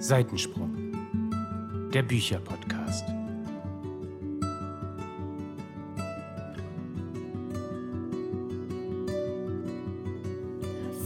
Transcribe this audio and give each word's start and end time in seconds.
Seitensprung, 0.00 0.92
der 1.92 2.02
Bücherpodcast. 2.02 3.04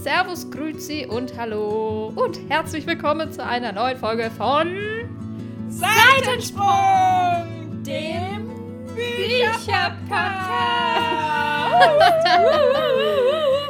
Servus, 0.03 0.49
Grüezi 0.51 1.07
und 1.09 1.35
Hallo 1.37 2.13
und 2.15 2.39
herzlich 2.49 2.85
willkommen 2.85 3.31
zu 3.31 3.43
einer 3.43 3.71
neuen 3.71 3.97
Folge 3.97 4.29
von 4.29 4.67
Seitensprung, 5.69 6.63
dem 7.83 8.47
Bücherpodcast. 8.95 10.03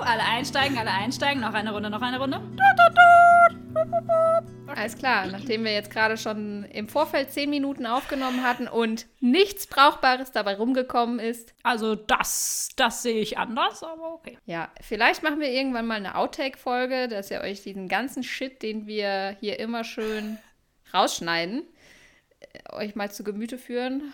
alle 0.01 0.23
einsteigen, 0.23 0.77
alle 0.77 0.91
einsteigen. 0.91 1.41
Noch 1.41 1.53
eine 1.53 1.71
Runde, 1.71 1.89
noch 1.89 2.01
eine 2.01 2.19
Runde. 2.19 2.41
Alles 4.75 4.97
klar, 4.97 5.27
nachdem 5.27 5.63
wir 5.63 5.73
jetzt 5.73 5.91
gerade 5.91 6.17
schon 6.17 6.63
im 6.65 6.87
Vorfeld 6.87 7.31
zehn 7.31 7.49
Minuten 7.49 7.85
aufgenommen 7.85 8.43
hatten 8.43 8.67
und 8.67 9.05
nichts 9.19 9.67
Brauchbares 9.67 10.31
dabei 10.31 10.55
rumgekommen 10.55 11.19
ist. 11.19 11.53
Also 11.63 11.95
das, 11.95 12.69
das 12.75 13.03
sehe 13.03 13.21
ich 13.21 13.37
anders, 13.37 13.83
aber 13.83 14.13
okay. 14.13 14.37
Ja, 14.45 14.71
vielleicht 14.81 15.23
machen 15.23 15.39
wir 15.39 15.51
irgendwann 15.51 15.87
mal 15.87 15.95
eine 15.95 16.15
Outtake-Folge, 16.15 17.07
dass 17.07 17.31
ihr 17.31 17.41
euch 17.41 17.63
diesen 17.63 17.87
ganzen 17.87 18.23
Shit, 18.23 18.61
den 18.61 18.87
wir 18.87 19.37
hier 19.39 19.59
immer 19.59 19.83
schön 19.83 20.37
rausschneiden, 20.93 21.63
äh, 22.39 22.73
euch 22.73 22.95
mal 22.95 23.11
zu 23.11 23.23
Gemüte 23.23 23.57
führen. 23.57 24.13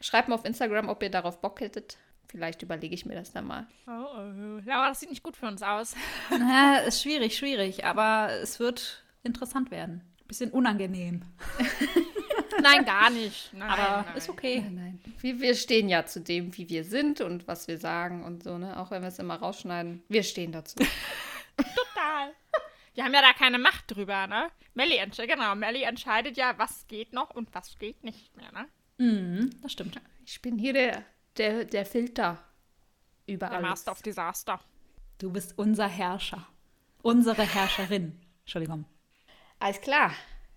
Schreibt 0.00 0.28
mal 0.28 0.34
auf 0.34 0.44
Instagram, 0.44 0.88
ob 0.88 1.02
ihr 1.02 1.10
darauf 1.10 1.40
Bock 1.40 1.60
hättet. 1.60 1.96
Vielleicht 2.28 2.62
überlege 2.62 2.94
ich 2.94 3.04
mir 3.04 3.14
das 3.14 3.32
dann 3.32 3.46
mal. 3.46 3.66
Oh, 3.86 3.90
oh. 3.90 4.60
Laura, 4.64 4.88
das 4.88 5.00
sieht 5.00 5.10
nicht 5.10 5.22
gut 5.22 5.36
für 5.36 5.46
uns 5.46 5.62
aus. 5.62 5.94
Na, 6.30 6.78
ist 6.78 7.02
schwierig, 7.02 7.36
schwierig, 7.36 7.84
aber 7.84 8.30
es 8.42 8.58
wird 8.58 9.04
interessant 9.22 9.70
werden. 9.70 10.02
Bisschen 10.26 10.50
unangenehm. 10.50 11.22
Nein, 12.62 12.84
gar 12.84 13.10
nicht. 13.10 13.52
Nein, 13.52 13.68
aber 13.68 14.02
nein. 14.02 14.16
ist 14.16 14.28
okay. 14.28 14.60
Nein, 14.60 14.74
nein. 14.74 15.14
Wir, 15.20 15.40
wir 15.40 15.54
stehen 15.54 15.88
ja 15.88 16.04
zu 16.04 16.20
dem, 16.20 16.56
wie 16.56 16.68
wir 16.68 16.84
sind 16.84 17.20
und 17.20 17.48
was 17.48 17.66
wir 17.66 17.78
sagen 17.78 18.24
und 18.24 18.42
so, 18.42 18.58
ne? 18.58 18.78
Auch 18.78 18.90
wenn 18.90 19.02
wir 19.02 19.08
es 19.08 19.18
immer 19.18 19.36
rausschneiden. 19.36 20.02
Wir 20.08 20.22
stehen 20.22 20.52
dazu. 20.52 20.76
Total. 21.56 22.32
Wir 22.94 23.04
haben 23.04 23.14
ja 23.14 23.22
da 23.22 23.32
keine 23.32 23.58
Macht 23.58 23.84
drüber, 23.94 24.26
ne? 24.26 24.50
Melly 24.74 24.96
entscheidet, 24.96 25.34
genau, 25.34 25.54
Melly 25.54 25.82
entscheidet 25.82 26.36
ja, 26.36 26.58
was 26.58 26.86
geht 26.88 27.14
noch 27.14 27.30
und 27.30 27.48
was 27.54 27.78
geht 27.78 28.04
nicht 28.04 28.36
mehr, 28.36 28.52
ne? 28.52 28.68
Mhm, 28.98 29.50
das 29.62 29.72
stimmt. 29.72 29.98
Ich 30.26 30.42
bin 30.42 30.58
hier 30.58 30.74
der, 30.74 31.02
der, 31.38 31.64
der 31.64 31.86
Filter 31.86 32.38
über 33.26 33.46
Der 33.46 33.56
alles. 33.56 33.68
Master 33.70 33.92
of 33.92 34.02
Disaster. 34.02 34.60
Du 35.18 35.30
bist 35.30 35.56
unser 35.56 35.88
Herrscher. 35.88 36.46
Unsere 37.00 37.44
Herrscherin. 37.44 38.20
Entschuldigung. 38.42 38.84
Alles 39.62 39.80
klar, 39.80 40.12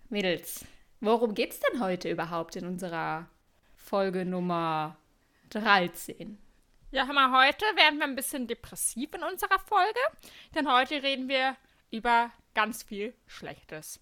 Mädels. 0.08 0.64
Worum 0.98 1.32
geht's 1.36 1.60
denn 1.60 1.80
heute 1.80 2.10
überhaupt 2.10 2.56
in 2.56 2.66
unserer 2.66 3.28
Folge 3.76 4.24
Nummer 4.24 4.96
13? 5.50 6.36
Ja, 6.90 7.04
mal, 7.04 7.46
heute 7.46 7.64
werden 7.76 8.00
wir 8.00 8.04
ein 8.06 8.16
bisschen 8.16 8.48
depressiv 8.48 9.14
in 9.14 9.22
unserer 9.22 9.60
Folge, 9.60 10.00
denn 10.56 10.68
heute 10.68 11.04
reden 11.04 11.28
wir 11.28 11.56
über 11.92 12.32
ganz 12.52 12.82
viel 12.82 13.14
Schlechtes. 13.28 14.00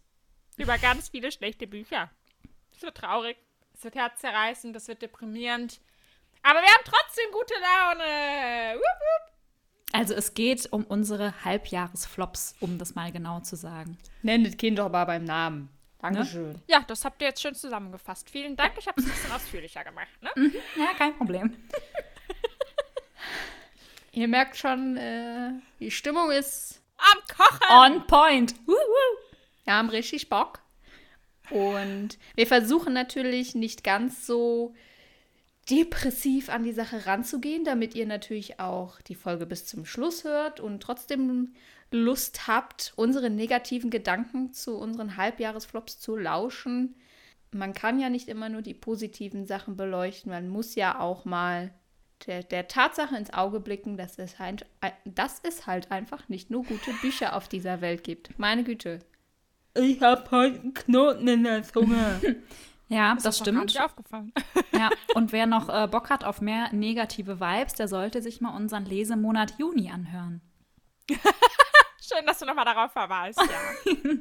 Über 0.57 0.79
ganz 0.79 1.11
viele 1.11 1.31
schlechte 1.31 1.67
Bücher. 1.67 2.11
Es 2.75 2.81
wird 2.81 2.97
traurig, 2.97 3.37
es 3.75 3.85
wird 3.85 3.97
herzzerreißend, 3.97 4.75
es 4.75 4.89
wird 4.89 5.03
deprimierend. 5.03 5.83
Aber 6.43 6.63
wir 6.63 6.69
haben 6.69 6.85
trotzdem 6.87 7.31
gute 7.31 7.55
Laune. 7.61 8.77
Wupp, 8.77 8.81
wupp. 8.81 9.34
Also 9.95 10.15
es 10.15 10.35
geht 10.35 10.67
um 10.73 10.83
unsere 10.83 11.45
Halbjahresflops, 11.45 12.57
um 12.59 12.79
das 12.79 12.97
mal 12.97 13.13
genau 13.13 13.39
zu 13.39 13.55
sagen. 13.55 13.97
Nennt 14.23 14.45
das 14.45 14.57
Kind 14.57 14.81
doch 14.81 14.91
mal 14.91 15.05
beim 15.05 15.23
Namen. 15.23 15.69
Dankeschön. 16.01 16.61
Ja, 16.67 16.83
das 16.85 17.05
habt 17.05 17.23
ihr 17.23 17.29
jetzt 17.29 17.41
schön 17.41 17.55
zusammengefasst. 17.55 18.29
Vielen 18.29 18.57
Dank, 18.57 18.73
ich 18.77 18.89
habe 18.89 19.01
es 19.01 19.07
ein 19.07 19.13
bisschen 19.13 19.31
ausführlicher 19.31 19.85
gemacht. 19.85 20.09
Ne? 20.21 20.31
Ja, 20.77 20.95
kein 20.99 21.17
Problem. 21.17 21.57
Ihr 24.11 24.27
merkt 24.27 24.57
schon, 24.57 24.97
äh, 24.97 25.53
die 25.79 25.93
Stimmung 25.93 26.33
ist 26.33 26.83
Am 26.97 27.21
Kochen! 27.29 27.71
On 27.71 28.05
point. 28.09 28.53
Woo, 28.67 28.73
woo. 28.73 29.37
Wir 29.63 29.75
haben 29.75 29.91
richtig 29.91 30.29
Bock. 30.29 30.59
Und 31.51 32.19
wir 32.35 32.49
versuchen 32.49 32.95
natürlich 32.95 33.55
nicht 33.55 33.85
ganz 33.85 34.27
so 34.27 34.75
depressiv 35.71 36.49
an 36.51 36.63
die 36.63 36.73
Sache 36.73 37.07
ranzugehen, 37.07 37.65
damit 37.65 37.95
ihr 37.95 38.07
natürlich 38.07 38.61
auch 38.61 39.01
die 39.03 39.15
Folge 39.15 39.47
bis 39.47 39.67
zum 39.67 39.87
Schluss 39.87 40.25
hört 40.25 40.61
und 40.61 40.83
trotzdem 40.83 41.55
Lust 41.91 42.47
habt, 42.47 42.93
unsere 42.97 43.31
negativen 43.31 43.91
Gedanken 43.91 44.53
zu 44.53 44.77
unseren 44.77 45.17
Halbjahresflops 45.17 46.01
zu 46.01 46.17
lauschen. 46.17 46.97
Man 47.53 47.73
kann 47.73 48.01
ja 48.01 48.11
nicht 48.11 48.29
immer 48.29 48.49
nur 48.49 48.63
die 48.63 48.75
positiven 48.75 49.47
Sachen 49.47 49.77
beleuchten, 49.77 50.31
man 50.31 50.49
muss 50.49 50.75
ja 50.75 50.99
auch 50.99 51.25
mal 51.25 51.73
der, 52.27 52.43
der 52.43 52.69
Tatsache 52.69 53.17
ins 53.17 53.33
Auge 53.33 53.61
blicken, 53.61 53.97
dass 53.97 54.19
es, 54.19 54.39
halt, 54.39 54.67
dass 55.05 55.41
es 55.43 55.67
halt 55.67 55.91
einfach 55.91 56.29
nicht 56.29 56.51
nur 56.51 56.65
gute 56.65 56.93
Bücher 57.01 57.37
auf 57.37 57.49
dieser 57.49 57.81
Welt 57.81 58.03
gibt. 58.03 58.39
Meine 58.39 58.65
Güte. 58.65 59.01
Ich 59.75 60.01
hab 60.01 60.31
heute 60.31 60.61
einen 60.61 60.75
Knoten 60.75 61.29
in 61.29 61.45
der 61.45 61.63
Zunge. 61.63 62.21
Ja, 62.89 63.15
Ist 63.15 63.25
das 63.25 63.39
gar 63.39 63.45
stimmt. 63.45 63.81
aufgefallen. 63.81 64.33
Ja, 64.73 64.91
und 65.15 65.33
wer 65.33 65.47
noch 65.47 65.69
äh, 65.69 65.87
Bock 65.89 66.11
hat 66.11 66.25
auf 66.25 66.41
mehr 66.41 66.73
negative 66.73 67.41
Vibes, 67.41 67.75
der 67.75 67.89
sollte 67.89 68.21
sich 68.23 68.41
mal 68.41 68.55
unseren 68.55 68.85
Lesemonat 68.85 69.55
Juni 69.59 69.91
anhören. 69.91 70.41
Schön, 71.11 72.27
dass 72.27 72.39
du 72.39 72.47
nochmal 72.47 72.65
darauf 72.67 72.93
verweist. 72.93 73.41
Ja. 73.41 73.95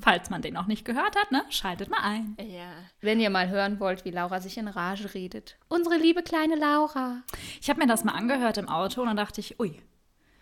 Falls 0.00 0.28
man 0.28 0.42
den 0.42 0.54
noch 0.54 0.66
nicht 0.66 0.84
gehört 0.84 1.16
hat, 1.16 1.30
ne, 1.30 1.44
schaltet 1.50 1.88
mal 1.88 2.00
ein. 2.02 2.36
ja. 2.40 2.68
Wenn 3.00 3.20
ihr 3.20 3.30
mal 3.30 3.48
hören 3.48 3.78
wollt, 3.80 4.04
wie 4.04 4.10
Laura 4.10 4.40
sich 4.40 4.58
in 4.58 4.66
Rage 4.68 5.14
redet. 5.14 5.56
Unsere 5.68 5.96
liebe 5.96 6.22
kleine 6.22 6.56
Laura. 6.56 7.22
Ich 7.60 7.70
habe 7.70 7.80
mir 7.80 7.86
das 7.86 8.02
mal 8.04 8.12
angehört 8.12 8.58
im 8.58 8.68
Auto 8.68 9.00
und 9.02 9.06
dann 9.06 9.16
dachte 9.16 9.40
ich, 9.40 9.58
ui, 9.60 9.80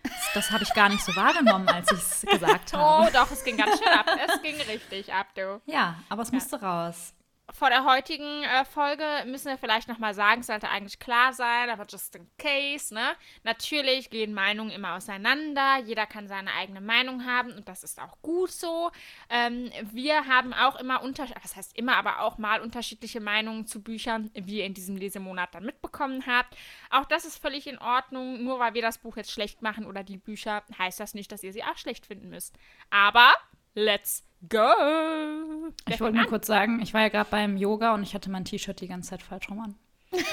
das, 0.02 0.12
das 0.34 0.50
habe 0.50 0.64
ich 0.64 0.72
gar 0.74 0.88
nicht 0.88 1.04
so 1.04 1.14
wahrgenommen, 1.14 1.68
als 1.68 1.92
ich 1.92 1.98
es 1.98 2.22
gesagt 2.22 2.72
Oh, 2.74 2.78
habe. 2.78 3.12
doch, 3.12 3.30
es 3.30 3.44
ging 3.44 3.56
ganz 3.58 3.78
schön 3.78 3.92
ab. 3.92 4.06
Es 4.26 4.42
ging 4.42 4.56
richtig 4.56 5.12
ab, 5.12 5.28
du. 5.36 5.60
Ja, 5.66 5.96
aber 6.08 6.22
es 6.22 6.32
musste 6.32 6.60
raus. 6.60 7.12
Vor 7.52 7.68
der 7.68 7.84
heutigen 7.84 8.42
äh, 8.44 8.64
Folge 8.64 9.04
müssen 9.26 9.46
wir 9.46 9.58
vielleicht 9.58 9.86
nochmal 9.86 10.14
sagen, 10.14 10.42
sollte 10.42 10.70
eigentlich 10.70 10.98
klar 10.98 11.32
sein, 11.34 11.68
aber 11.68 11.84
just 11.86 12.16
in 12.16 12.26
case, 12.38 12.94
ne? 12.94 13.14
Natürlich 13.42 14.08
gehen 14.08 14.32
Meinungen 14.32 14.70
immer 14.70 14.94
auseinander. 14.94 15.78
Jeder 15.84 16.06
kann 16.06 16.28
seine 16.28 16.52
eigene 16.54 16.80
Meinung 16.80 17.26
haben 17.26 17.52
und 17.52 17.68
das 17.68 17.84
ist 17.84 18.00
auch 18.00 18.20
gut 18.22 18.50
so. 18.50 18.90
Ähm, 19.28 19.70
wir 19.92 20.26
haben 20.26 20.54
auch 20.54 20.76
immer 20.76 21.02
unter, 21.02 21.26
was 21.42 21.54
heißt 21.54 21.76
immer, 21.76 21.96
aber 21.96 22.20
auch 22.20 22.38
mal 22.38 22.60
unterschiedliche 22.60 23.20
Meinungen 23.20 23.66
zu 23.66 23.82
Büchern, 23.82 24.30
wie 24.34 24.58
ihr 24.58 24.66
in 24.66 24.74
diesem 24.74 24.96
Lesemonat 24.96 25.54
dann 25.54 25.66
mitbekommen 25.66 26.24
habt. 26.26 26.56
Auch 26.90 27.04
das 27.04 27.24
ist 27.24 27.36
völlig 27.36 27.66
in 27.66 27.78
Ordnung. 27.78 28.42
Nur 28.42 28.58
weil 28.60 28.74
wir 28.74 28.82
das 28.82 28.98
Buch 28.98 29.16
jetzt 29.16 29.30
schlecht 29.30 29.60
machen 29.60 29.84
oder 29.84 30.02
die 30.02 30.16
Bücher, 30.16 30.62
heißt 30.78 30.98
das 30.98 31.12
nicht, 31.14 31.30
dass 31.30 31.42
ihr 31.42 31.52
sie 31.52 31.64
auch 31.64 31.76
schlecht 31.76 32.06
finden 32.06 32.30
müsst. 32.30 32.56
Aber 32.90 33.32
let's 33.74 34.24
go! 34.48 35.72
Ich 35.88 36.00
wollte 36.00 36.16
nur 36.16 36.26
kurz 36.26 36.47
sagen, 36.47 36.80
ich 36.82 36.94
war 36.94 37.03
ja 37.03 37.08
gerade 37.08 37.30
beim 37.30 37.56
Yoga 37.56 37.94
und 37.94 38.03
ich 38.03 38.14
hatte 38.14 38.30
mein 38.30 38.44
T-Shirt 38.44 38.80
die 38.80 38.88
ganze 38.88 39.10
Zeit 39.10 39.22
falsch 39.22 39.48
rum 39.50 39.60
an. 39.60 39.75
ich 40.10 40.25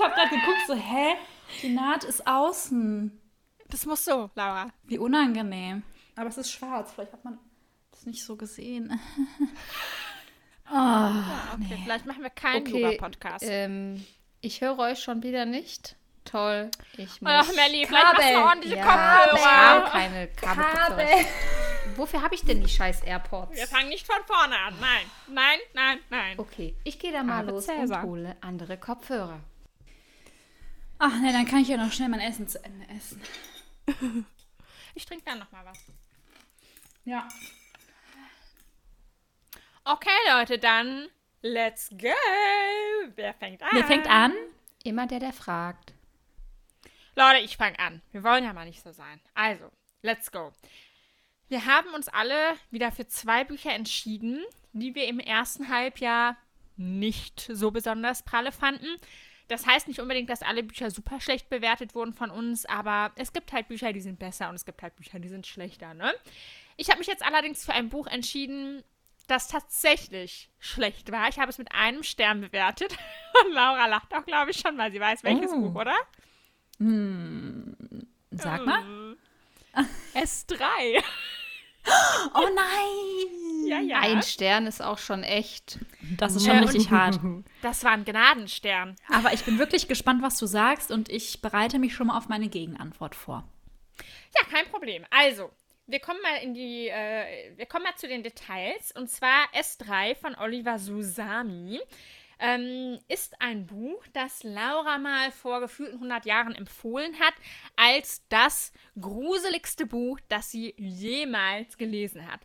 habe 0.00 0.14
gerade 0.14 0.30
geguckt, 0.30 0.66
so, 0.66 0.74
hä? 0.74 1.14
Die 1.62 1.70
Naht 1.70 2.04
ist 2.04 2.26
außen. 2.26 3.20
Das 3.68 3.86
muss 3.86 4.04
so, 4.04 4.30
Laura. 4.34 4.70
Wie 4.84 4.98
unangenehm. 4.98 5.82
Aber 6.16 6.28
es 6.28 6.38
ist 6.38 6.50
schwarz, 6.50 6.92
vielleicht 6.92 7.12
hat 7.12 7.24
man 7.24 7.38
das 7.90 8.06
nicht 8.06 8.24
so 8.24 8.36
gesehen. 8.36 8.98
Okay, 10.70 11.78
vielleicht 11.82 12.04
machen 12.04 12.22
wir 12.22 12.28
keinen 12.28 12.66
Okay, 12.66 12.82
Yoga-Podcast. 12.82 13.42
Ähm, 13.48 14.04
ich 14.42 14.60
höre 14.60 14.78
euch 14.78 14.98
schon 14.98 15.22
wieder 15.22 15.46
nicht. 15.46 15.96
Toll. 16.26 16.70
Ich 16.98 17.22
muss 17.22 17.32
Ach, 17.32 17.48
Melli, 17.54 17.86
vielleicht 17.86 18.04
machst 18.04 18.30
du 18.30 18.36
ordentliche 18.36 18.76
ja, 18.76 18.84
Kopfhörer. 18.84 19.34
Ich 19.34 19.46
habe 19.46 19.90
keine 19.90 20.28
Kabelkopfhörer. 20.28 21.24
Wofür 21.96 22.22
habe 22.22 22.34
ich 22.34 22.42
denn 22.42 22.60
die 22.60 22.68
scheiß 22.68 23.02
AirPods? 23.02 23.56
Wir 23.56 23.66
fangen 23.66 23.88
nicht 23.88 24.06
von 24.06 24.22
vorne 24.26 24.56
an. 24.58 24.74
Nein, 24.80 25.06
nein, 25.28 25.58
nein, 25.74 25.98
nein. 26.10 26.38
Okay, 26.38 26.76
ich 26.84 26.98
gehe 26.98 27.12
da 27.12 27.22
mal 27.22 27.40
Aber 27.42 27.52
los 27.52 27.66
Cäsar. 27.66 28.02
und 28.04 28.10
hole 28.10 28.36
andere 28.40 28.76
Kopfhörer. 28.78 29.40
Ach 30.98 31.20
ne, 31.20 31.32
dann 31.32 31.46
kann 31.46 31.60
ich 31.60 31.68
ja 31.68 31.76
noch 31.76 31.92
schnell 31.92 32.08
mein 32.08 32.20
Essen 32.20 32.48
zu 32.48 32.62
Ende 32.64 32.86
essen. 32.88 33.22
Ich 34.94 35.06
trinke 35.06 35.24
dann 35.26 35.38
noch 35.38 35.52
mal 35.52 35.64
was. 35.64 35.78
Ja. 37.04 37.28
Okay, 39.84 40.10
Leute, 40.28 40.58
dann 40.58 41.06
let's 41.40 41.88
go. 41.90 42.08
Wer 43.14 43.32
fängt 43.34 43.62
an? 43.62 43.68
Wer 43.72 43.84
fängt 43.84 44.10
an? 44.10 44.32
Immer 44.82 45.06
der, 45.06 45.20
der 45.20 45.32
fragt. 45.32 45.94
Leute, 47.14 47.38
ich 47.44 47.56
fange 47.56 47.78
an. 47.78 48.02
Wir 48.10 48.24
wollen 48.24 48.42
ja 48.42 48.52
mal 48.52 48.64
nicht 48.64 48.82
so 48.82 48.90
sein. 48.90 49.20
Also, 49.34 49.70
let's 50.02 50.32
go. 50.32 50.52
Wir 51.48 51.64
haben 51.66 51.88
uns 51.94 52.08
alle 52.08 52.36
wieder 52.70 52.92
für 52.92 53.06
zwei 53.06 53.44
Bücher 53.44 53.72
entschieden, 53.72 54.44
die 54.72 54.94
wir 54.94 55.06
im 55.08 55.18
ersten 55.18 55.68
Halbjahr 55.68 56.36
nicht 56.76 57.48
so 57.52 57.70
besonders 57.70 58.22
pralle 58.22 58.52
fanden. 58.52 58.86
Das 59.48 59.66
heißt 59.66 59.88
nicht 59.88 60.00
unbedingt, 60.00 60.28
dass 60.28 60.42
alle 60.42 60.62
Bücher 60.62 60.90
super 60.90 61.20
schlecht 61.22 61.48
bewertet 61.48 61.94
wurden 61.94 62.12
von 62.12 62.30
uns, 62.30 62.66
aber 62.66 63.12
es 63.16 63.32
gibt 63.32 63.52
halt 63.52 63.68
Bücher, 63.68 63.94
die 63.94 64.02
sind 64.02 64.18
besser 64.18 64.50
und 64.50 64.56
es 64.56 64.66
gibt 64.66 64.82
halt 64.82 64.94
Bücher, 64.96 65.18
die 65.18 65.28
sind 65.28 65.46
schlechter, 65.46 65.94
ne? 65.94 66.12
Ich 66.76 66.90
habe 66.90 66.98
mich 66.98 67.08
jetzt 67.08 67.24
allerdings 67.24 67.64
für 67.64 67.72
ein 67.72 67.88
Buch 67.88 68.06
entschieden, 68.06 68.84
das 69.26 69.48
tatsächlich 69.48 70.50
schlecht 70.58 71.10
war. 71.10 71.28
Ich 71.28 71.38
habe 71.38 71.50
es 71.50 71.58
mit 71.58 71.72
einem 71.72 72.02
Stern 72.02 72.40
bewertet. 72.42 72.96
Und 73.44 73.52
Laura 73.52 73.86
lacht 73.86 74.14
auch, 74.14 74.24
glaube 74.24 74.50
ich, 74.52 74.58
schon, 74.58 74.76
weil 74.78 74.92
sie 74.92 75.00
weiß, 75.00 75.24
welches 75.24 75.50
Oh. 75.52 75.60
Buch, 75.60 75.80
oder? 75.80 75.96
Sag 78.30 78.64
mal. 78.66 79.16
S3. 80.14 81.02
Oh 82.34 82.48
nein! 82.54 83.66
Ja, 83.66 83.80
ja. 83.80 84.00
Ein 84.00 84.22
Stern 84.22 84.66
ist 84.66 84.82
auch 84.82 84.98
schon 84.98 85.22
echt. 85.22 85.78
Das 86.16 86.34
ist 86.34 86.46
schon 86.46 86.56
Ja, 86.56 86.62
richtig 86.62 86.90
hart. 86.90 87.20
Das 87.62 87.84
war 87.84 87.92
ein 87.92 88.04
Gnadenstern. 88.04 88.96
Aber 89.08 89.32
ich 89.32 89.44
bin 89.44 89.58
wirklich 89.58 89.88
gespannt, 89.88 90.22
was 90.22 90.38
du 90.38 90.46
sagst 90.46 90.90
und 90.90 91.08
ich 91.08 91.42
bereite 91.42 91.78
mich 91.78 91.94
schon 91.94 92.06
mal 92.06 92.16
auf 92.16 92.28
meine 92.28 92.48
Gegenantwort 92.48 93.14
vor. 93.14 93.44
Ja, 94.38 94.46
kein 94.50 94.66
Problem. 94.70 95.04
Also, 95.10 95.50
wir 95.86 96.00
kommen 96.00 96.20
mal 96.22 96.36
in 96.42 96.54
die, 96.54 96.88
äh, 96.88 97.56
wir 97.56 97.66
kommen 97.66 97.84
mal 97.84 97.96
zu 97.96 98.06
den 98.08 98.22
Details. 98.22 98.92
Und 98.92 99.10
zwar 99.10 99.48
S3 99.54 100.14
von 100.14 100.34
Oliver 100.36 100.78
Susami 100.78 101.80
ähm, 102.38 102.98
ist 103.08 103.40
ein 103.40 103.66
Buch, 103.66 104.04
das 104.12 104.42
Laura 104.42 104.98
mal 104.98 105.30
vor 105.32 105.60
gefühlten 105.60 105.96
100 105.96 106.26
Jahren 106.26 106.54
empfohlen 106.54 107.18
hat, 107.18 107.34
als 107.76 108.22
das 108.28 108.72
gruseligste 109.00 109.86
Buch, 109.86 110.18
das 110.28 110.50
sie 110.50 110.74
jemals 110.76 111.76
gelesen 111.76 112.30
hat. 112.30 112.40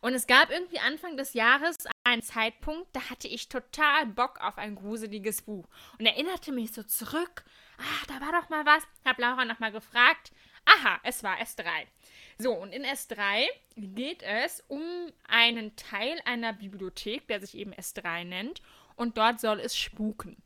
Und 0.00 0.12
es 0.12 0.26
gab 0.26 0.50
irgendwie 0.50 0.80
Anfang 0.80 1.16
des 1.16 1.32
Jahres 1.32 1.78
einen 2.04 2.20
Zeitpunkt, 2.20 2.94
da 2.94 3.08
hatte 3.08 3.26
ich 3.26 3.48
total 3.48 4.04
Bock 4.06 4.38
auf 4.40 4.58
ein 4.58 4.74
gruseliges 4.74 5.40
Buch 5.42 5.66
und 5.98 6.04
erinnerte 6.04 6.52
mich 6.52 6.72
so 6.72 6.82
zurück. 6.82 7.44
Ah, 7.78 8.06
da 8.08 8.20
war 8.20 8.38
doch 8.38 8.50
mal 8.50 8.66
was. 8.66 8.82
Hab 9.04 9.18
Laura 9.18 9.46
nochmal 9.46 9.72
gefragt. 9.72 10.32
Aha, 10.66 11.00
es 11.04 11.22
war 11.22 11.38
S3. 11.38 11.68
So, 12.38 12.52
und 12.52 12.72
in 12.72 12.84
S3 12.84 13.46
geht 13.76 14.22
es 14.22 14.62
um 14.68 14.82
einen 15.26 15.74
Teil 15.76 16.20
einer 16.24 16.52
Bibliothek, 16.52 17.26
der 17.28 17.40
sich 17.40 17.56
eben 17.56 17.72
S3 17.72 18.24
nennt. 18.24 18.60
Und 18.96 19.18
dort 19.18 19.40
soll 19.40 19.60
es 19.60 19.76
spuken. 19.76 20.42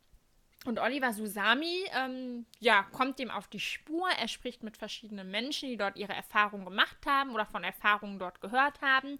Und 0.64 0.80
Oliver 0.80 1.12
Susami, 1.12 1.84
ähm, 1.94 2.46
ja, 2.58 2.82
kommt 2.82 3.18
dem 3.18 3.30
auf 3.30 3.48
die 3.48 3.60
Spur. 3.60 4.08
Er 4.18 4.28
spricht 4.28 4.62
mit 4.62 4.76
verschiedenen 4.76 5.30
Menschen, 5.30 5.68
die 5.68 5.76
dort 5.76 5.96
ihre 5.96 6.12
Erfahrungen 6.12 6.64
gemacht 6.64 6.98
haben 7.06 7.30
oder 7.30 7.46
von 7.46 7.64
Erfahrungen 7.64 8.18
dort 8.18 8.40
gehört 8.40 8.80
haben. 8.80 9.18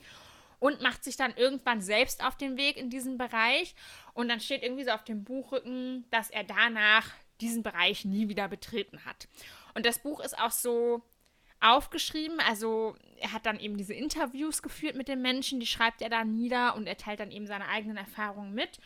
Und 0.59 0.83
macht 0.83 1.05
sich 1.05 1.17
dann 1.17 1.37
irgendwann 1.37 1.81
selbst 1.81 2.25
auf 2.25 2.37
den 2.37 2.57
Weg 2.57 2.77
in 2.77 2.91
diesen 2.91 3.17
Bereich. 3.17 3.77
Und 4.13 4.29
dann 4.29 4.41
steht 4.41 4.63
irgendwie 4.63 4.85
so 4.85 4.91
auf 4.91 5.05
dem 5.05 5.23
Buchrücken, 5.23 6.05
dass 6.11 6.31
er 6.31 6.43
danach 6.43 7.13
diesen 7.41 7.63
Bereich 7.63 8.05
nie 8.05 8.29
wieder 8.29 8.49
betreten 8.49 9.05
hat. 9.05 9.29
Und 9.75 9.87
das 9.87 10.01
Buch 10.01 10.19
ist 10.19 10.37
auch 10.37 10.51
so 10.51 11.03
aufgeschrieben. 11.61 12.41
Also 12.41 12.97
er 13.21 13.33
hat 13.33 13.47
dann 13.47 13.61
eben 13.61 13.77
diese 13.77 13.95
Interviews 13.95 14.63
geführt 14.63 14.97
mit 14.97 15.09
den 15.09 15.23
Menschen, 15.23 15.61
die 15.61 15.67
schreibt 15.67 16.03
er 16.03 16.09
dann 16.09 16.35
nieder 16.35 16.75
und 16.75 16.87
er 16.87 16.97
teilt 16.97 17.21
dann 17.21 17.31
eben 17.31 17.47
seine 17.47 17.69
eigenen 17.69 17.97
Erfahrungen 17.97 18.55
mit. 18.55 18.81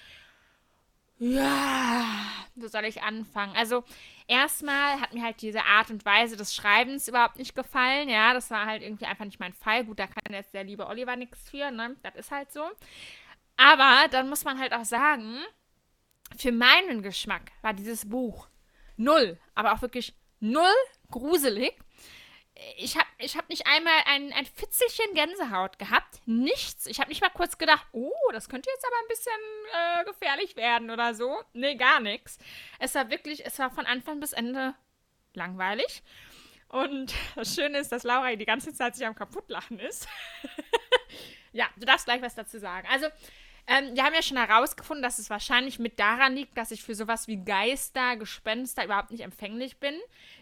Ja, 1.24 2.16
wo 2.56 2.66
soll 2.66 2.84
ich 2.84 3.00
anfangen? 3.02 3.54
Also, 3.54 3.84
erstmal 4.26 5.00
hat 5.00 5.14
mir 5.14 5.22
halt 5.22 5.40
diese 5.40 5.62
Art 5.64 5.88
und 5.88 6.04
Weise 6.04 6.36
des 6.36 6.52
Schreibens 6.52 7.06
überhaupt 7.06 7.38
nicht 7.38 7.54
gefallen. 7.54 8.08
Ja, 8.08 8.34
das 8.34 8.50
war 8.50 8.66
halt 8.66 8.82
irgendwie 8.82 9.06
einfach 9.06 9.24
nicht 9.24 9.38
mein 9.38 9.52
Fall. 9.52 9.84
Gut, 9.84 10.00
da 10.00 10.08
kann 10.08 10.34
jetzt 10.34 10.52
der 10.52 10.64
liebe 10.64 10.84
Oliver 10.88 11.14
nichts 11.14 11.48
für, 11.48 11.70
ne? 11.70 11.94
Das 12.02 12.16
ist 12.16 12.32
halt 12.32 12.52
so. 12.52 12.68
Aber 13.56 14.08
dann 14.10 14.28
muss 14.28 14.42
man 14.42 14.58
halt 14.58 14.72
auch 14.72 14.84
sagen, 14.84 15.38
für 16.36 16.50
meinen 16.50 17.02
Geschmack 17.02 17.52
war 17.60 17.72
dieses 17.72 18.08
Buch 18.08 18.48
null, 18.96 19.38
aber 19.54 19.74
auch 19.74 19.82
wirklich 19.82 20.16
null 20.40 20.74
gruselig. 21.12 21.78
Ich 22.76 22.96
habe 22.96 23.06
ich 23.18 23.36
hab 23.36 23.48
nicht 23.48 23.66
einmal 23.66 23.94
ein, 24.06 24.32
ein 24.32 24.46
Fitzelchen 24.46 25.14
Gänsehaut 25.14 25.78
gehabt. 25.78 26.20
Nichts. 26.26 26.86
Ich 26.86 26.98
habe 27.00 27.08
nicht 27.08 27.20
mal 27.20 27.30
kurz 27.30 27.58
gedacht, 27.58 27.86
oh, 27.92 28.12
das 28.32 28.48
könnte 28.48 28.70
jetzt 28.70 28.84
aber 28.84 28.96
ein 28.96 29.08
bisschen 29.08 29.32
äh, 29.72 30.04
gefährlich 30.04 30.56
werden 30.56 30.90
oder 30.90 31.14
so. 31.14 31.42
Nee, 31.52 31.76
gar 31.76 32.00
nichts. 32.00 32.38
Es 32.78 32.94
war 32.94 33.10
wirklich, 33.10 33.44
es 33.46 33.58
war 33.58 33.70
von 33.70 33.86
Anfang 33.86 34.20
bis 34.20 34.32
Ende 34.32 34.74
langweilig. 35.34 36.02
Und 36.68 37.14
das 37.36 37.54
Schöne 37.54 37.78
ist, 37.78 37.92
dass 37.92 38.02
Laura 38.02 38.34
die 38.34 38.46
ganze 38.46 38.74
Zeit 38.74 38.96
sich 38.96 39.06
am 39.06 39.14
kaputtlachen 39.14 39.78
ist. 39.78 40.08
ja, 41.52 41.68
du 41.76 41.86
darfst 41.86 42.06
gleich 42.06 42.22
was 42.22 42.34
dazu 42.34 42.58
sagen. 42.58 42.88
Also, 42.90 43.06
ähm, 43.66 43.94
wir 43.94 44.02
haben 44.02 44.14
ja 44.14 44.22
schon 44.22 44.36
herausgefunden, 44.36 45.02
dass 45.02 45.18
es 45.18 45.30
wahrscheinlich 45.30 45.78
mit 45.78 45.98
daran 46.00 46.34
liegt, 46.34 46.56
dass 46.58 46.72
ich 46.72 46.82
für 46.82 46.94
sowas 46.94 47.28
wie 47.28 47.44
Geister, 47.44 48.16
Gespenster 48.16 48.84
überhaupt 48.84 49.10
nicht 49.12 49.22
empfänglich 49.22 49.78
bin. 49.78 49.94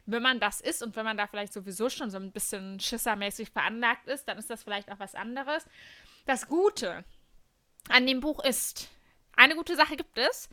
Wenn 0.06 0.22
man 0.22 0.40
das 0.40 0.60
ist 0.60 0.82
und 0.82 0.96
wenn 0.96 1.04
man 1.04 1.18
da 1.18 1.26
vielleicht 1.26 1.52
sowieso 1.52 1.90
schon 1.90 2.10
so 2.10 2.16
ein 2.16 2.32
bisschen 2.32 2.80
schissermäßig 2.80 3.50
veranlagt 3.50 4.08
ist, 4.08 4.26
dann 4.26 4.38
ist 4.38 4.48
das 4.48 4.62
vielleicht 4.62 4.90
auch 4.90 4.98
was 4.98 5.14
anderes. 5.14 5.66
Das 6.24 6.48
Gute 6.48 7.04
an 7.88 8.06
dem 8.06 8.20
Buch 8.20 8.42
ist, 8.42 8.88
eine 9.36 9.54
gute 9.54 9.76
Sache 9.76 9.96
gibt 9.96 10.16
es. 10.16 10.48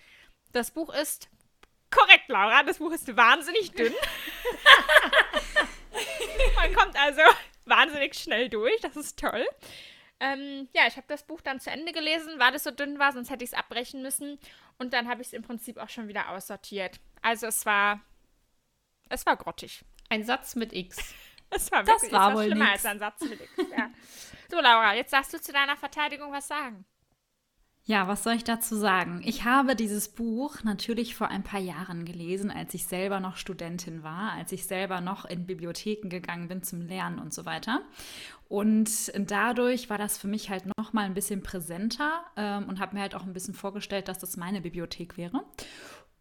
Das 0.51 0.71
Buch 0.71 0.93
ist 0.93 1.29
korrekt, 1.89 2.27
Laura. 2.27 2.63
Das 2.63 2.79
Buch 2.79 2.91
ist 2.91 3.15
wahnsinnig 3.15 3.71
dünn. 3.71 3.93
man 6.55 6.73
kommt 6.73 6.99
also 6.99 7.21
wahnsinnig 7.65 8.15
schnell 8.15 8.49
durch. 8.49 8.79
Das 8.81 8.95
ist 8.95 9.19
toll. 9.19 9.45
Ähm, 10.19 10.67
ja, 10.73 10.87
ich 10.87 10.97
habe 10.97 11.05
das 11.07 11.23
Buch 11.25 11.41
dann 11.41 11.59
zu 11.59 11.69
Ende 11.69 11.91
gelesen, 11.91 12.39
weil 12.39 12.55
es 12.55 12.63
so 12.63 12.71
dünn 12.71 12.97
war, 12.99 13.11
sonst 13.13 13.29
hätte 13.29 13.43
ich 13.43 13.51
es 13.51 13.57
abbrechen 13.57 14.01
müssen. 14.01 14.39
Und 14.79 14.93
dann 14.93 15.07
habe 15.07 15.21
ich 15.21 15.27
es 15.27 15.33
im 15.33 15.43
Prinzip 15.43 15.77
auch 15.77 15.89
schon 15.89 16.07
wieder 16.07 16.29
aussortiert. 16.29 16.99
Also 17.21 17.47
es 17.47 17.65
war, 17.65 18.01
es 19.09 19.25
war 19.25 19.35
grottig. 19.37 19.83
Ein 20.09 20.23
Satz 20.23 20.55
mit 20.55 20.73
X. 20.73 21.13
Es 21.49 21.71
war 21.71 21.81
Das 21.81 22.01
wirklich 22.01 22.11
war 22.11 22.31
es 22.31 22.35
wohl 22.35 22.43
schlimmer 22.43 22.65
nix. 22.71 22.73
als 22.73 22.85
ein 22.87 22.99
Satz 22.99 23.21
mit 23.21 23.39
X. 23.39 23.51
Ja. 23.71 23.89
So, 24.51 24.59
Laura, 24.59 24.95
jetzt 24.95 25.13
darfst 25.13 25.33
du 25.33 25.39
zu 25.39 25.53
deiner 25.53 25.77
Verteidigung 25.77 26.33
was 26.33 26.45
sagen. 26.45 26.83
Ja, 27.89 28.09
was 28.09 28.25
soll 28.25 28.33
ich 28.33 28.43
dazu 28.43 28.75
sagen? 28.75 29.21
Ich 29.23 29.45
habe 29.45 29.73
dieses 29.73 30.09
Buch 30.09 30.61
natürlich 30.65 31.15
vor 31.15 31.29
ein 31.29 31.43
paar 31.43 31.61
Jahren 31.61 32.03
gelesen, 32.03 32.51
als 32.51 32.73
ich 32.73 32.85
selber 32.85 33.21
noch 33.21 33.37
Studentin 33.37 34.03
war, 34.03 34.33
als 34.33 34.51
ich 34.51 34.65
selber 34.65 34.99
noch 34.99 35.23
in 35.23 35.45
Bibliotheken 35.45 36.09
gegangen 36.09 36.49
bin 36.49 36.63
zum 36.63 36.81
Lernen 36.81 37.17
und 37.17 37.33
so 37.33 37.45
weiter. 37.45 37.83
Und 38.49 39.13
dadurch 39.17 39.89
war 39.89 39.97
das 39.97 40.17
für 40.17 40.27
mich 40.27 40.49
halt 40.49 40.65
noch 40.77 40.91
mal 40.91 41.05
ein 41.05 41.13
bisschen 41.13 41.43
präsenter 41.43 42.25
ähm, 42.35 42.65
und 42.67 42.81
habe 42.81 42.93
mir 42.93 43.01
halt 43.01 43.15
auch 43.15 43.23
ein 43.23 43.31
bisschen 43.31 43.53
vorgestellt, 43.53 44.09
dass 44.09 44.19
das 44.19 44.35
meine 44.35 44.59
Bibliothek 44.59 45.15
wäre. 45.15 45.45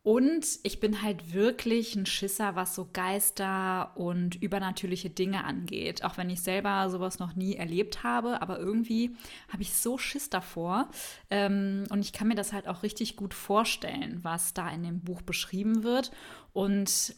Und 0.06 0.60
ich 0.62 0.78
bin 0.78 1.02
halt 1.02 1.34
wirklich 1.34 1.96
ein 1.96 2.06
Schisser, 2.06 2.54
was 2.54 2.76
so 2.76 2.88
Geister 2.92 3.90
und 3.96 4.40
übernatürliche 4.40 5.10
Dinge 5.10 5.42
angeht. 5.42 6.04
Auch 6.04 6.16
wenn 6.16 6.30
ich 6.30 6.42
selber 6.42 6.88
sowas 6.90 7.18
noch 7.18 7.34
nie 7.34 7.56
erlebt 7.56 8.04
habe, 8.04 8.40
aber 8.40 8.60
irgendwie 8.60 9.16
habe 9.48 9.62
ich 9.62 9.74
so 9.74 9.98
Schiss 9.98 10.30
davor. 10.30 10.88
Ähm, 11.28 11.86
und 11.90 12.02
ich 12.02 12.12
kann 12.12 12.28
mir 12.28 12.36
das 12.36 12.52
halt 12.52 12.68
auch 12.68 12.84
richtig 12.84 13.16
gut 13.16 13.34
vorstellen, 13.34 14.20
was 14.22 14.54
da 14.54 14.70
in 14.70 14.84
dem 14.84 15.00
Buch 15.00 15.22
beschrieben 15.22 15.82
wird. 15.82 16.12
Und 16.52 17.16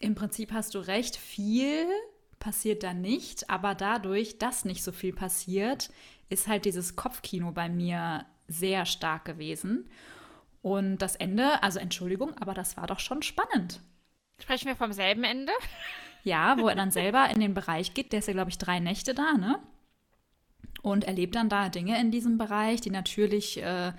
im 0.00 0.16
Prinzip 0.16 0.50
hast 0.50 0.74
du 0.74 0.80
recht, 0.80 1.14
viel 1.14 1.86
passiert 2.40 2.82
da 2.82 2.94
nicht, 2.94 3.48
aber 3.48 3.76
dadurch, 3.76 4.38
dass 4.38 4.64
nicht 4.64 4.82
so 4.82 4.90
viel 4.90 5.12
passiert, 5.12 5.88
ist 6.30 6.48
halt 6.48 6.64
dieses 6.64 6.96
Kopfkino 6.96 7.52
bei 7.52 7.68
mir 7.68 8.26
sehr 8.48 8.86
stark 8.86 9.24
gewesen. 9.24 9.88
Und 10.62 10.98
das 10.98 11.16
Ende, 11.16 11.62
also 11.62 11.78
Entschuldigung, 11.78 12.36
aber 12.38 12.54
das 12.54 12.76
war 12.76 12.86
doch 12.86 12.98
schon 12.98 13.22
spannend. 13.22 13.80
Sprechen 14.40 14.66
wir 14.66 14.76
vom 14.76 14.92
selben 14.92 15.24
Ende? 15.24 15.52
Ja, 16.24 16.58
wo 16.58 16.68
er 16.68 16.74
dann 16.74 16.90
selber 16.90 17.28
in 17.30 17.40
den 17.40 17.54
Bereich 17.54 17.94
geht, 17.94 18.12
der 18.12 18.18
ist 18.20 18.28
ja, 18.28 18.34
glaube 18.34 18.50
ich, 18.50 18.58
drei 18.58 18.80
Nächte 18.80 19.14
da, 19.14 19.34
ne? 19.34 19.60
Und 20.82 21.04
erlebt 21.04 21.34
dann 21.34 21.48
da 21.48 21.68
Dinge 21.68 22.00
in 22.00 22.10
diesem 22.10 22.38
Bereich, 22.38 22.80
die 22.80 22.90
natürlich 22.90 23.62
äh, 23.62 23.92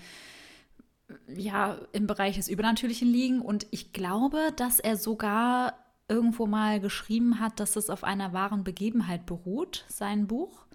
ja 1.28 1.78
im 1.92 2.08
Bereich 2.08 2.36
des 2.36 2.48
Übernatürlichen 2.48 3.08
liegen. 3.08 3.42
Und 3.42 3.68
ich 3.72 3.94
glaube, 3.94 4.51
dass 4.56 4.80
er 4.80 4.96
sogar 4.96 5.74
irgendwo 6.08 6.48
mal 6.48 6.80
geschrieben 6.80 7.39
hat, 7.39 7.60
dass 7.60 7.75
es 7.75 7.89
auf 7.89 8.04
einer 8.04 8.34
wahren 8.34 8.63
Begebenheit 8.63 9.25
beruht, 9.25 9.86
sein 9.88 10.28
Buch. 10.28 10.66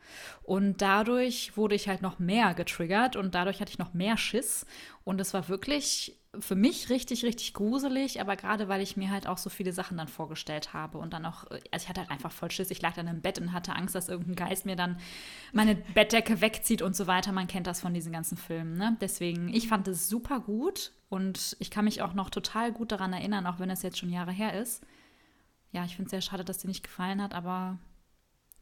Und 0.42 0.82
dadurch 0.82 1.56
wurde 1.56 1.74
ich 1.74 1.88
halt 1.88 2.02
noch 2.02 2.18
mehr 2.18 2.54
getriggert 2.54 3.16
und 3.16 3.34
dadurch 3.34 3.60
hatte 3.60 3.70
ich 3.70 3.78
noch 3.78 3.94
mehr 3.94 4.16
Schiss. 4.16 4.66
Und 5.04 5.20
es 5.20 5.34
war 5.34 5.48
wirklich 5.48 6.18
für 6.40 6.54
mich 6.54 6.90
richtig, 6.90 7.24
richtig 7.24 7.54
gruselig, 7.54 8.20
aber 8.20 8.36
gerade 8.36 8.68
weil 8.68 8.80
ich 8.80 8.96
mir 8.96 9.10
halt 9.10 9.26
auch 9.26 9.38
so 9.38 9.50
viele 9.50 9.72
Sachen 9.72 9.96
dann 9.96 10.08
vorgestellt 10.08 10.72
habe 10.72 10.98
und 10.98 11.12
dann 11.12 11.24
auch, 11.26 11.44
also 11.50 11.64
ich 11.76 11.88
hatte 11.88 12.00
halt 12.00 12.10
einfach 12.10 12.32
voll 12.32 12.50
Schiss. 12.50 12.70
Ich 12.70 12.82
lag 12.82 12.94
dann 12.94 13.06
im 13.06 13.20
Bett 13.20 13.38
und 13.38 13.52
hatte 13.52 13.74
Angst, 13.74 13.94
dass 13.94 14.08
irgendein 14.08 14.34
Geist 14.36 14.66
mir 14.66 14.76
dann 14.76 14.98
meine 15.52 15.74
Bettdecke 15.74 16.40
wegzieht 16.40 16.82
und 16.82 16.96
so 16.96 17.06
weiter. 17.06 17.32
Man 17.32 17.46
kennt 17.46 17.66
das 17.66 17.80
von 17.80 17.94
diesen 17.94 18.12
ganzen 18.12 18.36
Filmen, 18.36 18.76
ne? 18.76 18.96
Deswegen, 19.00 19.52
ich 19.52 19.68
fand 19.68 19.88
es 19.88 20.08
super 20.08 20.40
gut 20.40 20.92
und 21.08 21.56
ich 21.60 21.70
kann 21.70 21.84
mich 21.84 22.02
auch 22.02 22.14
noch 22.14 22.30
total 22.30 22.72
gut 22.72 22.92
daran 22.92 23.12
erinnern, 23.12 23.46
auch 23.46 23.58
wenn 23.58 23.70
es 23.70 23.82
jetzt 23.82 23.98
schon 23.98 24.10
Jahre 24.10 24.32
her 24.32 24.60
ist. 24.60 24.84
Ja, 25.72 25.84
ich 25.84 25.96
finde 25.96 26.06
es 26.06 26.10
sehr 26.10 26.20
schade, 26.20 26.44
dass 26.44 26.58
dir 26.58 26.68
nicht 26.68 26.84
gefallen 26.84 27.22
hat, 27.22 27.34
aber 27.34 27.78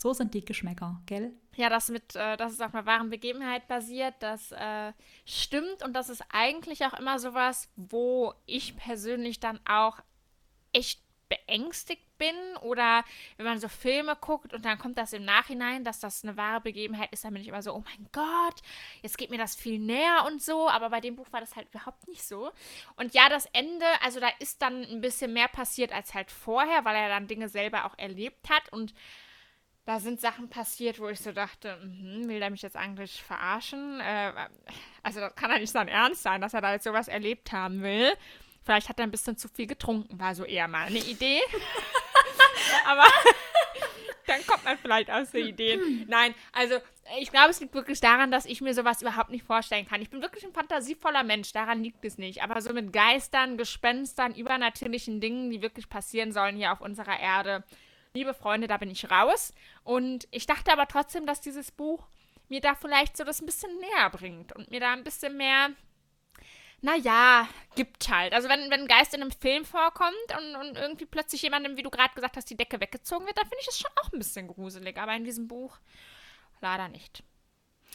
so 0.03 0.13
sind 0.13 0.35
die 0.35 0.45
Geschmäcker, 0.45 1.01
gell? 1.07 1.33
Ja, 1.55 1.69
das 1.69 1.89
mit, 1.89 2.17
äh, 2.17 2.37
dass 2.37 2.53
es 2.53 2.61
auf 2.61 2.75
einer 2.75 2.87
wahren 2.87 3.09
Begebenheit 3.09 3.69
basiert, 3.69 4.15
das 4.19 4.51
äh, 4.53 4.93
stimmt 5.25 5.85
und 5.85 5.93
das 5.93 6.09
ist 6.09 6.25
eigentlich 6.31 6.85
auch 6.85 6.95
immer 6.95 7.19
sowas, 7.19 7.71
wo 7.77 8.35
ich 8.45 8.77
persönlich 8.77 9.39
dann 9.39 9.61
auch 9.65 9.99
echt 10.73 11.01
beängstigt 11.29 12.03
bin 12.19 12.35
oder 12.61 13.05
wenn 13.37 13.47
man 13.47 13.59
so 13.59 13.69
Filme 13.69 14.17
guckt 14.21 14.53
und 14.53 14.65
dann 14.65 14.79
kommt 14.79 14.99
das 14.99 15.13
im 15.13 15.25
Nachhinein, 15.25 15.83
dass 15.83 16.01
das 16.01 16.25
eine 16.25 16.37
wahre 16.37 16.61
Begebenheit 16.61 17.11
ist, 17.13 17.25
dann 17.25 17.33
bin 17.33 17.43
ich 17.43 17.49
immer 17.49 17.63
so, 17.63 17.73
oh 17.73 17.83
mein 17.85 18.07
Gott, 18.13 18.61
jetzt 19.03 19.17
geht 19.17 19.31
mir 19.31 19.39
das 19.39 19.57
viel 19.57 19.79
näher 19.79 20.25
und 20.27 20.43
so. 20.43 20.69
Aber 20.69 20.91
bei 20.91 21.01
dem 21.01 21.17
Buch 21.17 21.27
war 21.31 21.41
das 21.41 21.57
halt 21.57 21.69
überhaupt 21.71 22.07
nicht 22.07 22.23
so. 22.23 22.51
Und 22.97 23.15
ja, 23.15 23.29
das 23.29 23.47
Ende, 23.53 23.87
also 24.03 24.21
da 24.21 24.29
ist 24.41 24.61
dann 24.61 24.85
ein 24.85 25.01
bisschen 25.01 25.33
mehr 25.33 25.49
passiert 25.49 25.93
als 25.93 26.13
halt 26.13 26.31
vorher, 26.31 26.85
weil 26.85 26.97
er 26.97 27.09
dann 27.09 27.29
Dinge 27.29 27.49
selber 27.49 27.87
auch 27.87 27.97
erlebt 27.99 28.51
hat 28.51 28.71
und 28.71 28.93
da 29.85 29.99
sind 29.99 30.21
Sachen 30.21 30.49
passiert, 30.49 31.01
wo 31.01 31.09
ich 31.09 31.21
so 31.21 31.33
dachte, 31.33 31.77
mh, 31.83 32.29
will 32.29 32.39
der 32.39 32.51
mich 32.51 32.63
jetzt 32.63 32.77
eigentlich 32.77 33.23
verarschen? 33.23 34.01
Äh, 34.01 34.33
also 35.03 35.21
das 35.21 35.35
kann 35.35 35.51
ja 35.51 35.59
nicht 35.59 35.73
sein 35.73 35.89
Ernst 35.89 36.23
sein, 36.23 36.41
dass 36.41 36.55
er 36.55 36.61
da 36.61 36.73
jetzt 36.73 36.85
sowas 36.85 37.09
erlebt 37.09 37.53
haben 37.53 37.83
will. 37.83 38.13
Vielleicht 38.65 38.89
hat 38.89 39.01
er 39.01 39.05
ein 39.05 39.11
bisschen 39.11 39.37
zu 39.37 39.49
viel 39.49 39.67
getrunken, 39.67 40.21
war 40.21 40.35
so 40.37 40.45
eher 40.45 40.69
mal 40.69 40.87
eine 40.87 41.01
Idee. 41.01 41.41
Aber 42.87 43.05
dann 44.27 44.47
kommt 44.47 44.65
man 44.65 44.79
vielleicht 44.79 45.11
aus 45.11 45.33
der 45.33 45.41
Idee. 45.41 45.81
Nein, 46.07 46.33
also 46.53 46.77
ich 47.19 47.33
glaube, 47.33 47.51
es 47.51 47.61
liegt 47.61 47.75
wirklich 47.75 48.01
daran, 48.01 48.31
dass 48.31 48.47
ich 48.47 48.61
mir 48.61 48.75
sowas 48.75 49.03
überhaupt 49.03 49.31
nicht 49.31 49.45
vorstellen 49.45 49.87
kann. 49.87 50.01
Ich 50.01 50.11
bin 50.11 50.23
wirklich 50.23 50.45
ein 50.45 50.53
fantasievoller 50.53 51.25
Mensch, 51.25 51.53
daran 51.53 51.83
liegt 51.83 52.05
es 52.05 52.19
nicht. 52.19 52.43
Aber 52.45 52.61
so 52.63 52.73
mit 52.73 52.93
Geistern, 52.93 53.59
Gespenstern, 53.59 54.35
übernatürlichen 54.35 55.21
Dingen, 55.21 55.51
die 55.51 55.61
wirklich 55.61 55.89
passieren 55.89 56.31
sollen 56.31 56.57
hier 56.57 56.73
auf 56.73 56.81
unserer 56.81 57.19
Erde, 57.19 57.65
liebe 58.15 58.35
Freunde, 58.35 58.67
da 58.67 58.77
bin 58.77 58.91
ich 58.91 59.11
raus. 59.11 59.53
Und 59.85 60.29
ich 60.31 60.47
dachte 60.47 60.73
aber 60.73 60.87
trotzdem, 60.89 61.27
dass 61.27 61.41
dieses 61.41 61.71
Buch 61.71 62.07
mir 62.49 62.61
da 62.61 62.75
vielleicht 62.75 63.17
so 63.17 63.25
das 63.25 63.41
ein 63.41 63.47
bisschen 63.47 63.77
näher 63.79 64.11
bringt 64.11 64.53
und 64.55 64.71
mir 64.71 64.81
da 64.81 64.93
ein 64.93 65.05
bisschen 65.05 65.37
mehr 65.37 65.71
naja, 66.83 67.49
gibt 67.77 68.09
halt. 68.09 68.33
Also 68.33 68.49
wenn, 68.49 68.69
wenn 68.71 68.81
ein 68.81 68.89
Geist 68.89 69.15
in 69.15 69.23
einem 69.23 69.31
Film 69.31 69.65
vorkommt 69.65 70.13
und, 70.37 70.57
und 70.57 70.77
irgendwie 70.77 71.07
plötzlich 71.07 71.41
jemandem, 71.43 71.77
wie 71.77 71.83
du 71.85 71.91
gerade 71.91 72.13
gesagt 72.13 72.37
hast, 72.37 72.51
die 72.51 72.57
Decke 72.57 72.81
weggezogen 72.81 73.25
wird, 73.25 73.39
dann 73.39 73.47
finde 73.47 73.61
ich 73.61 73.69
es 73.69 73.79
schon 73.79 73.91
auch 74.03 74.13
ein 74.13 74.19
bisschen 74.19 74.49
gruselig. 74.49 74.99
Aber 74.99 75.15
in 75.15 75.25
diesem 75.25 75.47
Buch 75.47 75.79
leider 76.61 76.89
nicht. 76.89 77.23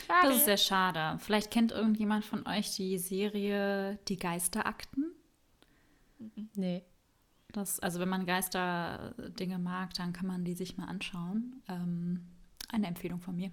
Schade. 0.08 0.30
Das 0.30 0.38
ist 0.38 0.46
sehr 0.46 0.58
schade. 0.58 1.20
Vielleicht 1.20 1.52
kennt 1.52 1.74
irgendjemand 1.74 2.24
von 2.24 2.48
euch 2.48 2.76
die 2.76 2.98
Serie 2.98 4.00
Die 4.08 4.18
Geisterakten? 4.18 5.12
Nee. 6.54 6.86
Das, 7.54 7.80
also 7.80 8.00
wenn 8.00 8.10
man 8.10 8.26
Geisterdinge 8.26 9.58
mag, 9.58 9.94
dann 9.94 10.14
kann 10.14 10.28
man 10.28 10.44
die 10.44 10.54
sich 10.54 10.78
mal 10.78 10.88
anschauen. 10.88 11.64
Ähm, 11.70 12.28
eine 12.70 12.88
Empfehlung 12.88 13.22
von 13.22 13.36
mir. 13.36 13.52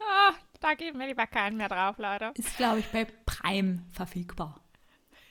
Ah, 0.00 0.34
da 0.60 0.74
geben 0.74 0.98
wir 0.98 1.06
lieber 1.06 1.26
keinen 1.26 1.56
mehr 1.56 1.68
drauf, 1.68 1.98
Leute. 1.98 2.32
Ist, 2.34 2.56
glaube 2.56 2.80
ich, 2.80 2.86
bei 2.88 3.06
Prime 3.26 3.82
verfügbar. 3.92 4.60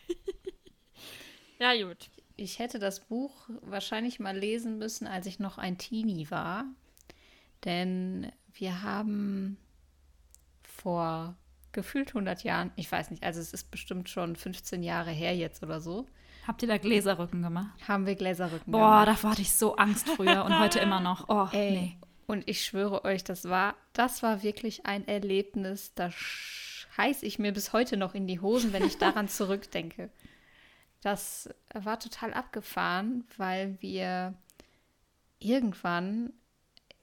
ja, 1.59 1.73
gut. 1.81 2.09
Ich 2.35 2.59
hätte 2.59 2.79
das 2.79 3.01
Buch 3.01 3.49
wahrscheinlich 3.61 4.19
mal 4.19 4.37
lesen 4.37 4.77
müssen, 4.77 5.07
als 5.07 5.25
ich 5.25 5.39
noch 5.39 5.57
ein 5.57 5.77
Teenie 5.77 6.29
war. 6.29 6.65
Denn 7.65 8.31
wir 8.53 8.83
haben 8.83 9.57
vor 10.61 11.35
gefühlt 11.71 12.09
100 12.09 12.43
Jahren, 12.43 12.71
ich 12.75 12.91
weiß 12.91 13.11
nicht, 13.11 13.23
also 13.23 13.39
es 13.39 13.53
ist 13.53 13.71
bestimmt 13.71 14.09
schon 14.09 14.35
15 14.35 14.83
Jahre 14.83 15.11
her 15.11 15.35
jetzt 15.35 15.63
oder 15.63 15.79
so. 15.79 16.07
Habt 16.47 16.61
ihr 16.61 16.69
da 16.69 16.77
Gläserrücken 16.77 17.41
gemacht? 17.41 17.77
Haben 17.87 18.05
wir 18.05 18.15
Gläserrücken 18.15 18.71
Boah, 18.71 18.79
gemacht. 18.79 19.07
davor 19.09 19.31
hatte 19.31 19.41
ich 19.41 19.51
so 19.51 19.75
Angst 19.75 20.07
früher 20.07 20.45
und 20.45 20.57
heute 20.57 20.79
immer 20.79 21.01
noch. 21.01 21.27
Oh, 21.27 21.49
Ey, 21.55 21.71
nee. 21.71 21.97
Und 22.25 22.47
ich 22.47 22.63
schwöre 22.63 23.03
euch, 23.03 23.25
das 23.25 23.45
war, 23.45 23.75
das 23.91 24.23
war 24.23 24.43
wirklich 24.43 24.85
ein 24.85 25.05
Erlebnis, 25.07 25.93
da 25.93 26.09
scheiß 26.11 27.23
ich 27.23 27.37
mir 27.37 27.51
bis 27.51 27.73
heute 27.73 27.97
noch 27.97 28.15
in 28.15 28.27
die 28.27 28.39
Hosen, 28.39 28.71
wenn 28.71 28.85
ich 28.85 28.97
daran 28.97 29.27
zurückdenke. 29.27 30.09
Das 31.01 31.49
war 31.73 31.99
total 31.99 32.33
abgefahren, 32.33 33.25
weil 33.35 33.77
wir 33.81 34.33
irgendwann, 35.39 36.31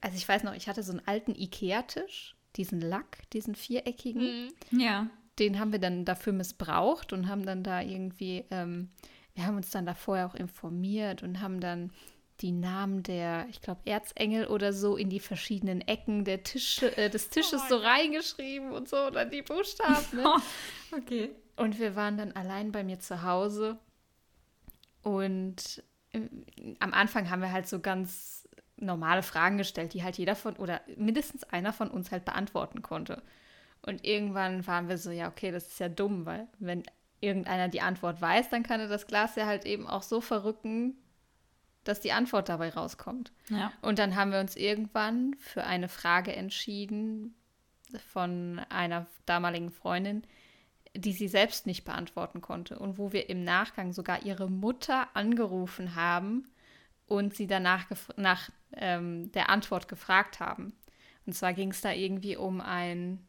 also 0.01 0.17
ich 0.17 0.27
weiß 0.27 0.43
noch, 0.43 0.53
ich 0.53 0.67
hatte 0.67 0.81
so 0.81 0.91
einen 0.91 1.07
alten 1.07 1.35
Ikea-Tisch, 1.35 2.35
diesen 2.55 2.81
Lack, 2.81 3.29
diesen 3.31 3.53
viereckigen. 3.53 4.51
Mhm. 4.71 4.79
Ja. 4.79 5.07
Den 5.37 5.59
haben 5.59 5.71
wir 5.71 5.79
dann 5.79 6.03
dafür 6.05 6.33
missbraucht 6.33 7.13
und 7.13 7.27
haben 7.27 7.45
dann 7.45 7.63
da 7.63 7.81
irgendwie, 7.81 8.45
ähm, 8.51 8.89
wir 9.35 9.45
haben 9.45 9.57
uns 9.57 9.69
dann 9.69 9.85
da 9.85 9.93
vorher 9.93 10.25
auch 10.25 10.35
informiert 10.35 11.23
und 11.23 11.41
haben 11.41 11.59
dann 11.59 11.91
die 12.41 12.51
Namen 12.51 13.03
der, 13.03 13.47
ich 13.49 13.61
glaube, 13.61 13.81
Erzengel 13.85 14.47
oder 14.47 14.73
so 14.73 14.97
in 14.97 15.09
die 15.09 15.19
verschiedenen 15.19 15.81
Ecken 15.81 16.25
der 16.25 16.43
Tische, 16.43 16.95
äh, 16.97 17.09
des 17.09 17.29
Tisches 17.29 17.61
Oh 17.65 17.69
so 17.69 17.77
reingeschrieben 17.77 18.71
und 18.71 18.89
so, 18.89 18.97
oder 19.07 19.25
die 19.25 19.41
Buchstaben. 19.41 20.05
Ne? 20.13 20.35
okay. 20.97 21.29
Und 21.55 21.79
wir 21.79 21.95
waren 21.95 22.17
dann 22.17 22.33
allein 22.33 22.71
bei 22.71 22.83
mir 22.83 22.99
zu 22.99 23.23
Hause. 23.23 23.77
Und 25.01 25.83
äh, 26.11 26.21
am 26.79 26.93
Anfang 26.93 27.29
haben 27.29 27.41
wir 27.41 27.53
halt 27.53 27.69
so 27.69 27.79
ganz 27.79 28.47
normale 28.77 29.23
Fragen 29.23 29.57
gestellt, 29.57 29.93
die 29.93 30.03
halt 30.03 30.17
jeder 30.17 30.35
von 30.35 30.57
oder 30.57 30.81
mindestens 30.97 31.43
einer 31.45 31.71
von 31.71 31.89
uns 31.89 32.11
halt 32.11 32.25
beantworten 32.25 32.81
konnte. 32.81 33.21
Und 33.81 34.03
irgendwann 34.03 34.65
waren 34.67 34.89
wir 34.89 34.97
so, 34.97 35.11
ja, 35.11 35.29
okay, 35.29 35.51
das 35.51 35.67
ist 35.67 35.79
ja 35.79 35.87
dumm, 35.87 36.25
weil 36.25 36.47
wenn 36.59 36.83
irgendeiner 37.25 37.67
die 37.67 37.81
Antwort 37.81 38.21
weiß, 38.21 38.49
dann 38.49 38.63
kann 38.63 38.79
er 38.79 38.87
das 38.87 39.07
Glas 39.07 39.35
ja 39.35 39.45
halt 39.45 39.65
eben 39.65 39.87
auch 39.87 40.03
so 40.03 40.21
verrücken, 40.21 40.95
dass 41.83 41.99
die 41.99 42.11
Antwort 42.11 42.49
dabei 42.49 42.69
rauskommt. 42.69 43.31
Ja. 43.49 43.71
Und 43.81 43.99
dann 43.99 44.15
haben 44.15 44.31
wir 44.31 44.39
uns 44.39 44.55
irgendwann 44.55 45.35
für 45.39 45.63
eine 45.63 45.87
Frage 45.87 46.35
entschieden 46.35 47.35
von 48.11 48.59
einer 48.69 49.05
damaligen 49.25 49.69
Freundin, 49.69 50.23
die 50.95 51.13
sie 51.13 51.27
selbst 51.27 51.67
nicht 51.67 51.85
beantworten 51.85 52.41
konnte 52.41 52.79
und 52.79 52.97
wo 52.97 53.11
wir 53.11 53.29
im 53.29 53.43
Nachgang 53.43 53.93
sogar 53.93 54.23
ihre 54.23 54.49
Mutter 54.49 55.07
angerufen 55.13 55.95
haben 55.95 56.47
und 57.05 57.35
sie 57.35 57.47
danach 57.47 57.85
nach 58.15 58.49
ähm, 58.73 59.31
der 59.33 59.49
Antwort 59.49 59.87
gefragt 59.87 60.39
haben. 60.39 60.73
Und 61.25 61.33
zwar 61.33 61.53
ging 61.53 61.71
es 61.71 61.81
da 61.81 61.91
irgendwie 61.91 62.37
um 62.37 62.61
einen 62.61 63.27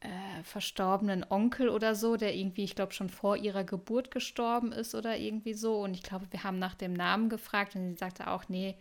äh, 0.00 0.42
verstorbenen 0.44 1.24
Onkel 1.28 1.68
oder 1.68 1.94
so, 1.94 2.16
der 2.16 2.34
irgendwie, 2.34 2.64
ich 2.64 2.74
glaube, 2.74 2.92
schon 2.92 3.10
vor 3.10 3.36
ihrer 3.36 3.64
Geburt 3.64 4.10
gestorben 4.10 4.72
ist 4.72 4.94
oder 4.94 5.16
irgendwie 5.18 5.54
so. 5.54 5.80
Und 5.82 5.94
ich 5.94 6.02
glaube, 6.02 6.26
wir 6.30 6.42
haben 6.42 6.58
nach 6.58 6.74
dem 6.74 6.94
Namen 6.94 7.28
gefragt 7.28 7.76
und 7.76 7.90
sie 7.90 7.98
sagte 7.98 8.28
auch, 8.28 8.48
nee, 8.48 8.76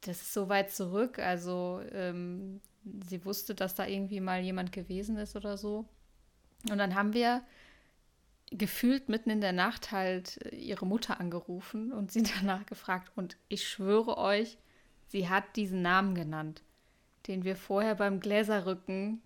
das 0.00 0.22
ist 0.22 0.34
so 0.34 0.48
weit 0.48 0.70
zurück. 0.70 1.18
Also 1.18 1.80
ähm, 1.92 2.60
sie 3.08 3.24
wusste, 3.24 3.54
dass 3.54 3.74
da 3.74 3.86
irgendwie 3.86 4.20
mal 4.20 4.40
jemand 4.40 4.72
gewesen 4.72 5.16
ist 5.16 5.36
oder 5.36 5.56
so. 5.56 5.86
Und 6.68 6.78
dann 6.78 6.94
haben 6.94 7.12
wir 7.12 7.42
gefühlt 8.50 9.08
mitten 9.08 9.30
in 9.30 9.40
der 9.40 9.52
Nacht 9.52 9.92
halt 9.92 10.44
äh, 10.46 10.56
ihre 10.56 10.86
Mutter 10.86 11.20
angerufen 11.20 11.92
und 11.92 12.12
sie 12.12 12.22
danach 12.40 12.66
gefragt. 12.66 13.12
Und 13.16 13.36
ich 13.48 13.68
schwöre 13.68 14.18
euch, 14.18 14.58
sie 15.06 15.28
hat 15.28 15.56
diesen 15.56 15.82
Namen 15.82 16.14
genannt, 16.14 16.62
den 17.26 17.44
wir 17.44 17.56
vorher 17.56 17.94
beim 17.94 18.20
Gläserrücken, 18.20 19.22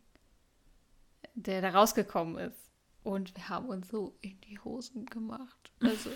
der 1.42 1.62
da 1.62 1.70
rausgekommen 1.70 2.38
ist. 2.38 2.70
Und 3.02 3.34
wir 3.36 3.48
haben 3.48 3.68
uns 3.68 3.88
so 3.88 4.16
in 4.20 4.40
die 4.42 4.58
Hosen 4.58 5.06
gemacht. 5.06 5.72
Also, 5.80 6.10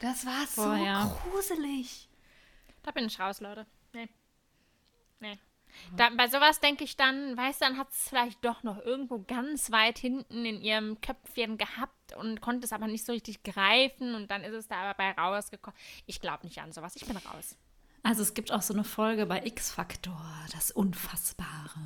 das 0.00 0.24
war 0.26 0.46
so 0.46 0.62
Boah, 0.62 0.76
ja. 0.76 1.18
gruselig. 1.30 2.08
Da 2.82 2.90
bin 2.90 3.06
ich 3.06 3.20
raus, 3.20 3.40
Leute. 3.40 3.66
Nee. 3.92 4.08
Nee. 5.20 5.38
Da, 5.96 6.10
bei 6.10 6.26
sowas 6.26 6.58
denke 6.58 6.82
ich 6.82 6.96
dann, 6.96 7.36
weißt 7.36 7.60
du, 7.60 7.66
dann 7.66 7.78
hat 7.78 7.90
es 7.90 8.08
vielleicht 8.08 8.44
doch 8.44 8.62
noch 8.64 8.78
irgendwo 8.84 9.22
ganz 9.26 9.70
weit 9.70 9.98
hinten 9.98 10.44
in 10.44 10.60
ihrem 10.60 11.00
Köpfchen 11.00 11.58
gehabt 11.58 12.16
und 12.16 12.40
konnte 12.40 12.64
es 12.64 12.72
aber 12.72 12.88
nicht 12.88 13.04
so 13.04 13.12
richtig 13.12 13.44
greifen 13.44 14.14
und 14.14 14.30
dann 14.30 14.42
ist 14.42 14.54
es 14.54 14.66
da 14.66 14.76
aber 14.76 14.94
bei 14.94 15.12
rausgekommen. 15.12 15.78
Ich 16.06 16.20
glaube 16.20 16.44
nicht 16.44 16.60
an 16.60 16.72
sowas. 16.72 16.96
Ich 16.96 17.06
bin 17.06 17.16
raus. 17.16 17.56
Also 18.02 18.22
es 18.22 18.34
gibt 18.34 18.50
auch 18.50 18.62
so 18.62 18.74
eine 18.74 18.82
Folge 18.82 19.26
bei 19.26 19.44
X-Factor, 19.44 20.20
das 20.52 20.70
Unfassbare 20.70 21.78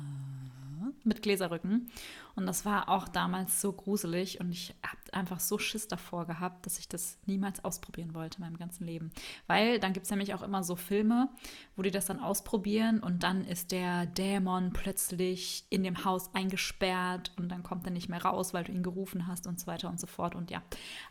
mit 1.03 1.21
Gläserrücken. 1.21 1.91
Und 2.35 2.45
das 2.45 2.65
war 2.65 2.89
auch 2.89 3.07
damals 3.07 3.61
so 3.61 3.71
gruselig 3.71 4.39
und 4.41 4.51
ich 4.51 4.75
habe 4.83 5.13
einfach 5.13 5.39
so 5.39 5.57
Schiss 5.57 5.87
davor 5.87 6.25
gehabt, 6.25 6.65
dass 6.65 6.79
ich 6.79 6.89
das 6.89 7.17
niemals 7.25 7.63
ausprobieren 7.63 8.13
wollte 8.13 8.37
in 8.37 8.43
meinem 8.43 8.57
ganzen 8.57 8.85
Leben. 8.85 9.11
Weil 9.47 9.79
dann 9.79 9.93
gibt 9.93 10.05
es 10.05 10.09
nämlich 10.09 10.33
auch 10.33 10.41
immer 10.41 10.63
so 10.63 10.75
Filme, 10.75 11.29
wo 11.75 11.81
die 11.81 11.91
das 11.91 12.05
dann 12.05 12.19
ausprobieren 12.19 12.99
und 12.99 13.23
dann 13.23 13.45
ist 13.45 13.71
der 13.71 14.05
Dämon 14.05 14.73
plötzlich 14.73 15.65
in 15.69 15.83
dem 15.83 16.03
Haus 16.03 16.33
eingesperrt 16.33 17.31
und 17.37 17.49
dann 17.49 17.63
kommt 17.63 17.85
er 17.85 17.91
nicht 17.91 18.09
mehr 18.09 18.23
raus, 18.23 18.53
weil 18.53 18.65
du 18.65 18.71
ihn 18.73 18.83
gerufen 18.83 19.27
hast 19.27 19.47
und 19.47 19.59
so 19.59 19.67
weiter 19.67 19.89
und 19.89 19.99
so 19.99 20.07
fort. 20.07 20.35
Und 20.35 20.51
ja, 20.51 20.61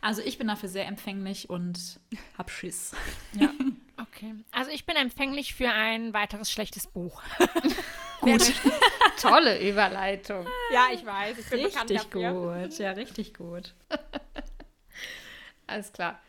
also 0.01 0.21
ich 0.21 0.37
bin 0.37 0.47
dafür 0.47 0.69
sehr 0.69 0.87
empfänglich 0.87 1.49
und 1.49 1.99
hab 2.37 2.51
Schiss. 2.51 2.93
Ja. 3.33 3.49
Okay. 3.97 4.35
Also 4.51 4.71
ich 4.71 4.85
bin 4.85 4.95
empfänglich 4.95 5.55
für 5.55 5.69
ein 5.69 6.13
weiteres 6.13 6.51
schlechtes 6.51 6.87
Buch. 6.87 7.21
Gut. 8.21 8.53
Tolle 9.21 9.67
Überleitung. 9.69 10.45
Ja, 10.73 10.87
ich 10.93 11.05
weiß. 11.05 11.14
Ich 11.39 11.49
bin 11.49 11.65
Richtig 11.65 12.11
gut. 12.11 12.79
Ja, 12.79 12.91
richtig 12.91 13.33
gut. 13.33 13.73
Alles 15.67 15.91
klar. 15.91 16.19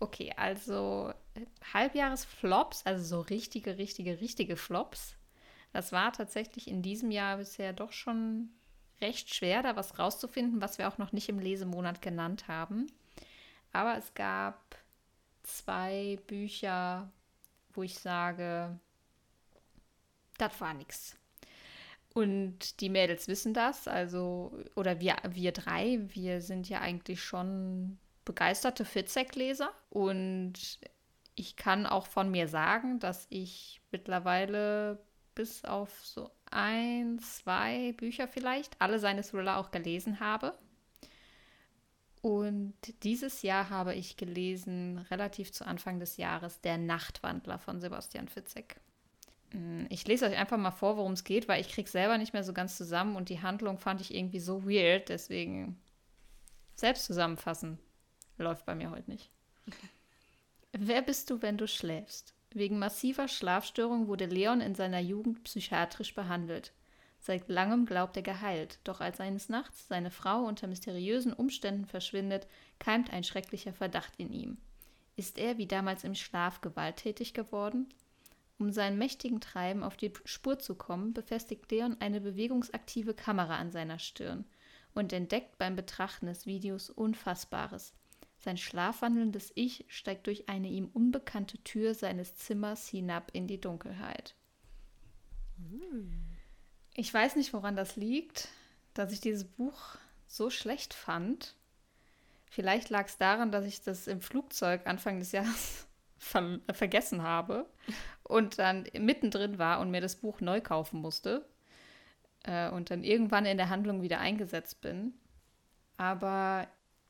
Okay, 0.00 0.32
also 0.36 1.12
Halbjahresflops, 1.72 2.84
also 2.84 3.04
so 3.04 3.20
richtige, 3.20 3.78
richtige, 3.78 4.20
richtige 4.20 4.56
Flops. 4.56 5.14
Das 5.72 5.92
war 5.92 6.12
tatsächlich 6.12 6.68
in 6.68 6.82
diesem 6.82 7.10
Jahr 7.10 7.38
bisher 7.38 7.72
doch 7.72 7.92
schon 7.92 8.50
recht 9.00 9.34
schwer, 9.34 9.62
da 9.62 9.76
was 9.76 9.98
rauszufinden, 9.98 10.60
was 10.60 10.78
wir 10.78 10.88
auch 10.88 10.98
noch 10.98 11.12
nicht 11.12 11.28
im 11.28 11.38
Lesemonat 11.38 12.02
genannt 12.02 12.48
haben. 12.48 12.86
Aber 13.72 13.96
es 13.96 14.12
gab 14.14 14.76
zwei 15.42 16.18
Bücher, 16.26 17.10
wo 17.72 17.82
ich 17.82 17.98
sage, 17.98 18.78
das 20.38 20.60
war 20.60 20.74
nix. 20.74 21.16
Und 22.14 22.80
die 22.80 22.90
Mädels 22.90 23.26
wissen 23.26 23.54
das, 23.54 23.88
also, 23.88 24.58
oder 24.74 25.00
wir, 25.00 25.16
wir 25.30 25.52
drei, 25.52 25.98
wir 26.08 26.42
sind 26.42 26.68
ja 26.68 26.80
eigentlich 26.80 27.22
schon 27.22 27.98
begeisterte 28.24 28.84
Fitzek-Leser. 28.84 29.70
Und 29.88 30.78
ich 31.34 31.56
kann 31.56 31.86
auch 31.86 32.06
von 32.06 32.30
mir 32.30 32.48
sagen, 32.48 32.98
dass 32.98 33.26
ich 33.30 33.80
mittlerweile 33.90 34.98
bis 35.34 35.64
auf 35.64 36.04
so 36.04 36.30
ein, 36.50 37.18
zwei 37.20 37.92
Bücher 37.92 38.28
vielleicht 38.28 38.78
alle 38.80 38.98
seine 38.98 39.22
Thriller 39.22 39.56
auch 39.56 39.70
gelesen 39.70 40.20
habe. 40.20 40.54
Und 42.20 42.74
dieses 43.02 43.40
Jahr 43.40 43.70
habe 43.70 43.94
ich 43.94 44.18
gelesen, 44.18 44.98
relativ 45.10 45.50
zu 45.50 45.66
Anfang 45.66 45.98
des 45.98 46.18
Jahres, 46.18 46.60
Der 46.60 46.76
Nachtwandler 46.76 47.58
von 47.58 47.80
Sebastian 47.80 48.28
Fitzek. 48.28 48.81
Hm, 49.52 49.86
ich 49.90 50.06
lese 50.06 50.26
euch 50.26 50.36
einfach 50.36 50.58
mal 50.58 50.70
vor, 50.70 50.96
worum 50.96 51.12
es 51.12 51.24
geht, 51.24 51.48
weil 51.48 51.60
ich 51.60 51.68
kriege 51.68 51.88
selber 51.88 52.18
nicht 52.18 52.32
mehr 52.32 52.44
so 52.44 52.52
ganz 52.52 52.76
zusammen 52.76 53.16
und 53.16 53.28
die 53.28 53.40
Handlung 53.40 53.78
fand 53.78 54.00
ich 54.00 54.14
irgendwie 54.14 54.40
so 54.40 54.64
weird, 54.64 55.08
deswegen 55.08 55.80
selbst 56.74 57.04
zusammenfassen 57.04 57.78
läuft 58.38 58.66
bei 58.66 58.74
mir 58.74 58.90
heute 58.90 59.10
nicht. 59.10 59.30
Wer 60.72 61.02
bist 61.02 61.30
du, 61.30 61.42
wenn 61.42 61.58
du 61.58 61.68
schläfst? 61.68 62.34
Wegen 62.50 62.78
massiver 62.78 63.28
Schlafstörung 63.28 64.08
wurde 64.08 64.26
Leon 64.26 64.60
in 64.60 64.74
seiner 64.74 65.00
Jugend 65.00 65.44
psychiatrisch 65.44 66.14
behandelt. 66.14 66.72
Seit 67.18 67.48
langem 67.48 67.86
glaubt 67.86 68.16
er 68.16 68.22
geheilt, 68.22 68.80
doch 68.84 69.00
als 69.00 69.20
eines 69.20 69.48
Nachts 69.48 69.86
seine 69.86 70.10
Frau 70.10 70.42
unter 70.42 70.66
mysteriösen 70.66 71.32
Umständen 71.32 71.86
verschwindet, 71.86 72.48
keimt 72.80 73.12
ein 73.12 73.22
schrecklicher 73.22 73.72
Verdacht 73.72 74.14
in 74.16 74.32
ihm. 74.32 74.58
Ist 75.14 75.38
er 75.38 75.56
wie 75.56 75.66
damals 75.66 76.04
im 76.04 76.14
Schlaf 76.14 76.60
gewalttätig 76.62 77.32
geworden? 77.32 77.88
Um 78.62 78.70
seinem 78.70 78.96
mächtigen 78.96 79.40
Treiben 79.40 79.82
auf 79.82 79.96
die 79.96 80.12
Spur 80.24 80.56
zu 80.60 80.76
kommen, 80.76 81.12
befestigt 81.14 81.68
Leon 81.72 81.96
eine 81.98 82.20
bewegungsaktive 82.20 83.12
Kamera 83.12 83.56
an 83.56 83.72
seiner 83.72 83.98
Stirn 83.98 84.44
und 84.94 85.12
entdeckt 85.12 85.58
beim 85.58 85.74
Betrachten 85.74 86.26
des 86.26 86.46
Videos 86.46 86.88
Unfassbares. 86.88 87.92
Sein 88.38 88.56
schlafwandelndes 88.56 89.50
Ich 89.56 89.84
steigt 89.88 90.28
durch 90.28 90.48
eine 90.48 90.68
ihm 90.68 90.86
unbekannte 90.92 91.58
Tür 91.64 91.92
seines 91.92 92.36
Zimmers 92.36 92.86
hinab 92.86 93.32
in 93.32 93.48
die 93.48 93.60
Dunkelheit. 93.60 94.36
Ich 96.94 97.12
weiß 97.12 97.34
nicht, 97.34 97.52
woran 97.52 97.74
das 97.74 97.96
liegt, 97.96 98.46
dass 98.94 99.12
ich 99.12 99.20
dieses 99.20 99.42
Buch 99.42 99.96
so 100.28 100.50
schlecht 100.50 100.94
fand. 100.94 101.56
Vielleicht 102.48 102.90
lag 102.90 103.08
es 103.08 103.18
daran, 103.18 103.50
dass 103.50 103.66
ich 103.66 103.82
das 103.82 104.06
im 104.06 104.20
Flugzeug 104.20 104.86
Anfang 104.86 105.18
des 105.18 105.32
Jahres 105.32 105.88
ver 106.22 106.60
vergessen 106.72 107.22
habe 107.22 107.66
und 108.22 108.58
dann 108.58 108.86
mittendrin 108.98 109.58
war 109.58 109.80
und 109.80 109.90
mir 109.90 110.00
das 110.00 110.16
Buch 110.16 110.40
neu 110.40 110.60
kaufen 110.60 111.00
musste 111.00 111.44
äh, 112.44 112.70
und 112.70 112.90
dann 112.90 113.02
irgendwann 113.02 113.44
in 113.44 113.56
der 113.56 113.68
Handlung 113.68 114.02
wieder 114.02 114.20
eingesetzt 114.20 114.80
bin. 114.80 115.14
Aber 115.96 116.68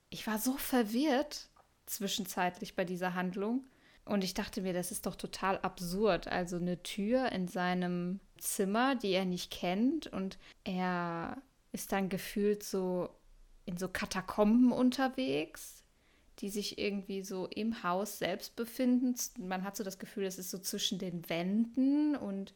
ich 0.08 0.26
war 0.26 0.38
so 0.38 0.56
verwirrt 0.56 1.48
zwischenzeitlich 1.84 2.74
bei 2.74 2.84
dieser 2.84 3.14
Handlung 3.14 3.64
und 4.06 4.24
ich 4.24 4.32
dachte 4.32 4.62
mir, 4.62 4.72
das 4.72 4.90
ist 4.90 5.04
doch 5.04 5.14
total 5.14 5.58
absurd. 5.58 6.26
Also 6.26 6.56
eine 6.56 6.82
Tür 6.82 7.30
in 7.32 7.48
seinem 7.48 8.18
Zimmer, 8.38 8.94
die 8.94 9.10
er 9.10 9.26
nicht 9.26 9.52
kennt 9.52 10.06
und 10.06 10.38
er 10.64 11.36
ist 11.72 11.92
dann 11.92 12.08
gefühlt 12.08 12.62
so 12.62 13.10
in 13.66 13.76
so 13.76 13.88
Katakomben 13.88 14.72
unterwegs 14.72 15.81
die 16.42 16.50
sich 16.50 16.76
irgendwie 16.76 17.22
so 17.22 17.46
im 17.46 17.84
Haus 17.84 18.18
selbst 18.18 18.56
befinden. 18.56 19.14
Man 19.38 19.62
hat 19.62 19.76
so 19.76 19.84
das 19.84 20.00
Gefühl, 20.00 20.24
es 20.24 20.38
ist 20.38 20.50
so 20.50 20.58
zwischen 20.58 20.98
den 20.98 21.28
Wänden 21.30 22.16
und 22.16 22.52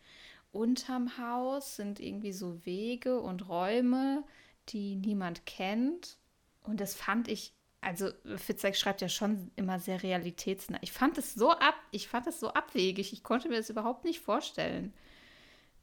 unterm 0.51 1.17
Haus 1.19 1.77
sind 1.77 2.01
irgendwie 2.01 2.33
so 2.33 2.67
Wege 2.67 3.21
und 3.21 3.49
Räume, 3.49 4.25
die 4.71 4.97
niemand 4.97 5.47
kennt. 5.47 6.19
Und 6.65 6.81
das 6.81 6.97
fand 6.97 7.29
ich, 7.29 7.53
also 7.81 8.11
Fitzek 8.37 8.75
schreibt 8.75 9.03
ja 9.03 9.09
schon 9.09 9.53
immer 9.55 9.79
sehr 9.79 10.03
realitätsnah. 10.03 10.79
Ich 10.81 10.91
fand 10.91 11.17
es 11.17 11.35
so 11.35 11.53
ab, 11.53 11.77
ich 11.93 12.09
fand 12.09 12.27
es 12.27 12.41
so 12.41 12.49
abwegig. 12.49 13.13
Ich 13.13 13.23
konnte 13.23 13.49
mir 13.49 13.59
das 13.59 13.71
überhaupt 13.71 14.05
nicht 14.05 14.19
vorstellen. 14.19 14.93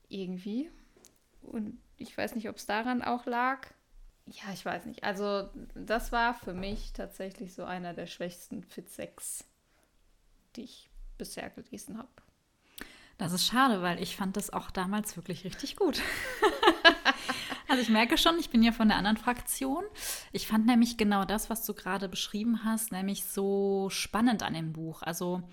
Irgendwie. 0.10 0.69
Und 1.41 1.80
ich 1.97 2.17
weiß 2.17 2.36
nicht, 2.36 2.49
ob 2.49 2.58
es 2.58 2.65
daran 2.65 3.01
auch 3.01 3.25
lag. 3.25 3.69
Ja, 4.25 4.53
ich 4.53 4.65
weiß 4.65 4.86
nicht. 4.86 5.03
Also, 5.03 5.49
das 5.75 6.12
war 6.12 6.33
für 6.33 6.53
mich 6.53 6.93
tatsächlich 6.93 7.53
so 7.53 7.65
einer 7.65 7.93
der 7.93 8.07
schwächsten 8.07 8.63
Fit 8.63 8.89
6, 8.89 9.43
die 10.55 10.63
ich 10.63 10.89
bisher 11.17 11.49
gelesen 11.49 11.97
habe. 11.97 12.09
Das 13.17 13.31
ist 13.31 13.45
schade, 13.45 13.81
weil 13.81 14.01
ich 14.01 14.15
fand 14.15 14.38
das 14.38 14.51
auch 14.51 14.71
damals 14.71 15.15
wirklich 15.17 15.43
richtig 15.43 15.75
gut. 15.75 16.01
also 17.67 17.81
ich 17.81 17.89
merke 17.89 18.17
schon, 18.17 18.39
ich 18.39 18.49
bin 18.49 18.63
ja 18.63 18.71
von 18.71 18.88
der 18.88 18.97
anderen 18.97 19.17
Fraktion. 19.17 19.83
Ich 20.31 20.47
fand 20.47 20.65
nämlich 20.65 20.97
genau 20.97 21.23
das, 21.23 21.49
was 21.49 21.65
du 21.65 21.73
gerade 21.73 22.09
beschrieben 22.09 22.63
hast, 22.63 22.91
nämlich 22.91 23.25
so 23.25 23.89
spannend 23.91 24.41
an 24.41 24.53
dem 24.53 24.73
Buch. 24.73 25.03
Also 25.03 25.43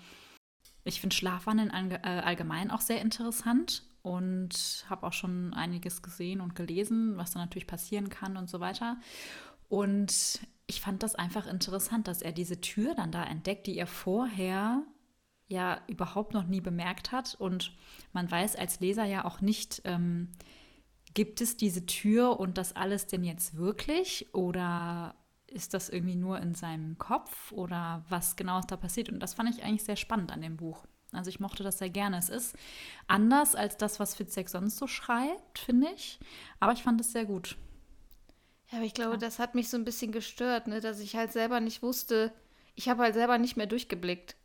ich 0.83 0.99
finde 1.01 1.15
Schlafwandeln 1.15 1.69
äh, 1.91 2.21
allgemein 2.25 2.71
auch 2.71 2.81
sehr 2.81 3.01
interessant 3.01 3.83
und 4.01 4.85
habe 4.89 5.05
auch 5.05 5.13
schon 5.13 5.53
einiges 5.53 6.01
gesehen 6.01 6.41
und 6.41 6.55
gelesen, 6.55 7.17
was 7.17 7.31
da 7.31 7.39
natürlich 7.39 7.67
passieren 7.67 8.09
kann 8.09 8.37
und 8.37 8.49
so 8.49 8.59
weiter. 8.59 8.97
Und 9.69 10.41
ich 10.67 10.81
fand 10.81 11.03
das 11.03 11.15
einfach 11.15 11.47
interessant, 11.47 12.07
dass 12.07 12.21
er 12.21 12.31
diese 12.31 12.61
Tür 12.61 12.95
dann 12.95 13.11
da 13.11 13.23
entdeckt, 13.23 13.67
die 13.67 13.77
er 13.77 13.87
vorher 13.87 14.83
ja 15.47 15.81
überhaupt 15.87 16.33
noch 16.33 16.47
nie 16.47 16.61
bemerkt 16.61 17.11
hat. 17.11 17.35
Und 17.35 17.73
man 18.13 18.29
weiß 18.29 18.55
als 18.55 18.79
Leser 18.79 19.05
ja 19.05 19.25
auch 19.25 19.41
nicht, 19.41 19.81
ähm, 19.85 20.29
gibt 21.13 21.41
es 21.41 21.57
diese 21.57 21.85
Tür 21.85 22.39
und 22.39 22.57
das 22.57 22.75
alles 22.75 23.07
denn 23.07 23.23
jetzt 23.23 23.55
wirklich? 23.55 24.33
Oder 24.33 25.15
ist 25.47 25.73
das 25.73 25.89
irgendwie 25.89 26.15
nur 26.15 26.39
in 26.39 26.55
seinem 26.55 26.97
Kopf? 26.97 27.51
Oder 27.51 28.05
was 28.09 28.35
genau 28.35 28.59
ist 28.59 28.71
da 28.71 28.77
passiert? 28.77 29.09
Und 29.09 29.19
das 29.19 29.33
fand 29.33 29.49
ich 29.49 29.63
eigentlich 29.63 29.83
sehr 29.83 29.97
spannend 29.97 30.31
an 30.31 30.41
dem 30.41 30.57
Buch. 30.57 30.85
Also 31.11 31.29
ich 31.29 31.39
mochte 31.39 31.63
das 31.63 31.79
sehr 31.79 31.89
gerne. 31.89 32.17
Es 32.17 32.29
ist 32.29 32.55
anders 33.07 33.55
als 33.55 33.77
das, 33.77 33.99
was 33.99 34.15
Fitzek 34.15 34.49
sonst 34.49 34.77
so 34.77 34.87
schreibt, 34.87 35.59
finde 35.59 35.89
ich. 35.95 36.19
Aber 36.59 36.71
ich 36.73 36.83
fand 36.83 37.01
es 37.01 37.11
sehr 37.11 37.25
gut. 37.25 37.57
Ja, 38.69 38.77
aber 38.77 38.85
ich 38.85 38.93
glaube, 38.93 39.17
das 39.17 39.39
hat 39.39 39.53
mich 39.53 39.69
so 39.69 39.77
ein 39.77 39.83
bisschen 39.83 40.13
gestört, 40.13 40.67
ne? 40.67 40.79
dass 40.79 40.99
ich 40.99 41.15
halt 41.15 41.33
selber 41.33 41.59
nicht 41.59 41.81
wusste, 41.83 42.31
ich 42.75 42.87
habe 42.87 43.03
halt 43.03 43.13
selber 43.13 43.37
nicht 43.37 43.57
mehr 43.57 43.67
durchgeblickt. 43.67 44.35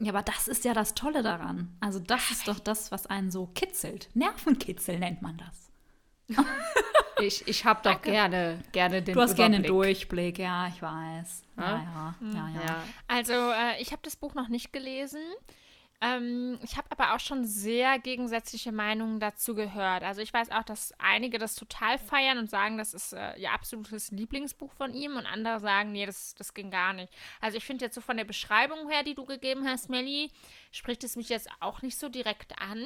Ja, 0.00 0.12
aber 0.12 0.22
das 0.22 0.46
ist 0.46 0.64
ja 0.64 0.74
das 0.74 0.94
Tolle 0.94 1.22
daran. 1.22 1.76
Also 1.80 1.98
das 1.98 2.30
ist 2.30 2.46
doch 2.46 2.60
das, 2.60 2.92
was 2.92 3.06
einen 3.06 3.32
so 3.32 3.46
kitzelt. 3.46 4.08
Nervenkitzel 4.14 4.98
nennt 4.98 5.22
man 5.22 5.38
das. 5.38 6.36
ich 7.20 7.48
ich 7.48 7.64
habe 7.64 7.80
doch 7.82 8.00
gerne, 8.02 8.62
gerne 8.70 9.02
den 9.02 9.14
Du 9.14 9.20
hast 9.20 9.34
gerne 9.34 9.56
einen 9.56 9.64
Durchblick, 9.64 10.38
ja, 10.38 10.68
ich 10.68 10.80
weiß. 10.80 11.42
Ja, 11.56 11.64
ja, 11.64 12.14
ja. 12.20 12.28
ja, 12.32 12.60
ja. 12.64 12.84
Also 13.08 13.32
äh, 13.32 13.80
ich 13.80 13.90
habe 13.90 14.02
das 14.04 14.14
Buch 14.14 14.34
noch 14.34 14.48
nicht 14.48 14.72
gelesen. 14.72 15.22
Ähm, 16.00 16.60
ich 16.62 16.76
habe 16.76 16.88
aber 16.90 17.14
auch 17.14 17.20
schon 17.20 17.44
sehr 17.44 17.98
gegensätzliche 17.98 18.70
Meinungen 18.70 19.18
dazu 19.18 19.54
gehört. 19.56 20.04
Also 20.04 20.20
ich 20.20 20.32
weiß 20.32 20.50
auch, 20.52 20.62
dass 20.62 20.94
einige 20.98 21.38
das 21.38 21.56
total 21.56 21.98
feiern 21.98 22.38
und 22.38 22.48
sagen, 22.48 22.78
das 22.78 22.94
ist 22.94 23.12
äh, 23.14 23.34
ihr 23.36 23.52
absolutes 23.52 24.12
Lieblingsbuch 24.12 24.72
von 24.72 24.94
ihm 24.94 25.16
und 25.16 25.26
andere 25.26 25.58
sagen, 25.58 25.90
nee, 25.90 26.06
das, 26.06 26.36
das 26.36 26.54
ging 26.54 26.70
gar 26.70 26.92
nicht. 26.92 27.12
Also 27.40 27.56
ich 27.56 27.64
finde 27.64 27.84
jetzt 27.84 27.96
so 27.96 28.00
von 28.00 28.16
der 28.16 28.24
Beschreibung 28.24 28.88
her, 28.88 29.02
die 29.02 29.16
du 29.16 29.24
gegeben 29.24 29.66
hast, 29.66 29.90
Melly, 29.90 30.30
spricht 30.70 31.02
es 31.02 31.16
mich 31.16 31.30
jetzt 31.30 31.48
auch 31.58 31.82
nicht 31.82 31.98
so 31.98 32.08
direkt 32.08 32.60
an. 32.60 32.84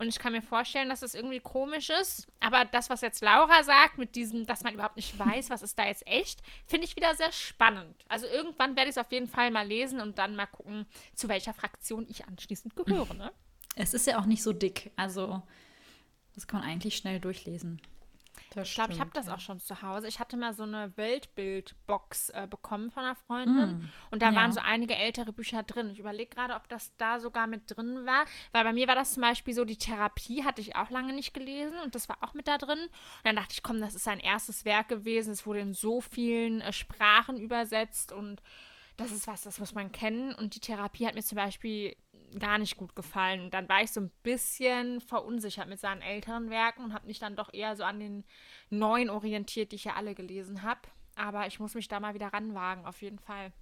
Und 0.00 0.08
ich 0.08 0.18
kann 0.18 0.32
mir 0.32 0.40
vorstellen, 0.40 0.88
dass 0.88 1.00
das 1.00 1.14
irgendwie 1.14 1.40
komisch 1.40 1.90
ist. 1.90 2.26
Aber 2.40 2.64
das, 2.64 2.88
was 2.88 3.02
jetzt 3.02 3.20
Laura 3.20 3.62
sagt, 3.62 3.98
mit 3.98 4.16
diesem, 4.16 4.46
dass 4.46 4.62
man 4.62 4.72
überhaupt 4.72 4.96
nicht 4.96 5.18
weiß, 5.18 5.50
was 5.50 5.60
ist 5.60 5.78
da 5.78 5.84
jetzt 5.84 6.06
echt, 6.06 6.40
finde 6.66 6.86
ich 6.86 6.96
wieder 6.96 7.14
sehr 7.14 7.30
spannend. 7.32 7.94
Also 8.08 8.26
irgendwann 8.26 8.76
werde 8.76 8.88
ich 8.88 8.96
es 8.96 8.98
auf 8.98 9.12
jeden 9.12 9.28
Fall 9.28 9.50
mal 9.50 9.66
lesen 9.66 10.00
und 10.00 10.16
dann 10.16 10.36
mal 10.36 10.46
gucken, 10.46 10.86
zu 11.14 11.28
welcher 11.28 11.52
Fraktion 11.52 12.06
ich 12.08 12.24
anschließend 12.24 12.74
gehöre. 12.76 13.12
Ne? 13.12 13.30
Es 13.76 13.92
ist 13.92 14.06
ja 14.06 14.18
auch 14.18 14.24
nicht 14.24 14.42
so 14.42 14.54
dick. 14.54 14.90
Also 14.96 15.42
das 16.34 16.46
kann 16.46 16.60
man 16.60 16.70
eigentlich 16.70 16.96
schnell 16.96 17.20
durchlesen. 17.20 17.82
Das 18.50 18.68
ich 18.68 18.74
glaube, 18.74 18.92
ich 18.92 19.00
habe 19.00 19.10
das 19.14 19.26
ja. 19.26 19.34
auch 19.34 19.40
schon 19.40 19.60
zu 19.60 19.80
Hause. 19.80 20.08
Ich 20.08 20.18
hatte 20.18 20.36
mal 20.36 20.52
so 20.52 20.64
eine 20.64 20.96
Weltbildbox 20.96 22.30
äh, 22.30 22.46
bekommen 22.50 22.90
von 22.90 23.04
einer 23.04 23.14
Freundin. 23.14 23.78
Mm. 23.78 23.90
Und 24.10 24.22
da 24.22 24.30
ja. 24.30 24.34
waren 24.34 24.52
so 24.52 24.60
einige 24.60 24.96
ältere 24.96 25.32
Bücher 25.32 25.62
drin. 25.62 25.90
Ich 25.90 26.00
überlege 26.00 26.34
gerade, 26.34 26.54
ob 26.54 26.68
das 26.68 26.94
da 26.96 27.20
sogar 27.20 27.46
mit 27.46 27.62
drin 27.66 28.06
war. 28.06 28.24
Weil 28.50 28.64
bei 28.64 28.72
mir 28.72 28.88
war 28.88 28.96
das 28.96 29.14
zum 29.14 29.20
Beispiel 29.22 29.54
so, 29.54 29.64
die 29.64 29.78
Therapie 29.78 30.44
hatte 30.44 30.60
ich 30.60 30.74
auch 30.74 30.90
lange 30.90 31.12
nicht 31.12 31.32
gelesen. 31.32 31.78
Und 31.84 31.94
das 31.94 32.08
war 32.08 32.18
auch 32.22 32.34
mit 32.34 32.48
da 32.48 32.58
drin. 32.58 32.80
Und 32.80 32.90
dann 33.24 33.36
dachte 33.36 33.52
ich, 33.52 33.62
komm, 33.62 33.80
das 33.80 33.94
ist 33.94 34.04
sein 34.04 34.18
erstes 34.18 34.64
Werk 34.64 34.88
gewesen. 34.88 35.32
Es 35.32 35.46
wurde 35.46 35.60
in 35.60 35.72
so 35.72 36.00
vielen 36.00 36.60
äh, 36.60 36.72
Sprachen 36.72 37.36
übersetzt. 37.36 38.10
Und 38.10 38.42
das 38.96 39.12
ist 39.12 39.28
was, 39.28 39.42
das 39.42 39.60
muss 39.60 39.74
man 39.74 39.92
kennen. 39.92 40.34
Und 40.34 40.56
die 40.56 40.60
Therapie 40.60 41.06
hat 41.06 41.14
mir 41.14 41.22
zum 41.22 41.36
Beispiel 41.36 41.96
gar 42.38 42.58
nicht 42.58 42.76
gut 42.76 42.94
gefallen. 42.94 43.40
Und 43.40 43.54
dann 43.54 43.68
war 43.68 43.82
ich 43.82 43.90
so 43.90 44.00
ein 44.00 44.10
bisschen 44.22 45.00
verunsichert 45.00 45.68
mit 45.68 45.80
seinen 45.80 46.02
älteren 46.02 46.50
Werken 46.50 46.84
und 46.84 46.94
habe 46.94 47.06
mich 47.06 47.18
dann 47.18 47.36
doch 47.36 47.52
eher 47.52 47.76
so 47.76 47.84
an 47.84 48.00
den 48.00 48.24
neuen 48.70 49.10
orientiert, 49.10 49.72
die 49.72 49.76
ich 49.76 49.84
ja 49.84 49.94
alle 49.94 50.14
gelesen 50.14 50.62
habe. 50.62 50.80
Aber 51.16 51.46
ich 51.46 51.58
muss 51.60 51.74
mich 51.74 51.88
da 51.88 52.00
mal 52.00 52.14
wieder 52.14 52.28
ranwagen, 52.28 52.86
auf 52.86 53.02
jeden 53.02 53.18
Fall. 53.18 53.52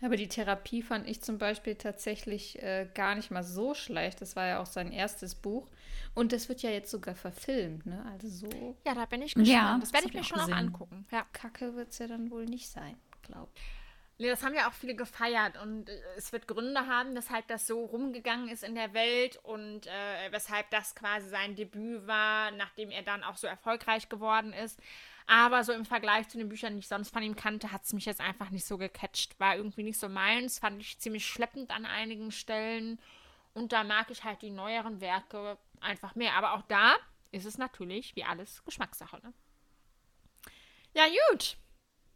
Aber 0.00 0.16
die 0.16 0.28
Therapie 0.28 0.82
fand 0.82 1.08
ich 1.08 1.22
zum 1.22 1.38
Beispiel 1.38 1.74
tatsächlich 1.74 2.60
äh, 2.62 2.88
gar 2.94 3.14
nicht 3.14 3.30
mal 3.30 3.42
so 3.44 3.74
schlecht. 3.74 4.20
Das 4.20 4.36
war 4.36 4.46
ja 4.46 4.60
auch 4.60 4.66
sein 4.66 4.92
erstes 4.92 5.34
Buch. 5.34 5.68
Und 6.14 6.32
das 6.32 6.48
wird 6.48 6.62
ja 6.62 6.70
jetzt 6.70 6.90
sogar 6.90 7.14
verfilmt, 7.14 7.86
ne? 7.86 8.04
Also 8.12 8.28
so 8.28 8.76
Ja, 8.86 8.94
da 8.94 9.06
bin 9.06 9.22
ich 9.22 9.38
gespannt. 9.38 9.48
Ja, 9.48 9.78
das 9.80 9.92
werde 9.92 10.06
ich 10.08 10.14
mir 10.14 10.24
schon 10.24 10.38
auch 10.38 10.42
auch 10.42 10.46
gesehen. 10.46 10.58
angucken. 10.58 11.06
Ja. 11.10 11.24
kacke 11.32 11.74
wird 11.74 11.90
es 11.90 11.98
ja 11.98 12.06
dann 12.06 12.30
wohl 12.30 12.44
nicht 12.46 12.68
sein, 12.68 12.96
glaube 13.22 13.50
ich. 13.54 13.62
Nee, 14.20 14.28
das 14.28 14.42
haben 14.42 14.54
ja 14.54 14.68
auch 14.68 14.72
viele 14.72 14.96
gefeiert 14.96 15.56
und 15.62 15.88
äh, 15.88 16.02
es 16.16 16.32
wird 16.32 16.48
Gründe 16.48 16.88
haben, 16.88 17.14
weshalb 17.14 17.46
das 17.46 17.68
so 17.68 17.84
rumgegangen 17.84 18.48
ist 18.48 18.64
in 18.64 18.74
der 18.74 18.92
Welt 18.92 19.38
und 19.44 19.86
äh, 19.86 20.32
weshalb 20.32 20.70
das 20.70 20.96
quasi 20.96 21.28
sein 21.28 21.54
Debüt 21.54 22.04
war, 22.08 22.50
nachdem 22.50 22.90
er 22.90 23.02
dann 23.02 23.22
auch 23.22 23.36
so 23.36 23.46
erfolgreich 23.46 24.08
geworden 24.08 24.52
ist. 24.52 24.80
Aber 25.28 25.62
so 25.62 25.72
im 25.72 25.84
Vergleich 25.84 26.28
zu 26.28 26.38
den 26.38 26.48
Büchern, 26.48 26.72
die 26.72 26.80
ich 26.80 26.88
sonst 26.88 27.12
von 27.12 27.22
ihm 27.22 27.36
kannte, 27.36 27.70
hat 27.70 27.84
es 27.84 27.92
mich 27.92 28.06
jetzt 28.06 28.20
einfach 28.20 28.50
nicht 28.50 28.66
so 28.66 28.76
gecatcht. 28.76 29.38
War 29.38 29.56
irgendwie 29.56 29.82
nicht 29.84 30.00
so 30.00 30.08
meins, 30.08 30.58
fand 30.58 30.80
ich 30.80 30.98
ziemlich 30.98 31.26
schleppend 31.26 31.70
an 31.70 31.86
einigen 31.86 32.32
Stellen. 32.32 32.98
Und 33.52 33.72
da 33.72 33.84
mag 33.84 34.10
ich 34.10 34.24
halt 34.24 34.42
die 34.42 34.50
neueren 34.50 35.00
Werke 35.00 35.58
einfach 35.80 36.14
mehr. 36.14 36.34
Aber 36.34 36.54
auch 36.54 36.62
da 36.62 36.96
ist 37.30 37.44
es 37.44 37.58
natürlich, 37.58 38.16
wie 38.16 38.24
alles, 38.24 38.64
Geschmackssache. 38.64 39.20
Ne? 39.22 39.34
Ja, 40.94 41.04
gut. 41.30 41.58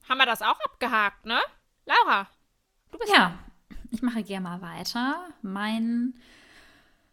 Haben 0.09 0.19
wir 0.19 0.27
das 0.27 0.41
auch 0.41 0.59
abgehakt, 0.61 1.27
ne? 1.27 1.41
Laura, 1.85 2.29
du 2.90 2.99
bist 2.99 3.12
Ja, 3.12 3.38
ich 3.90 4.03
mache 4.03 4.23
gerne 4.23 4.49
mal 4.49 4.62
weiter. 4.62 5.29
Mein 5.42 6.14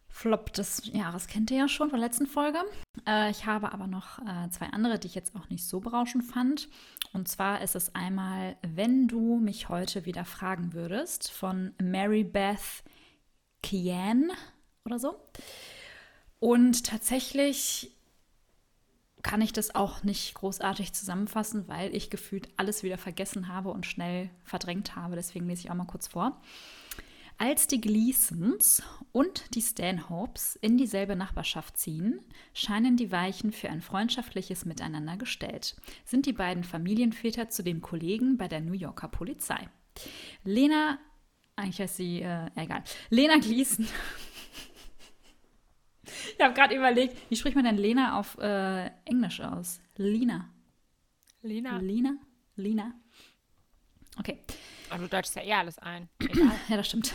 Flop 0.08 0.52
des 0.52 0.82
Jahres 0.92 1.26
kennt 1.26 1.50
ihr 1.50 1.58
ja 1.58 1.68
schon 1.68 1.90
von 1.90 1.98
der 1.98 2.08
letzten 2.08 2.26
Folge. 2.26 2.58
Äh, 3.06 3.30
ich 3.30 3.46
habe 3.46 3.72
aber 3.72 3.86
noch 3.86 4.18
äh, 4.20 4.48
zwei 4.50 4.66
andere, 4.66 4.98
die 4.98 5.08
ich 5.08 5.14
jetzt 5.14 5.34
auch 5.34 5.48
nicht 5.48 5.66
so 5.66 5.80
berauschend 5.80 6.24
fand. 6.24 6.68
Und 7.12 7.28
zwar 7.28 7.62
ist 7.62 7.74
es 7.74 7.94
einmal, 7.94 8.56
wenn 8.62 9.08
du 9.08 9.38
mich 9.38 9.68
heute 9.68 10.04
wieder 10.04 10.24
fragen 10.24 10.72
würdest, 10.72 11.30
von 11.30 11.74
Mary 11.82 12.24
Beth 12.24 12.84
Kian 13.62 14.30
oder 14.84 14.98
so. 14.98 15.20
Und 16.38 16.86
tatsächlich 16.86 17.96
kann 19.22 19.40
ich 19.40 19.52
das 19.52 19.74
auch 19.74 20.02
nicht 20.02 20.34
großartig 20.34 20.92
zusammenfassen, 20.92 21.68
weil 21.68 21.94
ich 21.94 22.10
gefühlt 22.10 22.48
alles 22.56 22.82
wieder 22.82 22.98
vergessen 22.98 23.48
habe 23.48 23.70
und 23.70 23.86
schnell 23.86 24.30
verdrängt 24.44 24.96
habe. 24.96 25.16
Deswegen 25.16 25.46
lese 25.46 25.62
ich 25.62 25.70
auch 25.70 25.74
mal 25.74 25.84
kurz 25.84 26.08
vor. 26.08 26.40
Als 27.38 27.66
die 27.66 27.80
Gleasons 27.80 28.82
und 29.12 29.54
die 29.54 29.62
Stanhopes 29.62 30.56
in 30.56 30.76
dieselbe 30.76 31.16
Nachbarschaft 31.16 31.78
ziehen, 31.78 32.20
scheinen 32.52 32.98
die 32.98 33.12
Weichen 33.12 33.52
für 33.52 33.70
ein 33.70 33.80
freundschaftliches 33.80 34.66
Miteinander 34.66 35.16
gestellt, 35.16 35.74
sind 36.04 36.26
die 36.26 36.34
beiden 36.34 36.64
Familienväter 36.64 37.48
zudem 37.48 37.80
Kollegen 37.80 38.36
bei 38.36 38.46
der 38.46 38.60
New 38.60 38.74
Yorker 38.74 39.08
Polizei. 39.08 39.70
Lena, 40.44 40.98
eigentlich 41.56 41.80
heißt 41.80 41.96
sie, 41.96 42.20
äh, 42.20 42.50
egal, 42.56 42.84
Lena 43.08 43.38
Gleason. 43.38 43.88
ich 46.38 46.44
habe 46.44 46.54
gerade 46.54 46.74
überlegt, 46.74 47.16
wie 47.30 47.36
spricht 47.36 47.56
man 47.56 47.64
denn 47.64 47.76
Lena 47.76 48.18
auf 48.18 48.38
äh, 48.38 48.90
Englisch 49.04 49.40
aus? 49.40 49.80
Lena. 49.96 50.48
Lena. 51.42 51.78
Lena? 51.78 52.16
Lena? 52.56 52.94
Okay. 54.18 54.38
Aber 54.90 55.02
du 55.02 55.08
deutschst 55.08 55.36
ja 55.36 55.42
eh 55.42 55.52
alles 55.52 55.78
ein. 55.78 56.08
Ja, 56.68 56.76
das 56.76 56.88
stimmt. 56.88 57.14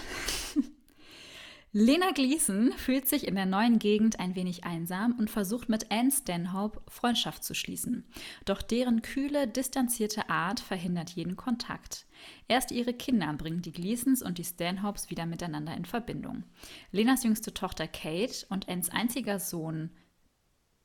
Lena 1.78 2.12
Gleason 2.12 2.72
fühlt 2.78 3.10
sich 3.10 3.28
in 3.28 3.36
der 3.36 3.46
neuen 3.46 3.80
Gegend 3.80 4.18
ein 4.18 4.34
wenig 4.34 4.64
einsam 4.64 5.12
und 5.20 5.30
versucht 5.30 5.68
mit 5.68 5.92
Anne 5.92 6.10
Stanhope 6.10 6.82
Freundschaft 6.88 7.44
zu 7.44 7.54
schließen. 7.54 8.06
Doch 8.46 8.62
deren 8.62 9.02
kühle, 9.02 9.46
distanzierte 9.46 10.30
Art 10.30 10.62
verhindert 10.62 11.10
jeden 11.10 11.36
Kontakt. 11.36 12.06
Erst 12.48 12.72
ihre 12.72 12.94
Kinder 12.94 13.34
bringen 13.34 13.62
die 13.62 13.74
Gleasons 13.74 14.24
und 14.24 14.38
die 14.38 14.46
Stanhopes 14.46 15.10
wieder 15.10 15.26
miteinander 15.26 15.76
in 15.76 15.84
Verbindung. 15.84 16.46
Lenas 16.94 17.26
jüngste 17.26 17.54
Tochter 17.54 17.90
Kate 17.90 18.46
und 18.48 18.70
Annes 18.70 18.90
einziger 18.90 19.38
Sohn 19.38 19.90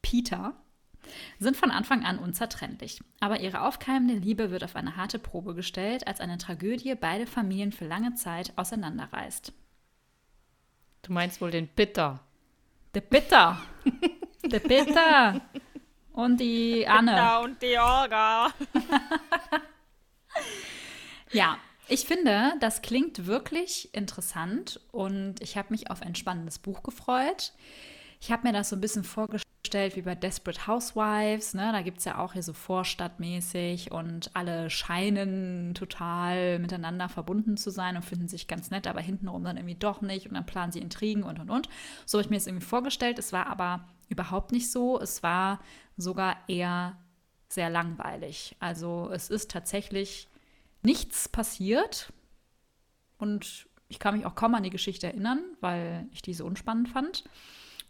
Peter 0.02 0.60
sind 1.38 1.56
von 1.56 1.70
Anfang 1.70 2.04
an 2.04 2.18
unzertrennlich. 2.18 3.00
Aber 3.20 3.38
ihre 3.38 3.60
aufkeimende 3.60 4.14
Liebe 4.14 4.50
wird 4.50 4.64
auf 4.64 4.74
eine 4.74 4.96
harte 4.96 5.20
Probe 5.20 5.54
gestellt, 5.54 6.08
als 6.08 6.18
eine 6.18 6.38
Tragödie 6.38 6.96
beide 6.96 7.28
Familien 7.28 7.70
für 7.70 7.86
lange 7.86 8.14
Zeit 8.14 8.52
auseinanderreißt. 8.56 9.52
Du 11.10 11.14
meinst 11.14 11.40
wohl 11.40 11.50
den 11.50 11.66
Bitter. 11.66 12.20
Der 12.94 13.00
Bitter. 13.00 13.60
Der 14.44 14.60
Bitter. 14.60 15.40
Und 16.12 16.38
die 16.38 16.86
Anne. 16.86 17.16
Da 17.16 17.38
und 17.40 17.60
die 17.60 17.76
Olga. 17.76 18.50
Ja, 21.32 21.58
ich 21.88 22.04
finde, 22.06 22.52
das 22.60 22.82
klingt 22.82 23.26
wirklich 23.26 23.92
interessant 23.92 24.80
und 24.92 25.40
ich 25.40 25.56
habe 25.56 25.68
mich 25.70 25.90
auf 25.90 26.02
ein 26.02 26.14
spannendes 26.14 26.58
Buch 26.60 26.82
gefreut. 26.84 27.52
Ich 28.20 28.30
habe 28.32 28.46
mir 28.46 28.52
das 28.52 28.68
so 28.68 28.76
ein 28.76 28.80
bisschen 28.80 29.04
vorgestellt 29.04 29.49
wie 29.72 30.02
bei 30.02 30.14
Desperate 30.14 30.66
Housewives. 30.66 31.54
Ne? 31.54 31.70
Da 31.72 31.82
gibt 31.82 31.98
es 31.98 32.04
ja 32.04 32.18
auch 32.18 32.32
hier 32.32 32.42
so 32.42 32.52
vorstadtmäßig 32.52 33.92
und 33.92 34.30
alle 34.34 34.68
scheinen 34.68 35.74
total 35.74 36.58
miteinander 36.58 37.08
verbunden 37.08 37.56
zu 37.56 37.70
sein 37.70 37.96
und 37.96 38.04
finden 38.04 38.26
sich 38.26 38.48
ganz 38.48 38.70
nett, 38.70 38.86
aber 38.86 39.00
hintenrum 39.00 39.44
dann 39.44 39.56
irgendwie 39.56 39.76
doch 39.76 40.00
nicht 40.00 40.26
und 40.26 40.34
dann 40.34 40.46
planen 40.46 40.72
sie 40.72 40.80
Intrigen 40.80 41.22
und 41.22 41.38
und 41.38 41.50
und. 41.50 41.68
So 42.04 42.18
habe 42.18 42.24
ich 42.24 42.30
mir 42.30 42.36
das 42.36 42.46
irgendwie 42.46 42.66
vorgestellt. 42.66 43.18
Es 43.18 43.32
war 43.32 43.46
aber 43.46 43.84
überhaupt 44.08 44.50
nicht 44.50 44.72
so. 44.72 45.00
Es 45.00 45.22
war 45.22 45.60
sogar 45.96 46.36
eher 46.48 46.96
sehr 47.48 47.70
langweilig. 47.70 48.56
Also 48.58 49.10
es 49.12 49.30
ist 49.30 49.50
tatsächlich 49.50 50.28
nichts 50.82 51.28
passiert 51.28 52.12
und 53.18 53.66
ich 53.88 53.98
kann 53.98 54.16
mich 54.16 54.24
auch 54.24 54.34
kaum 54.34 54.54
an 54.54 54.62
die 54.62 54.70
Geschichte 54.70 55.08
erinnern, 55.08 55.42
weil 55.60 56.08
ich 56.12 56.22
diese 56.22 56.44
unspannend 56.44 56.88
fand 56.88 57.24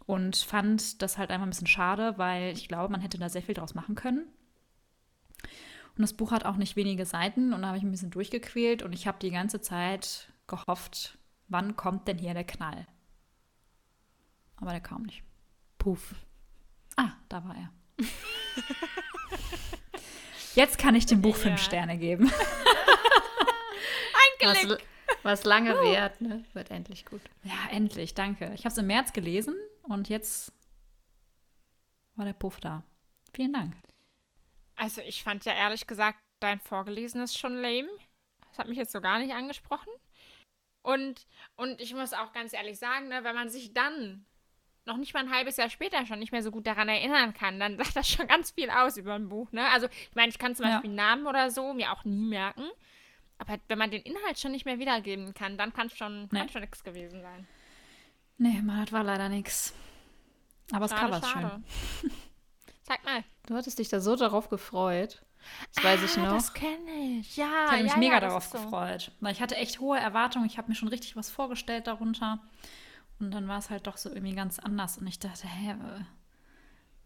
und 0.05 0.35
fand 0.37 1.01
das 1.01 1.17
halt 1.17 1.29
einfach 1.31 1.45
ein 1.45 1.49
bisschen 1.51 1.67
schade, 1.67 2.17
weil 2.17 2.53
ich 2.53 2.67
glaube, 2.67 2.91
man 2.91 3.01
hätte 3.01 3.17
da 3.17 3.29
sehr 3.29 3.41
viel 3.41 3.55
draus 3.55 3.73
machen 3.75 3.95
können. 3.95 4.27
Und 5.97 6.01
das 6.01 6.13
Buch 6.13 6.31
hat 6.31 6.45
auch 6.45 6.55
nicht 6.55 6.75
wenige 6.75 7.05
Seiten 7.05 7.53
und 7.53 7.61
da 7.61 7.67
habe 7.67 7.77
ich 7.77 7.83
ein 7.83 7.91
bisschen 7.91 8.11
durchgequält 8.11 8.81
und 8.81 8.93
ich 8.93 9.07
habe 9.07 9.19
die 9.19 9.31
ganze 9.31 9.61
Zeit 9.61 10.31
gehofft, 10.47 11.17
wann 11.47 11.75
kommt 11.75 12.07
denn 12.07 12.17
hier 12.17 12.33
der 12.33 12.45
Knall? 12.45 12.87
Aber 14.57 14.71
der 14.71 14.81
kam 14.81 15.03
nicht. 15.03 15.23
Puff. 15.77 16.15
Ah, 16.95 17.11
da 17.29 17.43
war 17.43 17.55
er. 17.55 17.71
Jetzt 20.55 20.77
kann 20.77 20.95
ich 20.95 21.05
dem 21.05 21.21
Buch 21.21 21.35
fünf 21.35 21.59
Ja. 21.59 21.65
Sterne 21.65 21.97
geben. 21.97 22.31
Was, 24.43 24.77
was 25.21 25.43
lange 25.43 25.75
währt, 25.81 26.19
ne? 26.19 26.43
Wird 26.53 26.71
endlich 26.71 27.05
gut. 27.05 27.21
Ja, 27.43 27.53
endlich, 27.69 28.15
danke. 28.15 28.51
Ich 28.55 28.61
habe 28.65 28.71
es 28.73 28.77
im 28.79 28.87
März 28.87 29.13
gelesen 29.13 29.53
und 29.83 30.09
jetzt 30.09 30.51
war 32.15 32.25
der 32.25 32.33
Puff 32.33 32.59
da. 32.59 32.83
Vielen 33.33 33.53
Dank. 33.53 33.73
Also 34.75 35.01
ich 35.01 35.23
fand 35.23 35.45
ja 35.45 35.53
ehrlich 35.53 35.87
gesagt 35.87 36.19
dein 36.39 36.59
Vorgelesenes 36.59 37.37
schon 37.37 37.55
lame. 37.55 37.87
Das 38.49 38.59
hat 38.59 38.67
mich 38.67 38.77
jetzt 38.77 38.91
so 38.91 38.99
gar 39.01 39.19
nicht 39.19 39.33
angesprochen. 39.33 39.89
Und, 40.81 41.27
und 41.55 41.79
ich 41.79 41.93
muss 41.93 42.13
auch 42.13 42.33
ganz 42.33 42.53
ehrlich 42.53 42.79
sagen, 42.79 43.07
ne, 43.07 43.23
wenn 43.23 43.35
man 43.35 43.49
sich 43.49 43.73
dann 43.73 44.25
noch 44.85 44.97
nicht 44.97 45.13
mal 45.13 45.19
ein 45.19 45.31
halbes 45.31 45.57
Jahr 45.57 45.69
später 45.69 46.05
schon 46.07 46.17
nicht 46.17 46.31
mehr 46.31 46.41
so 46.41 46.49
gut 46.49 46.65
daran 46.65 46.89
erinnern 46.89 47.33
kann, 47.35 47.59
dann 47.59 47.77
sagt 47.83 47.95
das 47.95 48.09
schon 48.09 48.27
ganz 48.27 48.51
viel 48.51 48.69
aus 48.71 48.97
über 48.97 49.13
ein 49.13 49.29
Buch. 49.29 49.51
Ne? 49.51 49.67
Also 49.69 49.87
ich 49.87 50.15
meine, 50.15 50.29
ich 50.29 50.39
kann 50.39 50.55
zum 50.55 50.65
Ja. 50.65 50.73
Beispiel 50.73 50.91
Namen 50.91 51.27
oder 51.27 51.51
so 51.51 51.73
mir 51.73 51.91
auch 51.91 52.03
nie 52.03 52.25
merken. 52.25 52.65
Aber 53.37 53.57
wenn 53.67 53.77
man 53.77 53.91
den 53.91 54.01
Inhalt 54.03 54.39
schon 54.39 54.51
nicht 54.51 54.65
mehr 54.65 54.79
wiedergeben 54.79 55.33
kann, 55.33 55.57
dann 55.57 55.73
kann 55.73 55.87
es 55.87 55.97
schon, 55.97 56.27
Nee. 56.31 56.47
schon 56.49 56.61
nichts 56.61 56.83
gewesen 56.83 57.21
sein. 57.21 57.47
Nee, 58.41 58.59
Mann, 58.63 58.81
das 58.81 58.91
war 58.91 59.03
leider 59.03 59.29
nix. 59.29 59.71
Aber 60.71 60.87
das 60.87 60.95
Cover 60.95 61.17
ist 61.17 61.27
schön. 61.27 61.63
Sag 62.81 63.03
mal. 63.05 63.23
Du 63.45 63.53
hattest 63.55 63.77
dich 63.77 63.89
da 63.89 63.99
so 63.99 64.15
darauf 64.15 64.49
gefreut. 64.49 65.21
Das 65.75 65.83
weiß 65.83 66.01
ich 66.03 66.17
Ah, 66.17 66.23
noch. 66.23 66.33
Das 66.33 66.51
kenne 66.53 67.19
ich. 67.19 67.37
Ja, 67.37 67.65
Ich 67.65 67.71
hatte 67.71 67.83
mich 67.83 67.91
ja, 67.91 67.97
mega 67.99 68.13
ja, 68.15 68.19
darauf 68.19 68.45
so. 68.45 68.57
gefreut. 68.57 69.11
Weil 69.19 69.33
ich 69.33 69.41
hatte 69.43 69.57
echt 69.57 69.79
hohe 69.79 69.99
Erwartungen. 69.99 70.47
Ich 70.47 70.57
habe 70.57 70.69
mir 70.69 70.75
schon 70.75 70.87
richtig 70.87 71.15
was 71.15 71.29
vorgestellt 71.29 71.85
darunter. 71.85 72.39
Und 73.19 73.29
dann 73.29 73.47
war 73.47 73.59
es 73.59 73.69
halt 73.69 73.85
doch 73.85 73.97
so 73.97 74.09
irgendwie 74.09 74.33
ganz 74.33 74.57
anders. 74.57 74.97
Und 74.97 75.05
ich 75.05 75.19
dachte, 75.19 75.47
hä, 75.47 75.71
äh, 75.73 76.03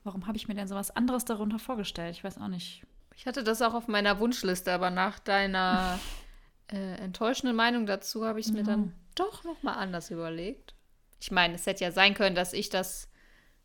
warum 0.05 0.27
habe 0.27 0.37
ich 0.37 0.47
mir 0.47 0.55
denn 0.55 0.69
sowas 0.69 0.91
anderes 0.95 1.25
darunter 1.25 1.59
vorgestellt? 1.59 2.15
Ich 2.15 2.23
weiß 2.23 2.37
auch 2.37 2.47
nicht. 2.47 2.83
Ich 3.17 3.27
hatte 3.27 3.43
das 3.43 3.61
auch 3.61 3.73
auf 3.73 3.89
meiner 3.89 4.19
Wunschliste, 4.19 4.71
aber 4.73 4.89
nach 4.89 5.19
deiner 5.19 5.99
äh, 6.71 6.95
enttäuschenden 6.99 7.57
Meinung 7.57 7.85
dazu 7.85 8.25
habe 8.25 8.39
ich 8.39 8.45
es 8.45 8.53
mir 8.53 8.63
dann 8.63 8.93
doch 9.15 9.43
noch 9.43 9.63
mal 9.63 9.73
anders 9.73 10.11
überlegt. 10.11 10.74
Ich 11.19 11.31
meine, 11.31 11.55
es 11.55 11.65
hätte 11.65 11.83
ja 11.83 11.91
sein 11.91 12.13
können, 12.13 12.35
dass 12.35 12.53
ich 12.53 12.69
das 12.69 13.09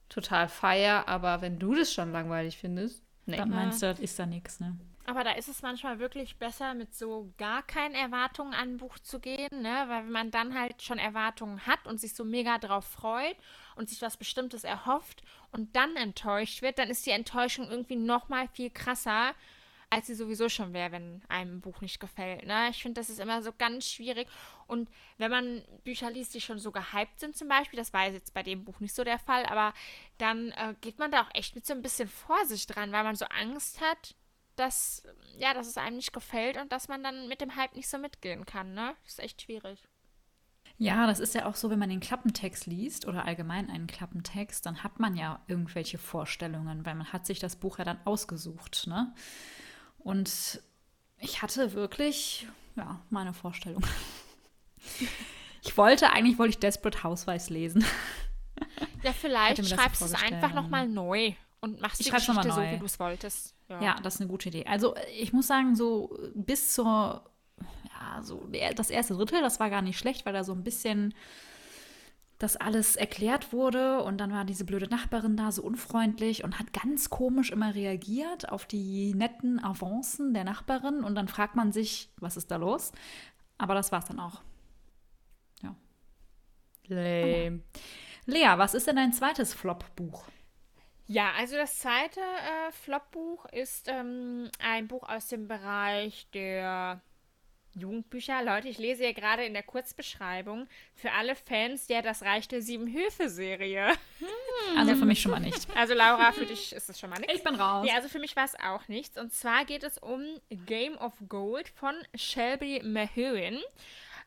total 0.08 0.48
feier, 0.48 1.08
aber 1.08 1.40
wenn 1.40 1.58
du 1.58 1.74
das 1.74 1.92
schon 1.92 2.12
langweilig 2.12 2.58
findest, 2.58 3.04
nee. 3.26 3.36
Dann 3.36 3.50
meinst 3.50 3.82
du, 3.82 3.86
das 3.86 4.00
ist 4.00 4.18
da 4.18 4.26
nichts, 4.26 4.60
ne? 4.60 4.76
Aber 5.06 5.24
da 5.24 5.32
ist 5.32 5.48
es 5.48 5.62
manchmal 5.62 5.98
wirklich 5.98 6.36
besser, 6.36 6.74
mit 6.74 6.94
so 6.94 7.32
gar 7.36 7.62
keinen 7.62 7.94
Erwartungen 7.94 8.54
an 8.54 8.74
ein 8.74 8.76
Buch 8.76 8.98
zu 8.98 9.18
gehen, 9.18 9.62
ne? 9.62 9.84
Weil 9.88 10.04
wenn 10.04 10.12
man 10.12 10.30
dann 10.30 10.58
halt 10.58 10.82
schon 10.82 10.98
Erwartungen 10.98 11.66
hat 11.66 11.86
und 11.86 12.00
sich 12.00 12.14
so 12.14 12.24
mega 12.24 12.58
drauf 12.58 12.84
freut 12.84 13.36
und 13.76 13.88
sich 13.88 14.02
was 14.02 14.16
Bestimmtes 14.16 14.62
erhofft 14.62 15.22
und 15.52 15.74
dann 15.74 15.96
enttäuscht 15.96 16.62
wird, 16.62 16.78
dann 16.78 16.90
ist 16.90 17.06
die 17.06 17.10
Enttäuschung 17.10 17.68
irgendwie 17.68 17.96
noch 17.96 18.28
mal 18.28 18.46
viel 18.48 18.70
krasser, 18.70 19.34
als 19.90 20.06
sie 20.06 20.14
sowieso 20.14 20.48
schon 20.48 20.72
wäre, 20.72 20.92
wenn 20.92 21.20
einem 21.28 21.56
ein 21.56 21.60
Buch 21.60 21.80
nicht 21.80 21.98
gefällt. 21.98 22.46
Ne? 22.46 22.68
Ich 22.70 22.80
finde, 22.80 23.00
das 23.00 23.10
ist 23.10 23.18
immer 23.18 23.42
so 23.42 23.52
ganz 23.52 23.90
schwierig. 23.90 24.28
Und 24.68 24.88
wenn 25.18 25.30
man 25.32 25.64
Bücher 25.82 26.10
liest, 26.10 26.32
die 26.34 26.40
schon 26.40 26.60
so 26.60 26.70
gehypt 26.70 27.18
sind 27.18 27.36
zum 27.36 27.48
Beispiel, 27.48 27.76
das 27.76 27.92
war 27.92 28.08
jetzt 28.08 28.32
bei 28.32 28.44
dem 28.44 28.64
Buch 28.64 28.78
nicht 28.78 28.94
so 28.94 29.02
der 29.02 29.18
Fall, 29.18 29.44
aber 29.46 29.74
dann 30.18 30.52
äh, 30.52 30.74
geht 30.80 31.00
man 31.00 31.10
da 31.10 31.22
auch 31.22 31.30
echt 31.34 31.56
mit 31.56 31.66
so 31.66 31.74
ein 31.74 31.82
bisschen 31.82 32.08
Vorsicht 32.08 32.74
dran, 32.74 32.92
weil 32.92 33.02
man 33.02 33.16
so 33.16 33.26
Angst 33.26 33.80
hat, 33.80 34.14
dass, 34.54 35.02
ja, 35.36 35.54
dass 35.54 35.66
es 35.66 35.76
einem 35.76 35.96
nicht 35.96 36.12
gefällt 36.12 36.56
und 36.56 36.70
dass 36.70 36.86
man 36.86 37.02
dann 37.02 37.26
mit 37.26 37.40
dem 37.40 37.56
Hype 37.56 37.74
nicht 37.74 37.88
so 37.88 37.98
mitgehen 37.98 38.46
kann. 38.46 38.74
Ne? 38.74 38.94
Das 39.02 39.14
ist 39.14 39.20
echt 39.20 39.42
schwierig. 39.42 39.82
Ja, 40.78 41.06
das 41.06 41.18
ist 41.18 41.34
ja 41.34 41.46
auch 41.46 41.56
so, 41.56 41.68
wenn 41.68 41.78
man 41.78 41.90
den 41.90 42.00
Klappentext 42.00 42.66
liest 42.66 43.06
oder 43.06 43.26
allgemein 43.26 43.68
einen 43.68 43.86
Klappentext, 43.86 44.64
dann 44.64 44.82
hat 44.82 45.00
man 45.00 45.16
ja 45.16 45.42
irgendwelche 45.46 45.98
Vorstellungen, 45.98 46.86
weil 46.86 46.94
man 46.94 47.12
hat 47.12 47.26
sich 47.26 47.38
das 47.38 47.56
Buch 47.56 47.78
ja 47.78 47.84
dann 47.84 47.98
ausgesucht. 48.04 48.86
Ne? 48.86 49.12
Und 50.02 50.60
ich 51.18 51.42
hatte 51.42 51.74
wirklich, 51.74 52.46
ja, 52.76 53.00
meine 53.10 53.32
Vorstellung. 53.32 53.84
Ich 55.62 55.76
wollte, 55.76 56.10
eigentlich 56.10 56.38
wollte 56.38 56.52
ich 56.52 56.58
Desperate 56.58 57.02
Housewives 57.04 57.50
lesen. 57.50 57.84
Ja, 59.02 59.12
vielleicht 59.12 59.66
schreibst 59.66 60.02
du 60.02 60.06
es 60.06 60.14
einfach 60.14 60.52
nochmal 60.52 60.86
neu 60.86 61.32
und 61.60 61.80
machst 61.80 62.00
die 62.00 62.10
Geschichte 62.10 62.52
so, 62.52 62.60
wie 62.60 62.78
du 62.78 62.84
es 62.84 62.98
wolltest. 63.00 63.54
Ja. 63.68 63.82
ja, 63.82 63.96
das 64.02 64.16
ist 64.16 64.20
eine 64.20 64.28
gute 64.28 64.48
Idee. 64.48 64.66
Also 64.66 64.94
ich 65.18 65.32
muss 65.32 65.46
sagen, 65.46 65.74
so 65.74 66.18
bis 66.34 66.74
zur 66.74 67.24
ja, 67.56 68.22
so 68.22 68.46
das 68.76 68.90
erste 68.90 69.14
Drittel, 69.14 69.40
das 69.40 69.60
war 69.60 69.70
gar 69.70 69.80
nicht 69.80 69.98
schlecht, 69.98 70.26
weil 70.26 70.32
da 70.32 70.44
so 70.44 70.52
ein 70.52 70.64
bisschen 70.64 71.14
das 72.40 72.56
alles 72.56 72.96
erklärt 72.96 73.52
wurde 73.52 74.02
und 74.02 74.16
dann 74.18 74.32
war 74.32 74.46
diese 74.46 74.64
blöde 74.64 74.88
Nachbarin 74.88 75.36
da 75.36 75.52
so 75.52 75.62
unfreundlich 75.62 76.42
und 76.42 76.58
hat 76.58 76.72
ganz 76.72 77.10
komisch 77.10 77.50
immer 77.50 77.74
reagiert 77.74 78.48
auf 78.48 78.64
die 78.64 79.14
netten 79.14 79.62
Avancen 79.62 80.32
der 80.32 80.44
Nachbarin 80.44 81.04
und 81.04 81.14
dann 81.14 81.28
fragt 81.28 81.54
man 81.54 81.70
sich, 81.70 82.10
was 82.16 82.38
ist 82.38 82.50
da 82.50 82.56
los? 82.56 82.92
Aber 83.58 83.74
das 83.74 83.92
war's 83.92 84.06
dann 84.06 84.18
auch. 84.18 84.40
Ja. 85.62 85.76
Lame. 86.86 87.60
Lea, 88.24 88.54
was 88.56 88.72
ist 88.72 88.86
denn 88.86 88.96
dein 88.96 89.12
zweites 89.12 89.52
Flop-Buch? 89.52 90.24
Ja, 91.06 91.32
also 91.36 91.56
das 91.56 91.78
zweite 91.78 92.20
äh, 92.20 92.72
Flop-Buch 92.72 93.44
ist 93.52 93.88
ähm, 93.88 94.48
ein 94.60 94.88
Buch 94.88 95.06
aus 95.06 95.28
dem 95.28 95.46
Bereich 95.46 96.26
der 96.32 97.02
Jugendbücher. 97.74 98.42
Leute, 98.42 98.68
ich 98.68 98.78
lese 98.78 99.04
hier 99.04 99.14
gerade 99.14 99.44
in 99.44 99.52
der 99.52 99.62
Kurzbeschreibung 99.62 100.66
für 100.94 101.12
alle 101.12 101.34
Fans 101.34 101.86
der 101.86 102.02
Das 102.02 102.22
Reich 102.22 102.48
der 102.48 102.62
Sieben 102.62 102.92
Höfe-Serie. 102.92 103.88
Hm. 104.18 104.78
Also 104.78 104.96
für 104.96 105.04
mich 105.04 105.20
schon 105.20 105.32
mal 105.32 105.40
nicht. 105.40 105.68
Also 105.76 105.94
Laura, 105.94 106.32
für 106.32 106.46
dich 106.46 106.72
ist 106.72 106.88
es 106.88 106.98
schon 106.98 107.10
mal 107.10 107.18
nichts. 107.18 107.34
Ich 107.34 107.44
bin 107.44 107.54
raus. 107.54 107.86
Ja, 107.88 107.94
also 107.94 108.08
für 108.08 108.18
mich 108.18 108.36
war 108.36 108.44
es 108.44 108.54
auch 108.58 108.88
nichts. 108.88 109.18
Und 109.18 109.32
zwar 109.32 109.64
geht 109.64 109.82
es 109.82 109.98
um 109.98 110.22
Game 110.66 110.96
of 110.96 111.14
Gold 111.28 111.68
von 111.68 111.94
Shelby 112.14 112.82
Mahuin. 112.84 113.58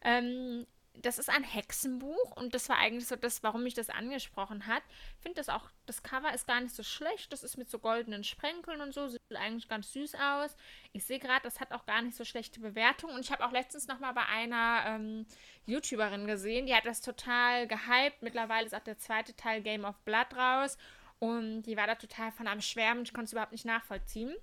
Ähm, 0.03 0.65
das 1.01 1.17
ist 1.17 1.29
ein 1.29 1.43
Hexenbuch 1.43 2.32
und 2.36 2.53
das 2.53 2.69
war 2.69 2.77
eigentlich 2.77 3.08
so 3.08 3.15
das, 3.15 3.41
warum 3.41 3.63
mich 3.63 3.73
das 3.73 3.89
angesprochen 3.89 4.67
hat. 4.67 4.84
Ich 5.17 5.23
finde 5.23 5.38
das 5.38 5.49
auch, 5.49 5.69
das 5.86 6.03
Cover 6.03 6.34
ist 6.34 6.47
gar 6.47 6.62
nicht 6.62 6.75
so 6.75 6.84
schlecht. 6.84 7.34
Das 7.34 7.43
ist 7.43 7.58
mit 7.58 7.69
so 7.69 7.79
goldenen 7.79 8.23
Sprenkeln 8.23 8.79
und 8.79 8.93
so, 8.93 9.08
sieht 9.08 9.21
eigentlich 9.36 9.67
ganz 9.67 9.91
süß 9.91 10.15
aus. 10.15 10.56
Ich 10.91 11.03
sehe 11.03 11.19
gerade, 11.19 11.41
das 11.43 11.60
hat 11.60 11.71
auch 11.71 11.86
gar 11.86 12.01
nicht 12.01 12.15
so 12.15 12.23
schlechte 12.23 12.60
Bewertungen. 12.60 13.15
Und 13.15 13.25
ich 13.25 13.32
habe 13.32 13.45
auch 13.45 13.51
letztens 13.51 13.88
nochmal 13.88 14.13
bei 14.13 14.25
einer 14.25 14.84
ähm, 14.86 15.25
YouTuberin 15.65 16.27
gesehen, 16.27 16.67
die 16.67 16.75
hat 16.75 16.86
das 16.86 17.01
total 17.01 17.67
gehypt. 17.67 18.21
Mittlerweile 18.21 18.65
ist 18.65 18.75
auch 18.75 18.79
der 18.79 18.99
zweite 18.99 19.36
Teil 19.36 19.62
Game 19.62 19.86
of 19.86 19.99
Blood 20.01 20.36
raus 20.36 20.77
und 21.19 21.63
die 21.63 21.75
war 21.75 21.88
da 21.88 21.95
total 21.95 22.32
von 22.32 22.47
einem 22.47 22.62
Schwärmen. 22.62 23.03
Ich 23.03 23.13
konnte 23.13 23.25
es 23.25 23.32
überhaupt 23.32 23.51
nicht 23.51 23.65
nachvollziehen. 23.65 24.36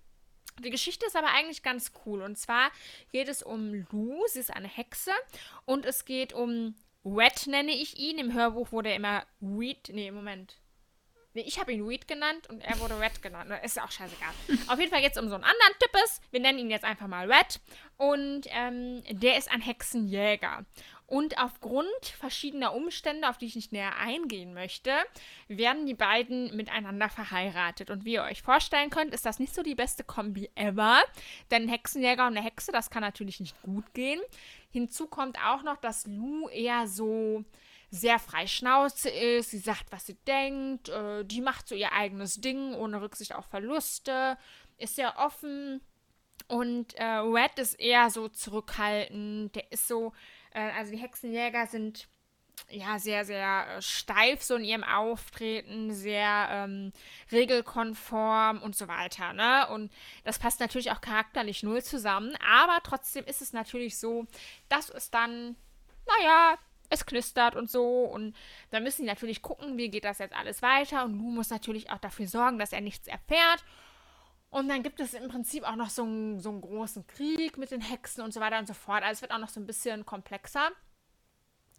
Die 0.58 0.70
Geschichte 0.70 1.06
ist 1.06 1.16
aber 1.16 1.28
eigentlich 1.28 1.62
ganz 1.62 1.92
cool. 2.04 2.22
Und 2.22 2.36
zwar 2.36 2.70
geht 3.12 3.28
es 3.28 3.42
um 3.42 3.86
Lou, 3.90 4.22
sie 4.26 4.40
ist 4.40 4.52
eine 4.52 4.68
Hexe. 4.68 5.12
Und 5.64 5.86
es 5.86 6.04
geht 6.04 6.32
um 6.32 6.74
Wet, 7.02 7.46
nenne 7.46 7.72
ich 7.72 7.98
ihn. 7.98 8.18
Im 8.18 8.34
Hörbuch 8.34 8.72
wurde 8.72 8.90
er 8.90 8.96
immer 8.96 9.24
Weed. 9.40 9.90
Nee, 9.92 10.10
Moment. 10.10 10.56
Nee, 11.32 11.42
ich 11.42 11.60
habe 11.60 11.72
ihn 11.72 11.88
Weed 11.88 12.08
genannt 12.08 12.48
und 12.48 12.60
er 12.60 12.80
wurde 12.80 12.98
Red 12.98 13.22
genannt. 13.22 13.52
Ist 13.62 13.80
auch 13.80 13.90
scheißegal. 13.90 14.32
Auf 14.66 14.80
jeden 14.80 14.90
Fall 14.90 15.00
geht 15.00 15.12
es 15.12 15.18
um 15.18 15.28
so 15.28 15.36
einen 15.36 15.44
anderen 15.44 15.74
Types. 15.78 16.20
Wir 16.32 16.40
nennen 16.40 16.58
ihn 16.58 16.70
jetzt 16.70 16.84
einfach 16.84 17.06
mal 17.06 17.30
Red. 17.30 17.60
Und 17.96 18.46
ähm, 18.48 19.04
der 19.08 19.38
ist 19.38 19.48
ein 19.48 19.60
Hexenjäger. 19.60 20.64
Und 21.10 21.38
aufgrund 21.38 21.88
verschiedener 22.20 22.72
Umstände, 22.72 23.28
auf 23.28 23.36
die 23.36 23.46
ich 23.46 23.56
nicht 23.56 23.72
näher 23.72 23.96
eingehen 23.96 24.54
möchte, 24.54 24.92
werden 25.48 25.84
die 25.84 25.94
beiden 25.94 26.54
miteinander 26.54 27.08
verheiratet. 27.08 27.90
Und 27.90 28.04
wie 28.04 28.12
ihr 28.12 28.22
euch 28.22 28.42
vorstellen 28.42 28.90
könnt, 28.90 29.12
ist 29.12 29.26
das 29.26 29.40
nicht 29.40 29.52
so 29.52 29.64
die 29.64 29.74
beste 29.74 30.04
Kombi 30.04 30.50
ever. 30.54 31.02
Denn 31.50 31.64
ein 31.64 31.68
Hexenjäger 31.68 32.28
und 32.28 32.36
eine 32.36 32.46
Hexe, 32.46 32.70
das 32.70 32.90
kann 32.90 33.02
natürlich 33.02 33.40
nicht 33.40 33.60
gut 33.62 33.92
gehen. 33.92 34.20
Hinzu 34.70 35.08
kommt 35.08 35.36
auch 35.44 35.64
noch, 35.64 35.78
dass 35.78 36.06
Lou 36.06 36.48
eher 36.48 36.86
so 36.86 37.44
sehr 37.90 38.20
frei 38.20 38.46
Schnauze 38.46 39.10
ist. 39.10 39.50
Sie 39.50 39.58
sagt, 39.58 39.90
was 39.90 40.06
sie 40.06 40.16
denkt. 40.28 40.90
Äh, 40.90 41.24
die 41.24 41.40
macht 41.40 41.66
so 41.66 41.74
ihr 41.74 41.90
eigenes 41.90 42.40
Ding, 42.40 42.72
ohne 42.74 43.02
Rücksicht 43.02 43.34
auf 43.34 43.46
Verluste. 43.46 44.38
Ist 44.78 44.94
sehr 44.94 45.18
offen. 45.18 45.80
Und 46.46 46.94
äh, 46.94 47.04
Red 47.04 47.58
ist 47.58 47.74
eher 47.80 48.10
so 48.10 48.28
zurückhaltend. 48.28 49.56
Der 49.56 49.72
ist 49.72 49.88
so 49.88 50.12
also 50.58 50.92
die 50.92 50.98
Hexenjäger 50.98 51.66
sind 51.66 52.08
ja 52.68 52.98
sehr, 52.98 53.24
sehr 53.24 53.76
äh, 53.76 53.82
steif 53.82 54.42
so 54.42 54.56
in 54.56 54.64
ihrem 54.64 54.84
Auftreten, 54.84 55.92
sehr 55.92 56.48
ähm, 56.50 56.92
regelkonform 57.32 58.62
und 58.62 58.76
so 58.76 58.88
weiter. 58.88 59.32
Ne? 59.32 59.68
Und 59.68 59.90
das 60.24 60.38
passt 60.38 60.60
natürlich 60.60 60.90
auch 60.90 61.00
charakterlich 61.00 61.62
null 61.62 61.82
zusammen, 61.82 62.36
aber 62.46 62.78
trotzdem 62.82 63.24
ist 63.24 63.42
es 63.42 63.52
natürlich 63.52 63.98
so, 63.98 64.26
dass 64.68 64.90
es 64.90 65.10
dann, 65.10 65.56
naja, 66.06 66.58
es 66.90 67.06
knistert 67.06 67.56
und 67.56 67.70
so. 67.70 68.04
Und 68.04 68.34
da 68.70 68.80
müssen 68.80 69.02
die 69.02 69.08
natürlich 69.08 69.42
gucken, 69.42 69.76
wie 69.78 69.90
geht 69.90 70.04
das 70.04 70.18
jetzt 70.18 70.34
alles 70.34 70.60
weiter. 70.60 71.04
Und 71.04 71.18
Lu 71.18 71.30
muss 71.30 71.50
natürlich 71.50 71.90
auch 71.90 71.98
dafür 71.98 72.26
sorgen, 72.26 72.58
dass 72.58 72.72
er 72.72 72.80
nichts 72.80 73.06
erfährt. 73.06 73.64
Und 74.50 74.68
dann 74.68 74.82
gibt 74.82 74.98
es 75.00 75.14
im 75.14 75.28
Prinzip 75.28 75.64
auch 75.64 75.76
noch 75.76 75.90
so 75.90 76.02
einen, 76.02 76.40
so 76.40 76.50
einen 76.50 76.60
großen 76.60 77.06
Krieg 77.06 77.56
mit 77.56 77.70
den 77.70 77.80
Hexen 77.80 78.22
und 78.22 78.34
so 78.34 78.40
weiter 78.40 78.58
und 78.58 78.66
so 78.66 78.74
fort. 78.74 79.02
Also 79.02 79.18
es 79.18 79.22
wird 79.22 79.32
auch 79.32 79.38
noch 79.38 79.48
so 79.48 79.60
ein 79.60 79.66
bisschen 79.66 80.04
komplexer. 80.04 80.70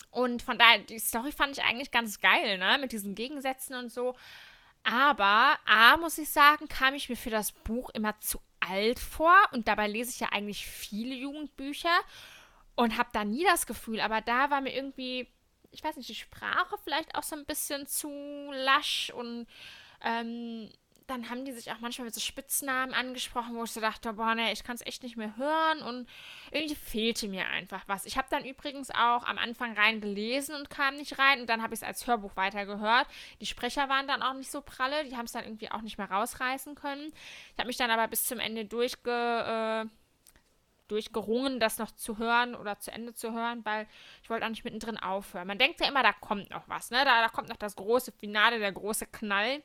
Und 0.09 0.41
von 0.41 0.57
daher, 0.57 0.79
die 0.79 0.99
Story 0.99 1.31
fand 1.31 1.57
ich 1.57 1.63
eigentlich 1.63 1.91
ganz 1.91 2.19
geil, 2.19 2.57
ne? 2.57 2.77
Mit 2.79 2.91
diesen 2.91 3.13
Gegensätzen 3.13 3.75
und 3.75 3.91
so. 3.91 4.15
Aber, 4.83 5.59
A, 5.65 5.97
muss 5.97 6.17
ich 6.17 6.29
sagen, 6.29 6.67
kam 6.67 6.95
ich 6.95 7.09
mir 7.09 7.15
für 7.15 7.29
das 7.29 7.51
Buch 7.51 7.89
immer 7.91 8.19
zu 8.19 8.39
alt 8.61 8.99
vor. 8.99 9.35
Und 9.51 9.67
dabei 9.67 9.87
lese 9.87 10.11
ich 10.11 10.19
ja 10.21 10.29
eigentlich 10.31 10.65
viele 10.65 11.13
Jugendbücher 11.15 11.97
und 12.75 12.97
habe 12.97 13.09
da 13.13 13.25
nie 13.25 13.43
das 13.43 13.67
Gefühl. 13.67 13.99
Aber 13.99 14.21
da 14.21 14.49
war 14.49 14.61
mir 14.61 14.73
irgendwie, 14.73 15.27
ich 15.71 15.83
weiß 15.83 15.97
nicht, 15.97 16.09
die 16.09 16.15
Sprache 16.15 16.77
vielleicht 16.83 17.15
auch 17.15 17.23
so 17.23 17.35
ein 17.35 17.45
bisschen 17.45 17.85
zu 17.85 18.09
lasch 18.53 19.11
und 19.15 19.47
ähm, 20.03 20.69
dann 21.11 21.29
haben 21.29 21.45
die 21.45 21.51
sich 21.51 21.71
auch 21.71 21.79
manchmal 21.79 22.05
mit 22.05 22.15
so 22.15 22.21
Spitznamen 22.21 22.93
angesprochen, 22.93 23.55
wo 23.55 23.63
ich 23.63 23.71
so 23.71 23.81
dachte, 23.81 24.13
boah, 24.13 24.33
ne, 24.33 24.51
ich 24.51 24.63
kann 24.63 24.75
es 24.75 24.85
echt 24.85 25.03
nicht 25.03 25.17
mehr 25.17 25.35
hören 25.37 25.81
und 25.83 26.09
irgendwie 26.51 26.75
fehlte 26.75 27.27
mir 27.27 27.47
einfach 27.47 27.83
was. 27.87 28.05
Ich 28.05 28.17
habe 28.17 28.27
dann 28.31 28.45
übrigens 28.45 28.89
auch 28.91 29.25
am 29.25 29.37
Anfang 29.37 29.73
rein 29.77 30.01
gelesen 30.01 30.55
und 30.55 30.69
kam 30.69 30.95
nicht 30.95 31.19
rein 31.19 31.41
und 31.41 31.47
dann 31.47 31.61
habe 31.61 31.73
ich 31.73 31.81
es 31.81 31.87
als 31.87 32.07
Hörbuch 32.07 32.35
weitergehört. 32.35 33.07
Die 33.41 33.45
Sprecher 33.45 33.89
waren 33.89 34.07
dann 34.07 34.23
auch 34.23 34.33
nicht 34.33 34.49
so 34.49 34.61
pralle, 34.61 35.03
die 35.05 35.17
haben 35.17 35.25
es 35.25 35.33
dann 35.33 35.43
irgendwie 35.43 35.69
auch 35.69 35.81
nicht 35.81 35.97
mehr 35.97 36.09
rausreißen 36.09 36.75
können. 36.75 37.11
Ich 37.53 37.59
habe 37.59 37.67
mich 37.67 37.77
dann 37.77 37.91
aber 37.91 38.07
bis 38.07 38.25
zum 38.25 38.39
Ende 38.39 38.65
durchge... 38.65 39.85
Äh, 39.87 39.89
durchgerungen, 40.87 41.61
das 41.61 41.77
noch 41.77 41.91
zu 41.91 42.17
hören 42.17 42.53
oder 42.53 42.77
zu 42.79 42.91
Ende 42.91 43.13
zu 43.13 43.31
hören, 43.31 43.63
weil 43.63 43.87
ich 44.21 44.29
wollte 44.29 44.45
auch 44.45 44.49
nicht 44.49 44.65
mittendrin 44.65 44.97
aufhören. 44.97 45.47
Man 45.47 45.57
denkt 45.57 45.79
ja 45.79 45.87
immer, 45.87 46.03
da 46.03 46.11
kommt 46.11 46.49
noch 46.49 46.67
was, 46.67 46.91
ne? 46.91 47.05
Da, 47.05 47.21
da 47.21 47.29
kommt 47.29 47.47
noch 47.47 47.55
das 47.55 47.77
große 47.77 48.11
Finale, 48.11 48.59
der 48.59 48.73
große 48.73 49.05
Knall 49.05 49.63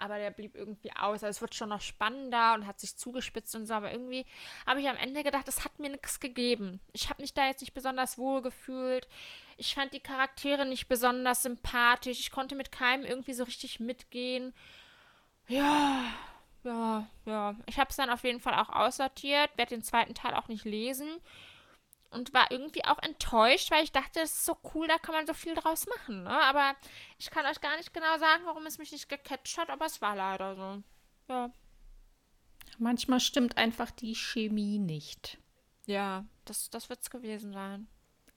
aber 0.00 0.18
der 0.18 0.30
blieb 0.30 0.56
irgendwie 0.56 0.90
aus. 0.92 1.22
Also 1.22 1.28
es 1.28 1.40
wird 1.40 1.54
schon 1.54 1.68
noch 1.68 1.80
spannender 1.80 2.54
und 2.54 2.66
hat 2.66 2.80
sich 2.80 2.96
zugespitzt 2.96 3.54
und 3.54 3.66
so, 3.66 3.74
aber 3.74 3.92
irgendwie 3.92 4.26
habe 4.66 4.80
ich 4.80 4.88
am 4.88 4.96
Ende 4.96 5.22
gedacht, 5.22 5.48
es 5.48 5.64
hat 5.64 5.78
mir 5.78 5.90
nichts 5.90 6.20
gegeben. 6.20 6.80
Ich 6.92 7.10
habe 7.10 7.22
mich 7.22 7.34
da 7.34 7.46
jetzt 7.46 7.60
nicht 7.60 7.74
besonders 7.74 8.18
wohl 8.18 8.42
gefühlt. 8.42 9.08
Ich 9.56 9.74
fand 9.74 9.92
die 9.92 10.00
Charaktere 10.00 10.64
nicht 10.66 10.88
besonders 10.88 11.42
sympathisch. 11.42 12.20
Ich 12.20 12.30
konnte 12.30 12.54
mit 12.54 12.72
keinem 12.72 13.04
irgendwie 13.04 13.34
so 13.34 13.44
richtig 13.44 13.80
mitgehen. 13.80 14.54
Ja, 15.48 16.04
ja, 16.64 17.06
ja. 17.26 17.56
Ich 17.66 17.78
habe 17.78 17.90
es 17.90 17.96
dann 17.96 18.10
auf 18.10 18.24
jeden 18.24 18.40
Fall 18.40 18.54
auch 18.54 18.70
aussortiert, 18.70 19.50
werde 19.56 19.74
den 19.74 19.82
zweiten 19.82 20.14
Teil 20.14 20.34
auch 20.34 20.48
nicht 20.48 20.64
lesen 20.64 21.20
und 22.10 22.34
war 22.34 22.50
irgendwie 22.50 22.84
auch 22.84 22.98
enttäuscht, 22.98 23.70
weil 23.70 23.84
ich 23.84 23.92
dachte, 23.92 24.20
das 24.20 24.30
ist 24.30 24.44
so 24.44 24.56
cool, 24.74 24.88
da 24.88 24.98
kann 24.98 25.14
man 25.14 25.26
so 25.26 25.34
viel 25.34 25.54
draus 25.54 25.86
machen. 25.86 26.24
Ne? 26.24 26.30
Aber 26.30 26.74
ich 27.18 27.30
kann 27.30 27.46
euch 27.46 27.60
gar 27.60 27.76
nicht 27.76 27.94
genau 27.94 28.18
sagen, 28.18 28.44
warum 28.44 28.66
es 28.66 28.78
mich 28.78 28.92
nicht 28.92 29.08
gecatcht 29.08 29.58
hat, 29.58 29.70
aber 29.70 29.86
es 29.86 30.00
war 30.00 30.16
leider 30.16 30.56
so. 30.56 30.82
Ja. 31.28 31.52
Manchmal 32.78 33.20
stimmt 33.20 33.56
einfach 33.56 33.90
die 33.90 34.14
Chemie 34.14 34.78
nicht. 34.78 35.38
Ja, 35.86 36.24
das, 36.44 36.70
das 36.70 36.88
wird 36.88 37.02
es 37.02 37.10
gewesen 37.10 37.52
sein. 37.52 37.88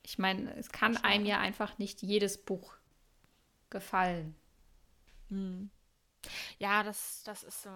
Ich 0.03 0.17
meine, 0.17 0.53
es 0.55 0.69
kann 0.69 0.97
einem 0.97 1.25
ja 1.25 1.39
einfach 1.39 1.77
nicht 1.77 2.01
jedes 2.01 2.43
Buch 2.43 2.75
gefallen. 3.69 4.35
Hm. 5.29 5.71
Ja, 6.57 6.83
das, 6.83 7.23
das 7.23 7.43
ist 7.43 7.63
so. 7.63 7.69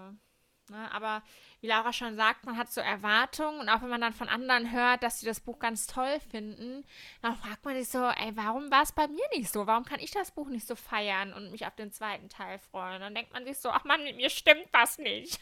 Ne? 0.69 0.91
Aber 0.91 1.23
wie 1.62 1.67
Laura 1.67 1.93
schon 1.93 2.15
sagt, 2.15 2.45
man 2.45 2.58
hat 2.58 2.71
so 2.71 2.82
Erwartungen 2.82 3.60
und 3.60 3.69
auch 3.69 3.82
wenn 3.82 3.89
man 3.89 4.01
dann 4.01 4.13
von 4.13 4.30
anderen 4.30 4.71
hört, 4.71 5.03
dass 5.03 5.19
sie 5.19 5.25
das 5.25 5.39
Buch 5.39 5.60
ganz 5.60 5.88
toll 5.88 6.19
finden, 6.32 6.86
dann 7.21 7.36
fragt 7.36 7.65
man 7.65 7.75
sich 7.75 7.89
so, 7.89 7.99
ey, 7.99 8.36
warum 8.36 8.69
war 8.71 8.84
es 8.84 8.91
bei 8.91 9.08
mir 9.08 9.27
nicht 9.36 9.51
so? 9.51 9.67
Warum 9.67 9.86
kann 9.86 9.99
ich 9.99 10.12
das 10.12 10.32
Buch 10.32 10.47
nicht 10.49 10.67
so 10.67 10.75
feiern 10.75 11.34
und 11.34 11.51
mich 11.51 11.65
auf 11.65 11.75
den 11.75 11.91
zweiten 11.91 12.30
Teil 12.30 12.60
freuen? 12.60 13.01
Dann 13.01 13.15
denkt 13.15 13.34
man 13.34 13.45
sich 13.45 13.58
so, 13.58 13.69
ach 13.69 13.84
man, 13.84 14.03
mit 14.03 14.15
mir 14.15 14.30
stimmt 14.30 14.67
was 14.71 14.97
nicht. 14.97 15.39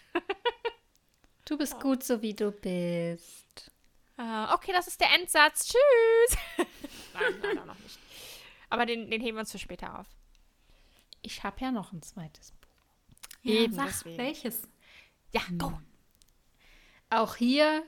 Du 1.46 1.60
bist 1.60 1.80
gut, 1.80 2.04
so 2.04 2.24
wie 2.24 2.34
du 2.34 2.52
bist. 2.52 3.72
Uh, 4.18 4.54
okay, 4.54 4.72
das 4.72 4.88
ist 4.88 5.00
der 5.00 5.14
Endsatz. 5.14 5.68
Tschüss. 5.68 6.38
nein, 7.14 7.40
leider 7.42 7.66
noch 7.66 7.78
nicht. 7.80 8.00
Aber 8.70 8.86
den, 8.88 9.12
den 9.12 9.22
heben 9.22 9.38
wir 9.38 9.42
uns 9.42 9.52
für 9.52 9.60
später 9.60 10.00
auf. 10.00 10.08
Ich 11.22 11.44
habe 11.44 11.62
ja 11.62 11.72
noch 11.72 11.92
ein 11.92 12.02
zweites 12.02 12.52
Buch. 12.52 12.70
Ja, 13.44 13.62
Eben 13.62 13.74
sag, 13.74 13.88
deswegen. 13.88 14.18
welches? 14.18 14.64
Ja, 15.36 15.42
go. 15.58 15.74
Auch 17.10 17.36
hier 17.36 17.84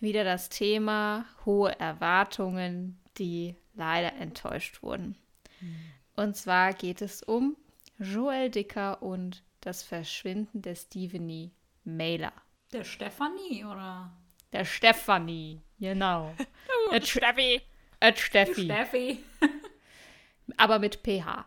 wieder 0.00 0.24
das 0.24 0.48
Thema 0.48 1.24
hohe 1.46 1.78
Erwartungen, 1.78 2.98
die 3.16 3.54
leider 3.74 4.14
enttäuscht 4.14 4.82
wurden. 4.82 5.16
Hm. 5.60 5.76
Und 6.16 6.36
zwar 6.36 6.72
geht 6.72 7.00
es 7.00 7.22
um 7.22 7.56
Joel 7.96 8.50
Dicker 8.50 9.04
und 9.04 9.44
das 9.60 9.84
Verschwinden 9.84 10.62
der 10.62 10.74
Stephanie 10.74 11.52
Mailer. 11.84 12.32
Der 12.72 12.82
Stefanie, 12.82 13.64
oder? 13.64 14.10
Der 14.52 14.64
Stefanie, 14.64 15.60
genau. 15.78 16.34
uh, 16.90 17.00
Steffi. 17.00 17.62
Et 18.00 18.18
Steffi. 18.18 18.64
Steffi. 18.64 19.18
Aber 20.56 20.80
mit 20.80 21.04
PH. 21.04 21.46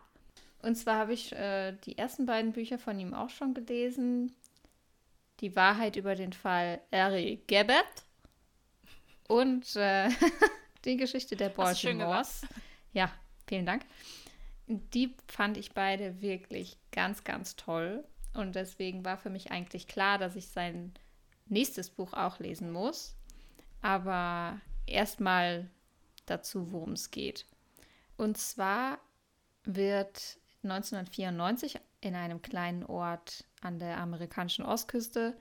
Und 0.62 0.76
zwar 0.76 0.96
habe 0.96 1.12
ich 1.12 1.32
äh, 1.32 1.72
die 1.84 1.98
ersten 1.98 2.24
beiden 2.24 2.52
Bücher 2.52 2.78
von 2.78 2.98
ihm 2.98 3.12
auch 3.12 3.28
schon 3.28 3.52
gelesen 3.52 4.34
die 5.44 5.54
Wahrheit 5.56 5.96
über 5.96 6.14
den 6.14 6.32
Fall 6.32 6.80
Harry 6.90 7.42
Gabbett 7.46 7.84
und 9.28 9.76
äh, 9.76 10.08
die 10.86 10.96
Geschichte 10.96 11.36
der 11.36 11.50
Baltimores. 11.50 12.46
Ja, 12.94 13.12
vielen 13.46 13.66
Dank. 13.66 13.84
Die 14.66 15.14
fand 15.28 15.58
ich 15.58 15.72
beide 15.72 16.22
wirklich 16.22 16.78
ganz, 16.92 17.24
ganz 17.24 17.56
toll. 17.56 18.04
Und 18.32 18.54
deswegen 18.54 19.04
war 19.04 19.18
für 19.18 19.28
mich 19.28 19.50
eigentlich 19.50 19.86
klar, 19.86 20.16
dass 20.16 20.34
ich 20.34 20.48
sein 20.48 20.94
nächstes 21.44 21.90
Buch 21.90 22.14
auch 22.14 22.38
lesen 22.38 22.72
muss. 22.72 23.14
Aber 23.82 24.58
erstmal 24.86 25.68
dazu, 26.24 26.72
worum 26.72 26.92
es 26.92 27.10
geht. 27.10 27.44
Und 28.16 28.38
zwar 28.38 28.98
wird 29.64 30.38
1994 30.62 31.78
in 32.00 32.14
einem 32.14 32.40
kleinen 32.40 32.82
Ort 32.82 33.44
an 33.64 33.78
der 33.78 33.98
amerikanischen 33.98 34.64
Ostküste 34.64 35.36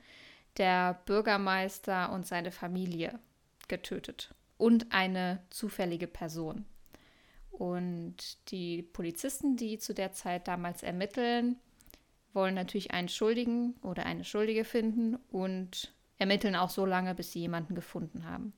der 0.58 1.02
Bürgermeister 1.06 2.12
und 2.12 2.26
seine 2.26 2.52
Familie 2.52 3.20
getötet 3.68 4.34
und 4.58 4.92
eine 4.92 5.44
zufällige 5.50 6.08
Person. 6.08 6.66
Und 7.52 8.50
die 8.52 8.82
Polizisten, 8.82 9.58
die 9.58 9.78
zu 9.78 9.94
der 9.94 10.14
Zeit 10.14 10.48
damals 10.48 10.84
ermitteln, 10.84 11.58
wollen 12.34 12.56
natürlich 12.56 12.92
einen 12.92 13.10
Schuldigen 13.10 13.76
oder 13.82 14.06
eine 14.06 14.24
Schuldige 14.24 14.66
finden 14.66 15.16
und 15.32 15.94
ermitteln 16.18 16.56
auch 16.56 16.72
so 16.72 16.86
lange, 16.86 17.14
bis 17.14 17.32
sie 17.32 17.40
jemanden 17.40 17.76
gefunden 17.76 18.26
haben. 18.26 18.54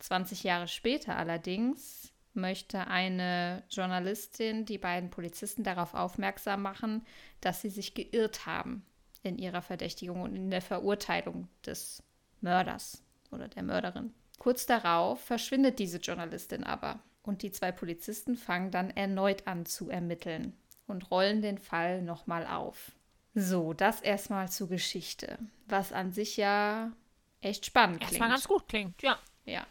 20 0.00 0.42
Jahre 0.42 0.68
später 0.68 1.16
allerdings 1.16 2.11
möchte 2.34 2.86
eine 2.86 3.62
Journalistin 3.70 4.64
die 4.64 4.78
beiden 4.78 5.10
Polizisten 5.10 5.62
darauf 5.62 5.94
aufmerksam 5.94 6.62
machen, 6.62 7.04
dass 7.40 7.60
sie 7.60 7.70
sich 7.70 7.94
geirrt 7.94 8.46
haben 8.46 8.84
in 9.22 9.38
ihrer 9.38 9.62
Verdächtigung 9.62 10.22
und 10.22 10.34
in 10.34 10.50
der 10.50 10.62
Verurteilung 10.62 11.48
des 11.64 12.02
Mörders 12.40 13.02
oder 13.30 13.48
der 13.48 13.62
Mörderin. 13.62 14.12
Kurz 14.38 14.66
darauf 14.66 15.20
verschwindet 15.20 15.78
diese 15.78 15.98
Journalistin 15.98 16.64
aber 16.64 17.00
und 17.22 17.42
die 17.42 17.52
zwei 17.52 17.70
Polizisten 17.70 18.36
fangen 18.36 18.70
dann 18.70 18.90
erneut 18.90 19.46
an 19.46 19.66
zu 19.66 19.88
ermitteln 19.88 20.56
und 20.86 21.10
rollen 21.10 21.42
den 21.42 21.58
Fall 21.58 22.02
nochmal 22.02 22.46
auf. 22.46 22.92
So, 23.34 23.72
das 23.72 24.00
erstmal 24.00 24.50
zur 24.50 24.68
Geschichte, 24.68 25.38
was 25.66 25.92
an 25.92 26.12
sich 26.12 26.36
ja 26.36 26.92
echt 27.40 27.64
spannend 27.64 28.00
klingt. 28.00 28.12
Erstmal 28.12 28.28
ganz 28.30 28.48
gut 28.48 28.68
klingt, 28.68 29.00
ja. 29.02 29.18
Ja. 29.44 29.66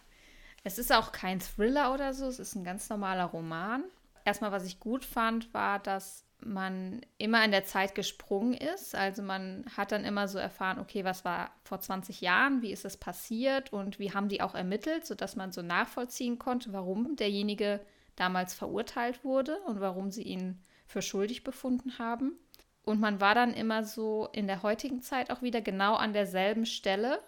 Es 0.63 0.78
ist 0.78 0.93
auch 0.93 1.12
kein 1.12 1.39
Thriller 1.39 1.93
oder 1.93 2.13
so, 2.13 2.28
es 2.28 2.39
ist 2.39 2.56
ein 2.56 2.63
ganz 2.63 2.89
normaler 2.89 3.26
Roman. 3.26 3.84
Erstmal, 4.26 4.52
was 4.52 4.65
ich 4.65 4.80
gut 4.80 5.04
fand, 5.04 5.54
war, 5.54 5.80
dass 5.80 6.26
man 6.43 7.02
immer 7.17 7.43
in 7.45 7.52
der 7.52 7.65
Zeit 7.65 7.95
gesprungen 7.95 8.54
ist. 8.54 8.95
Also 8.95 9.21
man 9.21 9.65
hat 9.76 9.91
dann 9.91 10.06
immer 10.06 10.28
so 10.28 10.38
erfahren, 10.38 10.80
okay, 10.80 11.04
was 11.04 11.26
war 11.26 11.52
vor 11.63 11.80
20 11.80 12.21
Jahren, 12.21 12.62
wie 12.62 12.71
ist 12.71 12.86
das 12.86 12.97
passiert 12.97 13.74
und 13.74 14.00
wie 14.00 14.13
haben 14.13 14.30
die 14.30 14.41
auch 14.41 14.56
ermittelt, 14.56 15.06
sodass 15.06 15.36
man 15.36 15.52
so 15.52 15.62
nachvollziehen 15.62 16.39
konnte, 16.39 16.74
warum 16.74 17.15
derjenige 17.15 17.80
damals 18.15 18.54
verurteilt 18.54 19.24
wurde 19.24 19.58
und 19.67 19.80
warum 19.80 20.12
sie 20.12 20.24
ihn 20.24 20.62
für 20.86 21.02
schuldig 21.02 21.43
befunden 21.43 21.97
haben. 22.00 22.38
Und 22.84 23.00
man 23.00 23.21
war 23.21 23.36
dann 23.36 23.54
immer 23.54 23.84
so 23.84 24.28
in 24.34 24.47
der 24.47 24.63
heutigen 24.63 25.02
Zeit 25.02 25.30
auch 25.32 25.41
wieder 25.41 25.62
genau 25.62 25.95
an 25.95 26.13
derselben 26.13 26.65
Stelle 26.65 27.19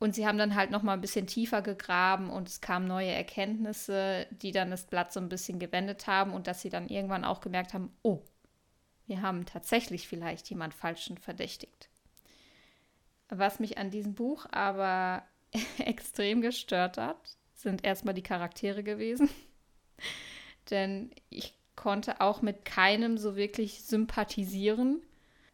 und 0.00 0.14
sie 0.14 0.26
haben 0.26 0.38
dann 0.38 0.54
halt 0.54 0.70
noch 0.70 0.82
mal 0.82 0.94
ein 0.94 1.02
bisschen 1.02 1.26
tiefer 1.26 1.60
gegraben 1.60 2.30
und 2.30 2.48
es 2.48 2.62
kamen 2.62 2.88
neue 2.88 3.12
Erkenntnisse, 3.12 4.26
die 4.30 4.50
dann 4.50 4.70
das 4.70 4.86
Blatt 4.86 5.12
so 5.12 5.20
ein 5.20 5.28
bisschen 5.28 5.58
gewendet 5.58 6.06
haben 6.06 6.32
und 6.32 6.46
dass 6.46 6.62
sie 6.62 6.70
dann 6.70 6.88
irgendwann 6.88 7.24
auch 7.24 7.42
gemerkt 7.42 7.74
haben, 7.74 7.92
oh, 8.02 8.22
wir 9.06 9.20
haben 9.20 9.44
tatsächlich 9.44 10.08
vielleicht 10.08 10.48
jemand 10.48 10.72
Falschen 10.72 11.18
verdächtigt. 11.18 11.90
Was 13.28 13.60
mich 13.60 13.76
an 13.76 13.90
diesem 13.90 14.14
Buch 14.14 14.46
aber 14.50 15.22
extrem 15.78 16.40
gestört 16.40 16.96
hat, 16.96 17.36
sind 17.52 17.84
erstmal 17.84 18.14
die 18.14 18.22
Charaktere 18.22 18.82
gewesen. 18.82 19.28
Denn 20.70 21.10
ich 21.28 21.52
konnte 21.76 22.22
auch 22.22 22.40
mit 22.40 22.64
keinem 22.64 23.18
so 23.18 23.36
wirklich 23.36 23.82
sympathisieren. 23.82 25.02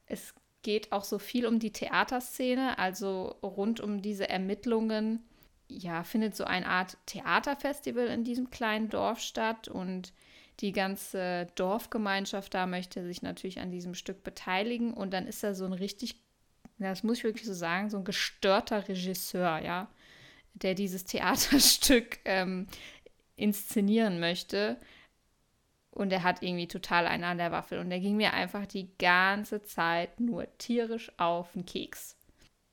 Es 0.06 0.34
geht 0.66 0.90
auch 0.90 1.04
so 1.04 1.20
viel 1.20 1.46
um 1.46 1.60
die 1.60 1.70
Theaterszene, 1.70 2.76
also 2.76 3.36
rund 3.40 3.78
um 3.78 4.02
diese 4.02 4.28
Ermittlungen. 4.28 5.22
Ja, 5.68 6.02
findet 6.02 6.34
so 6.34 6.42
eine 6.42 6.66
Art 6.66 6.96
Theaterfestival 7.06 8.08
in 8.08 8.24
diesem 8.24 8.50
kleinen 8.50 8.88
Dorf 8.88 9.20
statt 9.20 9.68
und 9.68 10.12
die 10.58 10.72
ganze 10.72 11.46
Dorfgemeinschaft 11.54 12.52
da 12.52 12.66
möchte 12.66 13.04
sich 13.04 13.22
natürlich 13.22 13.60
an 13.60 13.70
diesem 13.70 13.94
Stück 13.94 14.24
beteiligen 14.24 14.92
und 14.92 15.12
dann 15.12 15.28
ist 15.28 15.44
da 15.44 15.54
so 15.54 15.66
ein 15.66 15.72
richtig, 15.72 16.16
das 16.78 17.04
muss 17.04 17.18
ich 17.18 17.24
wirklich 17.24 17.46
so 17.46 17.54
sagen, 17.54 17.88
so 17.88 17.98
ein 17.98 18.04
gestörter 18.04 18.88
Regisseur, 18.88 19.60
ja, 19.60 19.88
der 20.54 20.74
dieses 20.74 21.04
Theaterstück 21.04 22.18
ähm, 22.24 22.66
inszenieren 23.36 24.18
möchte 24.18 24.78
und 25.96 26.12
er 26.12 26.22
hat 26.22 26.42
irgendwie 26.42 26.68
total 26.68 27.06
einen 27.06 27.24
an 27.24 27.38
der 27.38 27.52
Waffel. 27.52 27.78
Und 27.78 27.88
der 27.88 28.00
ging 28.00 28.18
mir 28.18 28.34
einfach 28.34 28.66
die 28.66 28.90
ganze 28.98 29.62
Zeit 29.62 30.20
nur 30.20 30.46
tierisch 30.58 31.10
auf 31.16 31.52
den 31.52 31.64
Keks. 31.64 32.18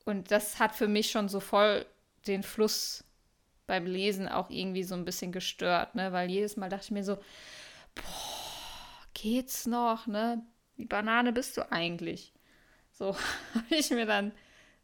Und 0.04 0.30
das 0.30 0.58
hat 0.58 0.74
für 0.74 0.88
mich 0.88 1.10
schon 1.10 1.30
so 1.30 1.40
voll 1.40 1.86
den 2.26 2.42
Fluss 2.42 3.02
beim 3.66 3.86
Lesen 3.86 4.28
auch 4.28 4.50
irgendwie 4.50 4.82
so 4.82 4.94
ein 4.94 5.06
bisschen 5.06 5.32
gestört, 5.32 5.94
ne? 5.94 6.12
Weil 6.12 6.30
jedes 6.30 6.58
Mal 6.58 6.68
dachte 6.68 6.84
ich 6.84 6.90
mir 6.90 7.02
so, 7.02 7.16
boah, 7.94 9.06
geht's 9.14 9.66
noch, 9.66 10.06
ne? 10.06 10.42
Wie 10.76 10.84
Banane 10.84 11.32
bist 11.32 11.56
du 11.56 11.72
eigentlich? 11.72 12.34
So 12.92 13.16
habe 13.54 13.74
ich 13.74 13.88
mir 13.88 14.04
dann 14.04 14.32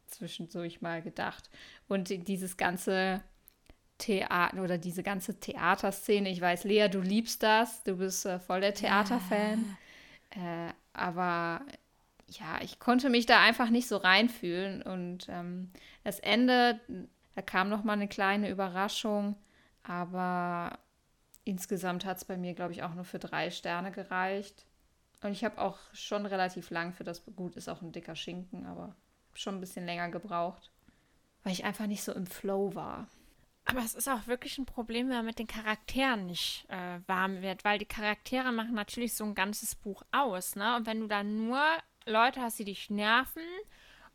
zwischendurch 0.07 0.81
mal 0.81 1.03
gedacht. 1.03 1.51
Und 1.87 2.09
dieses 2.27 2.57
ganze 2.57 3.23
Theater 4.01 4.61
oder 4.61 4.77
diese 4.77 5.03
ganze 5.03 5.39
Theaterszene. 5.39 6.29
Ich 6.29 6.41
weiß, 6.41 6.63
Lea, 6.63 6.89
du 6.89 6.99
liebst 6.99 7.43
das, 7.43 7.83
du 7.83 7.97
bist 7.97 8.25
äh, 8.25 8.39
voll 8.39 8.61
der 8.61 8.73
Theaterfan. 8.73 9.77
Ja. 10.35 10.67
Äh, 10.67 10.73
aber 10.93 11.61
ja, 12.27 12.59
ich 12.61 12.79
konnte 12.79 13.09
mich 13.09 13.25
da 13.25 13.41
einfach 13.41 13.69
nicht 13.69 13.87
so 13.87 13.97
reinfühlen. 13.97 14.81
Und 14.81 15.27
ähm, 15.29 15.71
das 16.03 16.19
Ende, 16.19 16.79
da 17.35 17.41
kam 17.41 17.69
noch 17.69 17.83
mal 17.83 17.93
eine 17.93 18.07
kleine 18.07 18.49
Überraschung, 18.49 19.35
aber 19.83 20.79
insgesamt 21.43 22.05
hat 22.05 22.17
es 22.17 22.25
bei 22.25 22.37
mir, 22.37 22.53
glaube 22.53 22.73
ich, 22.73 22.83
auch 22.83 22.93
nur 22.93 23.05
für 23.05 23.19
drei 23.19 23.51
Sterne 23.51 23.91
gereicht. 23.91 24.65
Und 25.21 25.31
ich 25.33 25.43
habe 25.43 25.59
auch 25.61 25.77
schon 25.93 26.25
relativ 26.25 26.69
lang 26.69 26.93
für 26.93 27.03
das, 27.03 27.23
gut, 27.35 27.55
ist 27.55 27.69
auch 27.69 27.81
ein 27.81 27.91
dicker 27.91 28.15
Schinken, 28.15 28.65
aber 28.65 28.95
schon 29.33 29.55
ein 29.55 29.61
bisschen 29.61 29.85
länger 29.85 30.09
gebraucht, 30.09 30.71
weil 31.43 31.53
ich 31.53 31.63
einfach 31.63 31.87
nicht 31.87 32.03
so 32.03 32.11
im 32.11 32.25
Flow 32.25 32.73
war. 32.73 33.07
Aber 33.65 33.81
es 33.81 33.93
ist 33.93 34.09
auch 34.09 34.27
wirklich 34.27 34.57
ein 34.57 34.65
Problem, 34.65 35.09
wenn 35.09 35.17
man 35.17 35.25
mit 35.25 35.39
den 35.39 35.47
Charakteren 35.47 36.25
nicht 36.25 36.65
äh, 36.69 36.99
warm 37.07 37.41
wird, 37.41 37.63
weil 37.63 37.77
die 37.79 37.85
Charaktere 37.85 38.51
machen 38.51 38.73
natürlich 38.73 39.13
so 39.15 39.23
ein 39.23 39.35
ganzes 39.35 39.75
Buch 39.75 40.03
aus, 40.11 40.55
ne? 40.55 40.75
Und 40.75 40.87
wenn 40.87 40.99
du 40.99 41.07
dann 41.07 41.45
nur 41.45 41.61
Leute 42.05 42.41
hast, 42.41 42.59
die 42.59 42.65
dich 42.65 42.89
nerven 42.89 43.43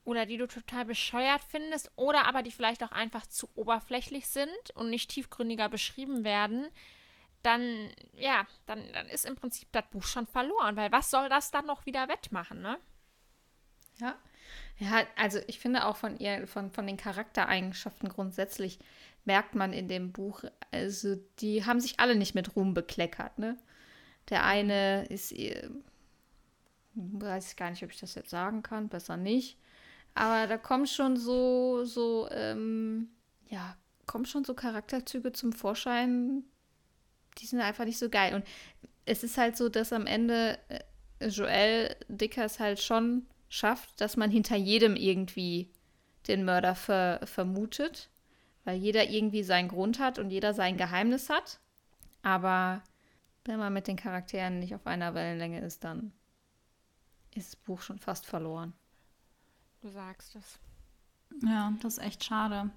oder 0.05 0.26
die 0.26 0.36
du 0.36 0.47
total 0.49 0.84
bescheuert 0.84 1.42
findest 1.49 1.90
oder 1.97 2.26
aber 2.26 2.42
die 2.42 2.51
vielleicht 2.51 2.82
auch 2.84 2.92
einfach 2.92 3.26
zu 3.26 3.49
oberflächlich 3.55 4.26
sind 4.28 4.70
und 4.74 4.90
nicht 4.90 5.11
tiefgründiger 5.11 5.68
beschrieben 5.68 6.24
werden, 6.24 6.68
dann, 7.42 7.90
ja, 8.14 8.47
dann, 8.66 8.82
dann 8.92 9.09
ist 9.09 9.24
im 9.26 9.36
Prinzip 9.36 9.68
das 9.72 9.84
Buch 9.90 10.05
schon 10.05 10.26
verloren, 10.26 10.76
weil 10.76 10.92
was 10.92 11.11
soll 11.11 11.28
das 11.28 11.51
dann 11.53 11.66
noch 11.66 11.86
wieder 11.86 12.09
wettmachen, 12.09 12.61
ne? 12.62 12.78
Ja, 13.99 14.16
Ja, 14.78 15.07
also 15.16 15.40
ich 15.47 15.59
finde 15.59 15.86
auch 15.86 15.97
von 15.97 16.18
ihr, 16.18 16.47
von, 16.47 16.70
von 16.70 16.86
den 16.86 16.97
Charaktereigenschaften 16.99 18.09
grundsätzlich 18.09 18.78
merkt 19.27 19.55
man 19.55 19.72
in 19.72 19.89
dem 19.89 20.12
Buch, 20.12 20.45
also 20.70 21.16
die 21.41 21.64
haben 21.64 21.81
sich 21.81 22.01
alle 22.01 22.16
nicht 22.16 22.35
mit 22.35 22.57
Ruhm 22.57 22.74
bekleckert, 22.74 23.39
ne? 23.39 23.57
Der 24.29 24.45
eine 24.45 25.07
ist, 25.07 25.33
äh, 25.33 25.68
weiß 26.95 27.51
ich 27.51 27.57
gar 27.57 27.70
nicht, 27.70 27.83
ob 27.85 27.91
ich 27.91 28.01
das 28.01 28.14
jetzt 28.14 28.31
sagen 28.31 28.62
kann, 28.62 28.89
besser 28.89 29.16
nicht. 29.16 29.59
Aber 30.14 30.47
da 30.47 30.57
kommen 30.57 30.87
schon 30.87 31.16
so, 31.16 31.85
so, 31.85 32.29
ähm, 32.31 33.09
ja, 33.49 33.77
kommen 34.07 34.24
schon 34.24 34.45
so 34.45 34.55
Charakterzüge 34.55 35.33
zum 35.33 35.53
Vorschein, 35.53 36.45
die 37.39 37.47
sind 37.47 37.61
einfach 37.61 37.85
nicht 37.85 37.99
so 37.99 38.09
geil. 38.09 38.35
Und 38.35 38.45
es 39.05 39.22
ist 39.22 39.39
halt 39.39 39.57
so, 39.57 39.68
dass 39.68 39.93
am 39.93 40.07
Ende 40.07 40.59
äh, 40.68 41.29
Joel 41.29 41.95
Dickers 42.09 42.59
halt 42.59 42.81
schon 42.81 43.27
schafft, 43.49 44.01
dass 44.01 44.16
man 44.16 44.31
hinter 44.31 44.57
jedem 44.57 44.97
irgendwie 44.97 45.70
den 46.29 46.45
Mörder 46.45 46.74
ver 46.74 47.20
vermutet, 47.24 48.11
weil 48.67 48.77
jeder 48.77 49.09
irgendwie 49.09 49.43
seinen 49.43 49.69
Grund 49.69 49.99
hat 49.99 50.19
und 50.19 50.29
jeder 50.31 50.53
sein 50.53 50.77
Geheimnis 50.77 51.31
hat. 51.31 51.61
Aber 52.23 52.83
wenn 53.45 53.59
man 53.59 53.73
mit 53.73 53.87
den 53.87 53.97
Charakteren 53.97 54.59
nicht 54.59 54.75
auf 54.75 54.87
einer 54.87 55.14
Wellenlänge 55.14 55.61
ist, 55.61 55.85
dann 55.85 56.12
ist 57.35 57.55
das 57.55 57.57
Buch 57.57 57.81
schon 57.81 57.99
fast 57.99 58.27
verloren. 58.27 58.75
Du 59.81 59.89
sagst 59.89 60.35
es. 60.37 60.59
Ja, 61.45 61.73
das 61.81 61.95
ist 61.99 62.05
echt 62.05 62.25
schade. 62.25 62.71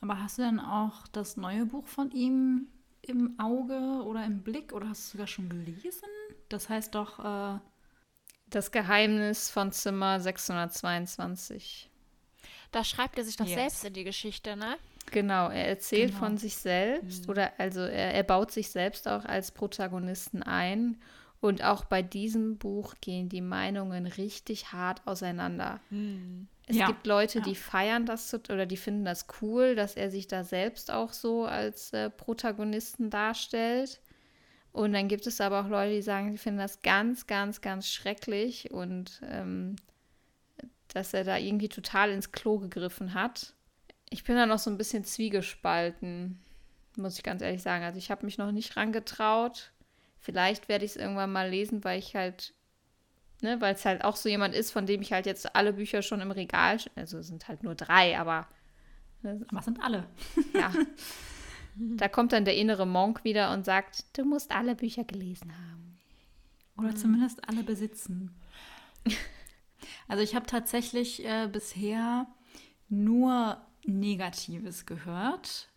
Aber 0.00 0.20
hast 0.22 0.38
du 0.38 0.42
denn 0.42 0.58
auch 0.58 1.06
das 1.08 1.36
neue 1.36 1.66
Buch 1.66 1.86
von 1.86 2.10
ihm 2.10 2.68
im 3.02 3.38
Auge 3.38 4.02
oder 4.04 4.24
im 4.24 4.42
Blick 4.42 4.72
oder 4.72 4.88
hast 4.88 5.00
du 5.00 5.04
es 5.04 5.10
sogar 5.12 5.26
schon 5.26 5.48
gelesen? 5.48 6.08
Das 6.48 6.68
heißt 6.68 6.94
doch. 6.94 7.54
Äh 7.54 7.60
das 8.48 8.70
Geheimnis 8.70 9.50
von 9.50 9.72
Zimmer 9.72 10.20
622. 10.20 11.90
Da 12.70 12.84
schreibt 12.84 13.18
er 13.18 13.24
sich 13.24 13.36
doch 13.36 13.44
Yes. 13.46 13.54
selbst 13.54 13.84
in 13.84 13.94
die 13.94 14.04
Geschichte, 14.04 14.56
ne? 14.56 14.76
Genau, 15.12 15.48
er 15.48 15.68
erzählt 15.68 16.08
Genau. 16.10 16.18
von 16.20 16.36
sich 16.36 16.56
selbst 16.56 17.28
oder 17.28 17.52
also 17.58 17.80
er, 17.80 18.14
er 18.14 18.22
baut 18.24 18.50
sich 18.50 18.70
selbst 18.70 19.06
auch 19.08 19.24
als 19.24 19.52
Protagonisten 19.52 20.42
ein. 20.42 20.98
Und 21.40 21.62
auch 21.62 21.84
bei 21.84 22.02
diesem 22.02 22.56
Buch 22.56 22.94
gehen 23.00 23.28
die 23.28 23.42
Meinungen 23.42 24.06
richtig 24.06 24.72
hart 24.72 25.06
auseinander. 25.06 25.80
Es 26.66 26.76
Ja, 26.76 26.86
gibt 26.86 27.06
Leute, 27.06 27.38
ja. 27.38 27.44
die 27.44 27.54
feiern 27.54 28.06
das 28.06 28.32
oder 28.34 28.66
die 28.66 28.78
finden 28.78 29.04
das 29.04 29.26
cool, 29.40 29.74
dass 29.76 29.94
er 29.96 30.10
sich 30.10 30.26
da 30.26 30.44
selbst 30.44 30.90
auch 30.90 31.12
so 31.12 31.44
als 31.44 31.92
äh, 31.92 32.08
Protagonisten 32.10 33.10
darstellt. 33.10 34.00
Und 34.72 34.92
dann 34.92 35.08
gibt 35.08 35.26
es 35.26 35.40
aber 35.40 35.60
auch 35.60 35.68
Leute, 35.68 35.94
die 35.94 36.02
sagen, 36.02 36.32
sie 36.32 36.38
finden 36.38 36.58
das 36.58 36.80
ganz, 36.82 37.26
ganz, 37.26 37.60
ganz 37.60 37.88
schrecklich 37.88 38.70
und 38.72 39.20
ähm, 39.30 39.76
dass 40.88 41.14
er 41.14 41.24
da 41.24 41.36
irgendwie 41.36 41.68
total 41.68 42.10
ins 42.10 42.32
Klo 42.32 42.58
gegriffen 42.58 43.14
hat. 43.14 43.54
Ich 44.10 44.24
bin 44.24 44.36
da 44.36 44.46
noch 44.46 44.58
so 44.58 44.70
ein 44.70 44.78
bisschen 44.78 45.04
zwiegespalten, 45.04 46.38
muss 46.96 47.16
ich 47.16 47.22
ganz 47.22 47.42
ehrlich 47.42 47.62
sagen. 47.62 47.84
Also 47.84 47.98
ich 47.98 48.10
habe 48.10 48.24
mich 48.24 48.38
noch 48.38 48.52
nicht 48.52 48.76
rangetraut. 48.76 49.72
Vielleicht 50.18 50.68
werde 50.68 50.84
ich 50.84 50.92
es 50.92 50.96
irgendwann 50.96 51.32
mal 51.32 51.48
lesen, 51.50 51.84
weil 51.84 51.98
ich 51.98 52.14
halt, 52.16 52.54
ne, 53.42 53.60
weil 53.60 53.74
es 53.74 53.84
halt 53.84 54.04
auch 54.04 54.16
so 54.16 54.28
jemand 54.28 54.54
ist, 54.54 54.70
von 54.70 54.86
dem 54.86 55.02
ich 55.02 55.12
halt 55.12 55.26
jetzt 55.26 55.54
alle 55.54 55.72
Bücher 55.72 56.02
schon 56.02 56.20
im 56.20 56.30
Regal, 56.30 56.78
also 56.94 57.18
es 57.18 57.28
sind 57.28 57.48
halt 57.48 57.62
nur 57.62 57.74
drei, 57.74 58.18
aber 58.18 58.48
Aber 59.22 59.58
es 59.58 59.64
sind 59.64 59.82
alle. 59.82 60.06
ja. 60.54 60.72
da 61.76 62.08
kommt 62.08 62.32
dann 62.32 62.44
der 62.44 62.56
innere 62.56 62.86
Monk 62.86 63.24
wieder 63.24 63.52
und 63.52 63.64
sagt, 63.64 64.16
du 64.16 64.24
musst 64.24 64.50
alle 64.50 64.74
Bücher 64.74 65.04
gelesen 65.04 65.52
haben. 65.52 65.98
Oder 66.78 66.94
zumindest 66.94 67.48
alle 67.48 67.62
besitzen. 67.62 68.34
Also 70.08 70.22
ich 70.22 70.34
habe 70.34 70.46
tatsächlich 70.46 71.24
äh, 71.24 71.48
bisher 71.50 72.26
nur 72.88 73.60
Negatives 73.86 74.86
gehört 74.86 75.70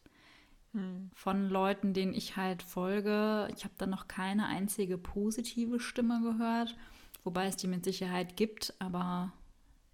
von 1.14 1.50
Leuten, 1.50 1.94
denen 1.94 2.14
ich 2.14 2.38
halt 2.38 2.62
folge. 2.62 3.48
Ich 3.56 3.64
habe 3.64 3.74
da 3.78 3.88
noch 3.88 4.08
keine 4.08 4.46
einzige 4.46 5.00
positive 5.00 5.80
Stimme 5.80 6.22
gehört, 6.22 6.76
wobei 7.24 7.48
es 7.48 7.56
die 7.56 7.68
mit 7.68 7.84
Sicherheit 7.84 8.38
gibt, 8.38 8.76
aber 8.78 9.34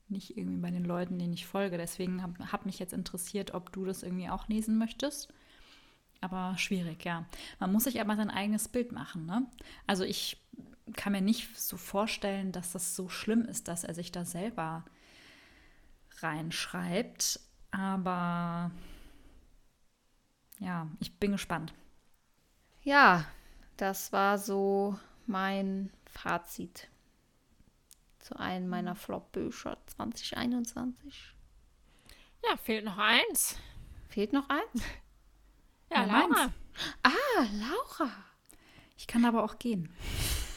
nicht 0.10 0.38
irgendwie 0.38 0.60
bei 0.60 0.72
den 0.72 0.84
Leuten, 0.84 1.18
denen 1.18 1.34
ich 1.34 1.48
folge. 1.48 1.78
Deswegen 1.78 2.22
habe 2.22 2.52
hab 2.52 2.66
mich 2.66 2.78
jetzt 2.80 2.94
interessiert, 2.94 3.54
ob 3.54 3.72
du 3.72 3.86
das 3.86 4.04
irgendwie 4.04 4.30
auch 4.30 4.48
lesen 4.48 4.78
möchtest. 4.78 5.34
Aber 6.22 6.58
schwierig, 6.58 7.06
ja. 7.06 7.26
Man 7.60 7.72
muss 7.72 7.86
sich 7.86 8.02
aber 8.02 8.16
sein 8.16 8.30
eigenes 8.30 8.68
Bild 8.68 8.92
machen, 8.92 9.26
ne? 9.26 9.46
Also 9.88 10.04
ich 10.04 10.44
kann 10.94 11.14
mir 11.14 11.22
nicht 11.22 11.58
so 11.58 11.78
vorstellen, 11.78 12.52
dass 12.52 12.74
das 12.74 12.96
so 12.96 13.10
schlimm 13.10 13.44
ist, 13.44 13.68
dass 13.68 13.84
er 13.84 13.94
sich 13.94 14.12
da 14.12 14.26
selber 14.26 14.86
reinschreibt. 16.20 17.40
Aber 17.78 18.72
ja, 20.60 20.88
ich 21.00 21.14
bin 21.20 21.34
gespannt. 21.34 21.74
Ja, 22.84 23.26
das 23.78 24.14
war 24.14 24.38
so 24.38 24.98
mein 25.26 25.92
Fazit 26.06 26.88
zu 28.20 28.38
einem 28.40 28.68
meiner 28.70 28.96
Flop-Bücher 28.96 29.78
2021. 29.88 31.36
Ja, 32.48 32.56
fehlt 32.58 32.86
noch 32.86 32.98
eins. 32.98 33.58
Fehlt 34.10 34.34
noch 34.34 34.50
eins? 34.50 34.84
Ja, 35.92 36.02
Ja, 36.02 36.06
Laura. 36.08 36.28
meins. 36.28 36.52
Ah, 37.04 37.46
Laura. 37.54 38.12
Ich 38.98 39.06
kann 39.06 39.24
aber 39.24 39.44
auch 39.44 39.60
gehen. 39.60 39.94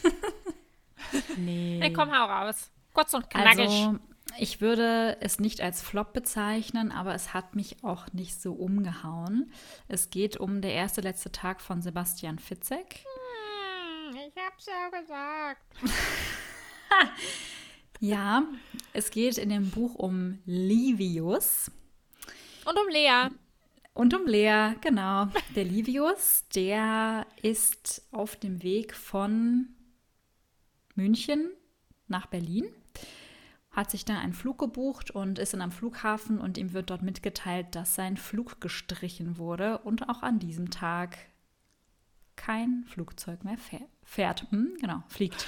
nee. 1.36 1.78
Nee, 1.78 1.92
komm, 1.92 2.10
hau 2.10 2.24
raus. 2.24 2.70
Kurz 2.94 3.12
und 3.12 3.28
knackig. 3.28 3.60
Also, 3.60 3.98
ich 4.36 4.60
würde 4.60 5.16
es 5.20 5.38
nicht 5.40 5.60
als 5.60 5.82
Flop 5.82 6.12
bezeichnen, 6.12 6.92
aber 6.92 7.14
es 7.14 7.32
hat 7.34 7.54
mich 7.56 7.82
auch 7.82 8.12
nicht 8.12 8.40
so 8.40 8.52
umgehauen. 8.52 9.50
Es 9.88 10.10
geht 10.10 10.36
um 10.36 10.60
der 10.60 10.72
erste 10.74 11.00
letzte 11.00 11.32
Tag 11.32 11.60
von 11.60 11.80
Sebastian 11.82 12.38
Fitzek. 12.38 13.04
Hm, 14.10 14.16
ich 14.28 14.34
hab's 14.36 14.66
ja 14.66 14.88
gesagt. 15.00 15.62
Ja, 18.00 18.44
es 18.92 19.10
geht 19.10 19.38
in 19.38 19.48
dem 19.48 19.70
Buch 19.70 19.96
um 19.96 20.38
Livius 20.46 21.68
Und 22.64 22.78
um 22.78 22.88
Lea. 22.88 23.28
und 23.92 24.14
um 24.14 24.24
Lea, 24.26 24.74
genau. 24.80 25.26
Der 25.56 25.64
Livius, 25.64 26.44
der 26.54 27.26
ist 27.42 28.06
auf 28.12 28.36
dem 28.36 28.62
Weg 28.62 28.94
von 28.94 29.70
München 30.94 31.50
nach 32.06 32.26
Berlin, 32.26 32.72
hat 33.78 33.92
sich 33.92 34.04
da 34.04 34.18
einen 34.18 34.32
Flug 34.32 34.58
gebucht 34.58 35.12
und 35.12 35.38
ist 35.38 35.52
dann 35.52 35.62
am 35.62 35.70
Flughafen 35.70 36.40
und 36.40 36.58
ihm 36.58 36.72
wird 36.72 36.90
dort 36.90 37.02
mitgeteilt, 37.02 37.76
dass 37.76 37.94
sein 37.94 38.16
Flug 38.16 38.60
gestrichen 38.60 39.38
wurde 39.38 39.78
und 39.78 40.08
auch 40.08 40.24
an 40.24 40.40
diesem 40.40 40.70
Tag 40.70 41.16
kein 42.34 42.82
Flugzeug 42.88 43.44
mehr 43.44 43.56
fäh- 43.56 43.86
fährt. 44.02 44.50
Hm, 44.50 44.76
genau, 44.80 45.04
fliegt. 45.06 45.46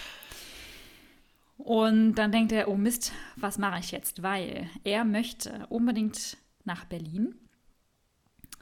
Und 1.59 2.14
dann 2.14 2.31
denkt 2.31 2.53
er, 2.53 2.68
oh 2.68 2.76
Mist, 2.76 3.11
was 3.35 3.59
mache 3.59 3.81
ich 3.81 3.91
jetzt? 3.91 4.22
Weil 4.22 4.70
er 4.85 5.05
möchte 5.05 5.66
unbedingt 5.66 6.37
nach 6.62 6.85
Berlin 6.85 7.35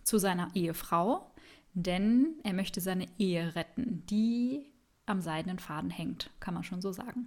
zu 0.02 0.16
seiner 0.16 0.48
Ehefrau, 0.54 1.30
denn 1.74 2.36
er 2.42 2.54
möchte 2.54 2.80
seine 2.80 3.06
Ehe 3.18 3.54
retten, 3.54 4.02
die 4.06 4.72
am 5.04 5.20
seidenen 5.20 5.58
Faden 5.58 5.90
hängt, 5.90 6.30
kann 6.40 6.54
man 6.54 6.64
schon 6.64 6.80
so 6.80 6.90
sagen. 6.90 7.26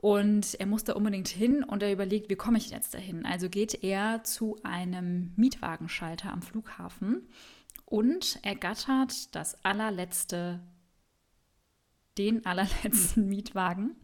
Und 0.00 0.54
er 0.54 0.64
muss 0.64 0.84
da 0.84 0.94
unbedingt 0.94 1.28
hin 1.28 1.62
und 1.62 1.82
er 1.82 1.92
überlegt, 1.92 2.30
wie 2.30 2.36
komme 2.36 2.56
ich 2.56 2.70
jetzt 2.70 2.94
dahin? 2.94 3.26
Also 3.26 3.50
geht 3.50 3.84
er 3.84 4.24
zu 4.24 4.56
einem 4.62 5.34
Mietwagenschalter 5.36 6.32
am 6.32 6.40
Flughafen 6.40 7.28
und 7.84 8.38
ergattert 8.42 9.34
das 9.34 9.62
allerletzte, 9.62 10.60
den 12.16 12.46
allerletzten 12.46 13.28
Mietwagen. 13.28 13.94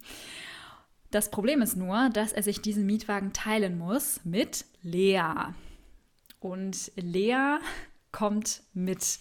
Das 1.09 1.31
Problem 1.31 1.63
ist 1.63 1.75
nur, 1.75 2.09
dass 2.09 2.31
er 2.31 2.43
sich 2.43 2.61
diesen 2.61 2.85
Mietwagen 2.85 3.33
teilen 3.33 3.79
muss 3.79 4.23
mit 4.23 4.65
Lea. 4.83 5.23
Und 6.39 6.91
Lea 6.95 7.57
kommt 8.11 8.61
mit. 8.73 9.17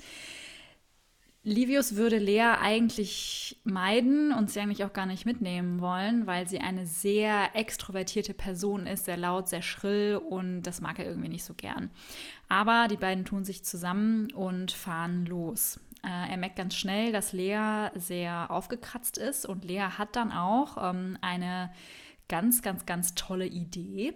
Livius 1.47 1.95
würde 1.95 2.19
Lea 2.19 2.57
eigentlich 2.61 3.57
meiden 3.63 4.33
und 4.33 4.51
sie 4.51 4.59
eigentlich 4.59 4.85
auch 4.85 4.93
gar 4.93 5.07
nicht 5.07 5.27
mitnehmen 5.27 5.81
wollen, 5.81 6.27
weil 6.27 6.49
sie 6.49 6.59
eine 6.59 6.87
sehr 6.87 7.55
extrovertierte 7.55 8.35
Person 8.35 8.89
ist, 8.89 9.05
sehr 9.05 9.17
laut, 9.17 9.49
sehr 9.49 9.63
schrill 9.63 10.17
und 10.17 10.63
das 10.63 10.81
mag 10.81 10.99
er 10.99 11.07
irgendwie 11.07 11.29
nicht 11.29 11.45
so 11.45 11.55
gern. 11.55 11.91
Aber 12.49 12.89
die 12.91 12.97
beiden 12.97 13.25
tun 13.25 13.45
sich 13.45 13.65
zusammen 13.65 14.33
und 14.33 14.73
fahren 14.73 15.25
los. 15.25 15.79
Äh, 16.03 16.33
er 16.33 16.37
merkt 16.37 16.57
ganz 16.57 16.75
schnell, 16.75 17.13
dass 17.13 17.33
Lea 17.33 17.91
sehr 17.95 18.51
aufgekratzt 18.51 19.17
ist 19.17 19.47
und 19.47 19.65
Lea 19.65 19.87
hat 19.99 20.17
dann 20.17 20.33
auch 20.33 20.77
ähm, 20.91 21.17
eine 21.21 21.71
ganz, 22.27 22.61
ganz, 22.61 22.87
ganz 22.87 23.15
tolle 23.15 23.47
Idee. 23.47 24.15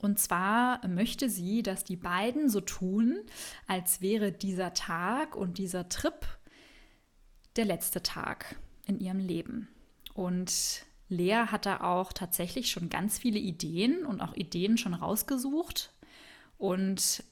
Und 0.00 0.18
zwar 0.18 0.86
möchte 0.86 1.30
sie, 1.30 1.62
dass 1.62 1.84
die 1.84 1.96
beiden 1.96 2.48
so 2.48 2.60
tun, 2.60 3.18
als 3.66 4.00
wäre 4.00 4.32
dieser 4.32 4.74
Tag 4.74 5.34
und 5.36 5.58
dieser 5.58 5.88
Trip 5.88 6.26
der 7.56 7.64
letzte 7.64 8.02
Tag 8.02 8.56
in 8.86 9.00
ihrem 9.00 9.18
Leben. 9.18 9.68
Und 10.14 10.84
Lea 11.08 11.46
hat 11.46 11.66
da 11.66 11.80
auch 11.80 12.12
tatsächlich 12.12 12.70
schon 12.70 12.88
ganz 12.88 13.18
viele 13.18 13.38
Ideen 13.38 14.04
und 14.04 14.20
auch 14.20 14.34
Ideen 14.34 14.76
schon 14.76 14.94
rausgesucht. 14.94 15.92
Und 16.58 17.22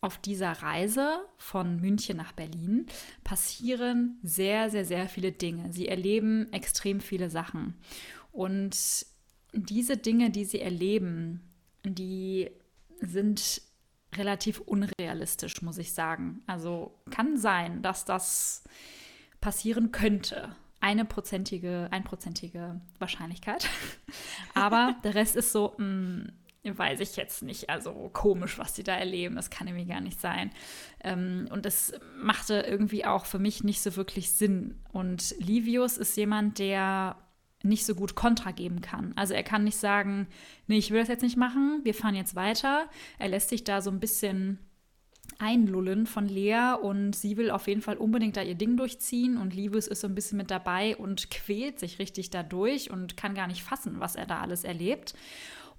auf 0.00 0.18
dieser 0.18 0.50
Reise 0.50 1.20
von 1.36 1.80
München 1.80 2.16
nach 2.16 2.32
Berlin 2.32 2.86
passieren 3.22 4.18
sehr, 4.22 4.68
sehr, 4.70 4.84
sehr 4.84 5.08
viele 5.08 5.30
Dinge. 5.30 5.72
Sie 5.72 5.86
erleben 5.86 6.52
extrem 6.52 7.00
viele 7.00 7.30
Sachen. 7.30 7.74
Und 8.32 9.06
diese 9.52 9.96
Dinge, 9.96 10.30
die 10.30 10.44
sie 10.44 10.60
erleben, 10.60 11.51
die 11.84 12.50
sind 13.00 13.62
relativ 14.14 14.60
unrealistisch, 14.60 15.62
muss 15.62 15.78
ich 15.78 15.92
sagen. 15.92 16.42
Also 16.46 16.98
kann 17.10 17.36
sein, 17.36 17.82
dass 17.82 18.04
das 18.04 18.64
passieren 19.40 19.92
könnte. 19.92 20.54
Eine 20.80 21.04
prozentige, 21.04 21.88
einprozentige 21.90 22.80
Wahrscheinlichkeit. 22.98 23.68
Aber 24.54 24.96
der 25.04 25.14
Rest 25.14 25.36
ist 25.36 25.52
so, 25.52 25.74
mh, 25.78 25.86
mm, 25.86 26.32
weiß 26.64 27.00
ich 27.00 27.16
jetzt 27.16 27.42
nicht. 27.42 27.70
Also 27.70 28.10
komisch, 28.12 28.58
was 28.58 28.74
die 28.74 28.82
da 28.82 28.94
erleben. 28.94 29.36
Das 29.36 29.50
kann 29.50 29.66
irgendwie 29.66 29.86
gar 29.86 30.00
nicht 30.00 30.20
sein. 30.20 30.50
Ähm, 31.02 31.48
und 31.50 31.64
das 31.66 31.92
machte 32.20 32.60
irgendwie 32.60 33.04
auch 33.04 33.26
für 33.26 33.38
mich 33.38 33.64
nicht 33.64 33.80
so 33.80 33.96
wirklich 33.96 34.32
Sinn. 34.32 34.80
Und 34.92 35.34
Livius 35.38 35.96
ist 35.98 36.16
jemand, 36.16 36.58
der 36.58 37.16
nicht 37.62 37.86
so 37.86 37.94
gut 37.94 38.14
Kontra 38.14 38.50
geben 38.50 38.80
kann. 38.80 39.12
Also 39.16 39.34
er 39.34 39.42
kann 39.42 39.64
nicht 39.64 39.76
sagen, 39.76 40.26
nee, 40.66 40.78
ich 40.78 40.90
will 40.90 41.00
das 41.00 41.08
jetzt 41.08 41.22
nicht 41.22 41.36
machen, 41.36 41.80
wir 41.84 41.94
fahren 41.94 42.14
jetzt 42.14 42.34
weiter. 42.34 42.88
Er 43.18 43.28
lässt 43.28 43.48
sich 43.48 43.64
da 43.64 43.80
so 43.80 43.90
ein 43.90 44.00
bisschen 44.00 44.58
einlullen 45.38 46.06
von 46.06 46.28
Lea 46.28 46.74
und 46.80 47.14
sie 47.14 47.36
will 47.36 47.50
auf 47.50 47.66
jeden 47.66 47.82
Fall 47.82 47.96
unbedingt 47.96 48.36
da 48.36 48.42
ihr 48.42 48.54
Ding 48.54 48.76
durchziehen 48.76 49.36
und 49.36 49.54
Liebes 49.54 49.86
ist 49.86 50.00
so 50.00 50.06
ein 50.06 50.14
bisschen 50.14 50.38
mit 50.38 50.50
dabei 50.50 50.96
und 50.96 51.30
quält 51.30 51.78
sich 51.78 51.98
richtig 51.98 52.30
dadurch 52.30 52.90
und 52.90 53.16
kann 53.16 53.34
gar 53.34 53.46
nicht 53.46 53.62
fassen, 53.62 53.98
was 53.98 54.16
er 54.16 54.26
da 54.26 54.40
alles 54.40 54.64
erlebt. 54.64 55.14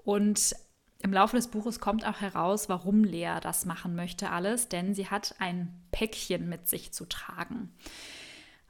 Und 0.03 0.55
im 1.01 1.13
Laufe 1.13 1.35
des 1.35 1.49
Buches 1.49 1.79
kommt 1.79 2.07
auch 2.07 2.21
heraus, 2.21 2.69
warum 2.69 3.03
Lea 3.03 3.35
das 3.41 3.65
machen 3.65 3.95
möchte 3.95 4.31
alles, 4.31 4.69
denn 4.69 4.93
sie 4.93 5.09
hat 5.09 5.35
ein 5.39 5.81
Päckchen 5.91 6.47
mit 6.47 6.67
sich 6.67 6.93
zu 6.93 7.05
tragen. 7.05 7.73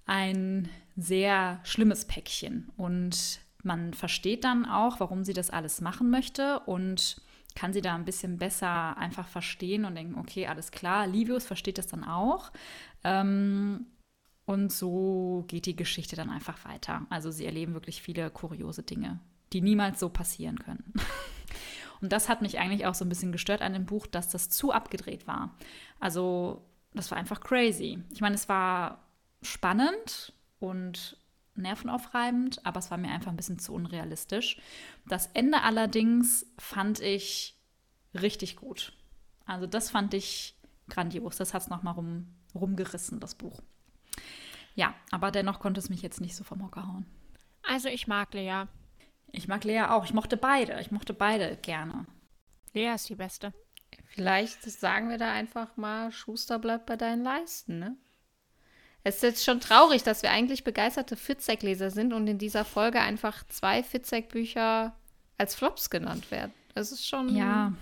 Ein 0.05 0.67
sehr 0.95 1.59
schlimmes 1.63 2.05
Päckchen 2.05 2.71
und 2.77 3.39
man 3.63 3.93
versteht 3.93 4.43
dann 4.43 4.65
auch, 4.65 4.99
warum 4.99 5.23
sie 5.23 5.33
das 5.33 5.49
alles 5.49 5.81
machen 5.81 6.09
möchte 6.09 6.59
und 6.61 7.21
kann 7.55 7.71
sie 7.71 7.81
da 7.81 7.95
ein 7.95 8.05
bisschen 8.05 8.37
besser 8.37 8.97
einfach 8.97 9.27
verstehen 9.27 9.85
und 9.85 9.95
denken, 9.95 10.19
okay, 10.19 10.47
alles 10.47 10.71
klar, 10.71 11.07
Livius 11.07 11.45
versteht 11.45 11.77
das 11.77 11.87
dann 11.87 12.03
auch. 12.03 12.51
Ähm, 13.03 13.85
und 14.45 14.71
so 14.71 15.45
geht 15.47 15.65
die 15.65 15.75
Geschichte 15.75 16.15
dann 16.15 16.29
einfach 16.29 16.65
weiter. 16.65 17.05
Also 17.09 17.31
sie 17.31 17.45
erleben 17.45 17.73
wirklich 17.73 18.01
viele 18.01 18.29
kuriose 18.29 18.83
Dinge, 18.83 19.19
die 19.53 19.61
niemals 19.61 19.99
so 19.99 20.09
passieren 20.09 20.59
können. 20.59 20.93
Und 22.01 22.11
das 22.11 22.27
hat 22.27 22.41
mich 22.41 22.59
eigentlich 22.59 22.85
auch 22.85 22.95
so 22.95 23.05
ein 23.05 23.09
bisschen 23.09 23.31
gestört 23.31 23.61
an 23.61 23.71
dem 23.71 23.85
Buch, 23.85 24.07
dass 24.07 24.27
das 24.27 24.49
zu 24.49 24.73
abgedreht 24.73 25.25
war. 25.25 25.55
Also 26.01 26.65
das 26.93 27.09
war 27.09 27.17
einfach 27.17 27.39
crazy. 27.39 28.03
Ich 28.11 28.19
meine, 28.19 28.35
es 28.35 28.49
war 28.49 29.07
spannend 29.41 30.33
und 30.63 31.17
nervenaufreibend, 31.55 32.65
aber 32.65 32.79
es 32.79 32.89
war 32.89 32.97
mir 32.97 33.11
einfach 33.11 33.29
ein 33.29 33.37
bisschen 33.37 33.59
zu 33.59 33.73
unrealistisch. 33.73 34.59
Das 35.05 35.27
Ende 35.33 35.61
allerdings 35.61 36.47
fand 36.57 36.99
ich 36.99 37.59
richtig 38.15 38.55
gut. 38.55 38.93
Also 39.45 39.67
das 39.67 39.91
fand 39.91 40.13
ich 40.13 40.57
grandios. 40.89 41.37
Das 41.37 41.53
hat 41.53 41.63
es 41.63 41.69
nochmal 41.69 41.93
rum, 41.93 42.33
rumgerissen, 42.55 43.19
das 43.19 43.35
Buch. 43.35 43.61
Ja, 44.73 44.95
aber 45.11 45.31
dennoch 45.31 45.59
konnte 45.59 45.79
es 45.79 45.89
mich 45.89 46.01
jetzt 46.01 46.21
nicht 46.21 46.35
so 46.35 46.43
vom 46.43 46.63
Hocker 46.63 46.87
hauen. 46.87 47.05
Also 47.61 47.89
ich 47.89 48.07
mag 48.07 48.33
Lea. 48.33 48.63
Ich 49.31 49.47
mag 49.47 49.63
Lea 49.63 49.83
auch. 49.89 50.05
Ich 50.05 50.13
mochte 50.13 50.37
beide. 50.37 50.79
Ich 50.79 50.91
mochte 50.91 51.13
beide 51.13 51.57
gerne. 51.57 52.07
Lea 52.73 52.93
ist 52.95 53.09
die 53.09 53.15
Beste. 53.15 53.53
Vielleicht 54.07 54.63
sagen 54.63 55.09
wir 55.09 55.17
da 55.17 55.31
einfach 55.31 55.77
mal, 55.77 56.11
Schuster 56.11 56.57
bleibt 56.57 56.85
bei 56.87 56.95
deinen 56.95 57.23
Leisten, 57.23 57.79
ne? 57.79 57.97
Es 59.03 59.15
ist 59.15 59.23
jetzt 59.23 59.43
schon 59.43 59.59
traurig, 59.59 60.03
dass 60.03 60.23
wir 60.23 60.31
eigentlich 60.31 60.63
begeisterte 60.63 61.17
Fitzek-Leser 61.17 61.91
sind 61.91 62.13
und 62.13 62.27
in 62.27 62.37
dieser 62.37 62.63
Folge 62.63 63.01
einfach 63.01 63.45
zwei 63.47 63.83
Fitzek-Bücher 63.83 64.93
als 65.37 65.55
Flops 65.55 65.89
genannt 65.89 66.31
werden. 66.31 66.53
Das 66.73 66.91
ist 66.91 67.05
schon. 67.05 67.35
Ja, 67.35 67.73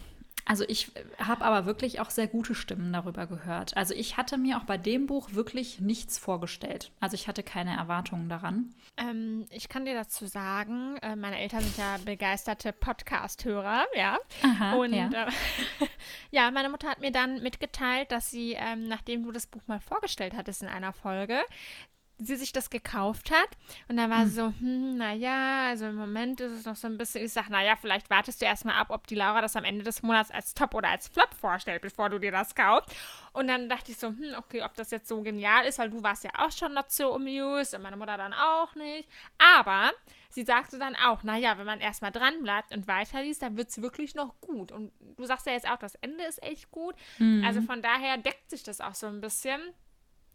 also 0.45 0.63
ich 0.67 0.91
habe 1.17 1.45
aber 1.45 1.65
wirklich 1.65 1.99
auch 1.99 2.09
sehr 2.09 2.27
gute 2.27 2.55
Stimmen 2.55 2.91
darüber 2.91 3.27
gehört. 3.27 3.75
Also 3.77 3.93
ich 3.93 4.17
hatte 4.17 4.37
mir 4.37 4.57
auch 4.57 4.63
bei 4.63 4.77
dem 4.77 5.07
Buch 5.07 5.33
wirklich 5.33 5.79
nichts 5.79 6.17
vorgestellt. 6.17 6.91
Also 6.99 7.15
ich 7.15 7.27
hatte 7.27 7.43
keine 7.43 7.75
Erwartungen 7.75 8.29
daran. 8.29 8.73
Ähm, 8.97 9.45
ich 9.49 9.69
kann 9.69 9.85
dir 9.85 9.93
dazu 9.93 10.25
sagen, 10.25 10.97
äh, 11.01 11.15
meine 11.15 11.39
Eltern 11.39 11.61
sind 11.61 11.77
ja 11.77 11.97
begeisterte 12.03 12.73
Podcast-Hörer, 12.73 13.85
ja. 13.95 14.17
Aha, 14.43 14.75
Und 14.75 14.93
ja. 14.93 15.07
Äh, 15.07 15.31
ja, 16.31 16.51
meine 16.51 16.69
Mutter 16.69 16.89
hat 16.89 17.01
mir 17.01 17.11
dann 17.11 17.41
mitgeteilt, 17.41 18.11
dass 18.11 18.29
sie, 18.29 18.53
ähm, 18.53 18.87
nachdem 18.87 19.23
du 19.23 19.31
das 19.31 19.47
Buch 19.47 19.61
mal 19.67 19.79
vorgestellt 19.79 20.33
hattest 20.35 20.61
in 20.61 20.67
einer 20.67 20.93
Folge, 20.93 21.41
sie 22.21 22.35
sich 22.35 22.53
das 22.53 22.69
gekauft 22.69 23.31
hat. 23.31 23.49
Und 23.87 23.97
dann 23.97 24.09
war 24.09 24.21
hm. 24.21 24.27
sie 24.27 24.35
so, 24.35 24.53
hm, 24.59 24.97
naja, 24.97 25.69
also 25.69 25.85
im 25.85 25.95
Moment 25.95 26.39
ist 26.39 26.51
es 26.51 26.65
noch 26.65 26.75
so 26.75 26.87
ein 26.87 26.97
bisschen, 26.97 27.25
ich 27.25 27.33
sage, 27.33 27.51
naja, 27.51 27.75
vielleicht 27.75 28.09
wartest 28.09 28.41
du 28.41 28.45
erstmal 28.45 28.75
ab, 28.75 28.87
ob 28.89 29.07
die 29.07 29.15
Laura 29.15 29.41
das 29.41 29.55
am 29.55 29.63
Ende 29.63 29.83
des 29.83 30.03
Monats 30.03 30.31
als 30.31 30.53
Top 30.53 30.73
oder 30.75 30.89
als 30.89 31.07
Flop 31.07 31.33
vorstellt, 31.33 31.81
bevor 31.81 32.09
du 32.09 32.19
dir 32.19 32.31
das 32.31 32.53
kaufst. 32.53 32.95
Und 33.33 33.47
dann 33.47 33.69
dachte 33.69 33.91
ich 33.91 33.97
so, 33.97 34.07
hm, 34.07 34.35
okay, 34.37 34.61
ob 34.63 34.75
das 34.75 34.91
jetzt 34.91 35.07
so 35.07 35.21
genial 35.21 35.65
ist, 35.65 35.79
weil 35.79 35.89
du 35.89 36.03
warst 36.03 36.23
ja 36.23 36.31
auch 36.37 36.51
schon 36.51 36.75
dazu 36.75 37.13
amused 37.13 37.73
und 37.73 37.81
meine 37.81 37.97
Mutter 37.97 38.17
dann 38.17 38.33
auch 38.33 38.75
nicht. 38.75 39.09
Aber 39.57 39.91
sie 40.29 40.43
sagte 40.43 40.77
dann 40.77 40.95
auch, 40.95 41.23
naja, 41.23 41.57
wenn 41.57 41.65
man 41.65 41.79
erstmal 41.79 42.11
dran 42.11 42.43
bleibt 42.43 42.73
und 42.73 42.87
weiterliest, 42.87 43.41
dann 43.41 43.57
wird 43.57 43.69
es 43.69 43.81
wirklich 43.81 44.13
noch 44.15 44.39
gut. 44.41 44.71
Und 44.71 44.91
du 45.17 45.25
sagst 45.25 45.47
ja 45.47 45.53
jetzt 45.53 45.69
auch, 45.69 45.77
das 45.77 45.95
Ende 45.95 46.23
ist 46.25 46.41
echt 46.43 46.69
gut. 46.71 46.95
Mhm. 47.17 47.43
Also 47.45 47.61
von 47.61 47.81
daher 47.81 48.17
deckt 48.17 48.49
sich 48.49 48.63
das 48.63 48.79
auch 48.79 48.95
so 48.95 49.07
ein 49.07 49.21
bisschen. 49.21 49.59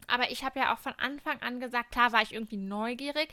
Aber 0.07 0.30
ich 0.30 0.44
habe 0.44 0.61
ja 0.61 0.74
auch 0.74 0.78
von 0.78 0.94
Anfang 0.98 1.40
an 1.42 1.61
gesagt, 1.61 1.92
klar 1.92 2.12
war 2.12 2.22
ich 2.22 2.32
irgendwie 2.32 2.57
neugierig, 2.57 3.28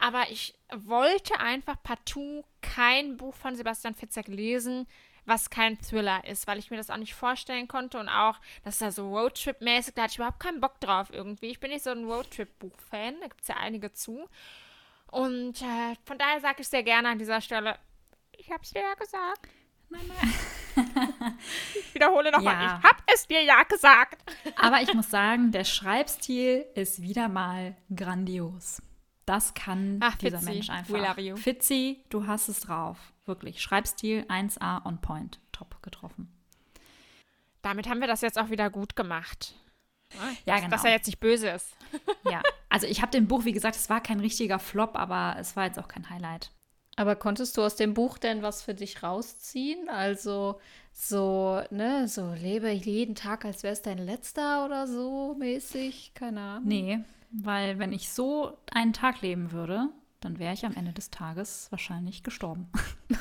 aber 0.00 0.30
ich 0.30 0.54
wollte 0.74 1.38
einfach 1.38 1.76
partout 1.82 2.44
kein 2.60 3.16
Buch 3.16 3.34
von 3.34 3.56
Sebastian 3.56 3.94
Fitzek 3.94 4.28
lesen, 4.28 4.86
was 5.26 5.50
kein 5.50 5.80
Thriller 5.80 6.24
ist, 6.26 6.46
weil 6.46 6.58
ich 6.58 6.70
mir 6.70 6.76
das 6.76 6.90
auch 6.90 6.96
nicht 6.96 7.14
vorstellen 7.14 7.68
konnte 7.68 7.98
und 7.98 8.08
auch, 8.08 8.38
das 8.62 8.80
ist 8.80 8.96
so 8.96 9.08
Roadtrip-mäßig, 9.10 9.94
da 9.94 10.02
hatte 10.02 10.12
ich 10.12 10.18
überhaupt 10.18 10.40
keinen 10.40 10.60
Bock 10.60 10.80
drauf 10.80 11.08
irgendwie. 11.12 11.46
Ich 11.46 11.60
bin 11.60 11.70
nicht 11.70 11.84
so 11.84 11.90
ein 11.90 12.04
Roadtrip-Buch-Fan, 12.04 13.20
da 13.20 13.28
gibt 13.28 13.40
es 13.40 13.48
ja 13.48 13.56
einige 13.56 13.92
zu. 13.92 14.28
Und 15.06 15.62
äh, 15.62 15.94
von 16.04 16.18
daher 16.18 16.40
sage 16.40 16.62
ich 16.62 16.68
sehr 16.68 16.82
gerne 16.82 17.08
an 17.08 17.18
dieser 17.18 17.40
Stelle, 17.40 17.78
ich 18.36 18.50
habe 18.50 18.62
es 18.62 18.70
dir 18.70 18.82
ja 18.82 18.94
gesagt. 18.94 19.48
Nein, 19.88 20.06
nein. 20.08 20.34
Ich 20.76 21.94
wiederhole 21.94 22.30
nochmal, 22.32 22.54
Ja. 22.54 22.78
ich 22.78 22.84
habe 22.88 22.98
es 23.12 23.26
dir 23.26 23.42
ja 23.42 23.62
gesagt. 23.64 24.22
Aber 24.56 24.80
ich 24.82 24.92
muss 24.94 25.10
sagen, 25.10 25.52
der 25.52 25.64
Schreibstil 25.64 26.64
ist 26.74 27.02
wieder 27.02 27.28
mal 27.28 27.76
grandios. 27.94 28.82
Das 29.26 29.54
kann 29.54 30.00
Ach, 30.02 30.16
dieser 30.16 30.38
Fitzi, 30.38 30.50
Mensch 30.52 30.70
einfach. 30.70 30.92
we 30.94 30.98
love 30.98 31.20
you. 31.20 31.36
Fitzi, 31.36 32.04
du 32.10 32.26
hast 32.26 32.48
es 32.48 32.60
drauf. 32.60 32.98
Wirklich. 33.24 33.62
Schreibstil 33.62 34.24
1A 34.28 34.84
on 34.84 35.00
point. 35.00 35.40
Top 35.52 35.82
getroffen. 35.82 36.30
Damit 37.62 37.88
haben 37.88 38.00
wir 38.00 38.06
das 38.08 38.20
jetzt 38.20 38.38
auch 38.38 38.50
wieder 38.50 38.68
gut 38.68 38.96
gemacht. 38.96 39.54
Ja, 40.44 40.54
Dass- 40.54 40.60
genau. 40.60 40.70
Dass 40.70 40.84
er 40.84 40.90
jetzt 40.92 41.06
nicht 41.06 41.20
böse 41.20 41.48
ist. 41.48 41.74
Ja, 42.30 42.42
also 42.68 42.86
ich 42.86 43.00
habe 43.00 43.10
dem 43.12 43.26
Buch, 43.26 43.44
wie 43.46 43.52
gesagt, 43.52 43.76
es 43.76 43.88
war 43.88 44.02
kein 44.02 44.20
richtiger 44.20 44.58
Flop, 44.58 44.94
aber 44.96 45.36
es 45.38 45.56
war 45.56 45.64
jetzt 45.64 45.78
auch 45.78 45.88
kein 45.88 46.10
Highlight. 46.10 46.50
Aber 46.96 47.16
konntest 47.16 47.56
du 47.56 47.62
aus 47.62 47.76
dem 47.76 47.94
Buch 47.94 48.18
denn 48.18 48.42
was 48.42 48.62
für 48.62 48.74
dich 48.74 49.02
rausziehen? 49.02 49.88
Also 49.88 50.60
so, 50.92 51.60
ne, 51.70 52.06
so 52.06 52.32
lebe 52.34 52.70
jeden 52.70 53.14
Tag, 53.14 53.44
als 53.44 53.62
wäre 53.62 53.72
es 53.72 53.82
dein 53.82 53.98
letzter 53.98 54.64
oder 54.64 54.86
so 54.86 55.34
mäßig? 55.38 56.12
Keine 56.14 56.40
Ahnung. 56.40 56.68
Nee, 56.68 57.00
weil 57.30 57.78
wenn 57.78 57.92
ich 57.92 58.10
so 58.10 58.56
einen 58.72 58.92
Tag 58.92 59.22
leben 59.22 59.50
würde, 59.50 59.88
dann 60.20 60.38
wäre 60.38 60.54
ich 60.54 60.64
am 60.64 60.74
Ende 60.74 60.92
des 60.92 61.10
Tages 61.10 61.66
wahrscheinlich 61.70 62.22
gestorben. 62.22 62.70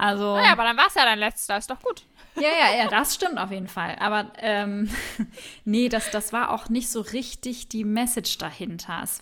also. 0.00 0.34
Naja, 0.34 0.52
aber 0.52 0.64
dann 0.64 0.78
war 0.78 0.86
es 0.86 0.94
ja 0.94 1.04
dein 1.04 1.18
letzter, 1.18 1.58
ist 1.58 1.68
doch 1.68 1.82
gut. 1.82 2.04
Ja, 2.36 2.48
ja, 2.48 2.74
ja, 2.74 2.88
das 2.88 3.14
stimmt 3.14 3.36
auf 3.36 3.50
jeden 3.50 3.68
Fall. 3.68 3.96
Aber 4.00 4.32
ähm, 4.38 4.88
nee, 5.66 5.90
das, 5.90 6.10
das 6.10 6.32
war 6.32 6.52
auch 6.52 6.70
nicht 6.70 6.88
so 6.88 7.02
richtig 7.02 7.68
die 7.68 7.84
Message 7.84 8.38
dahinter. 8.38 9.00
Es, 9.02 9.20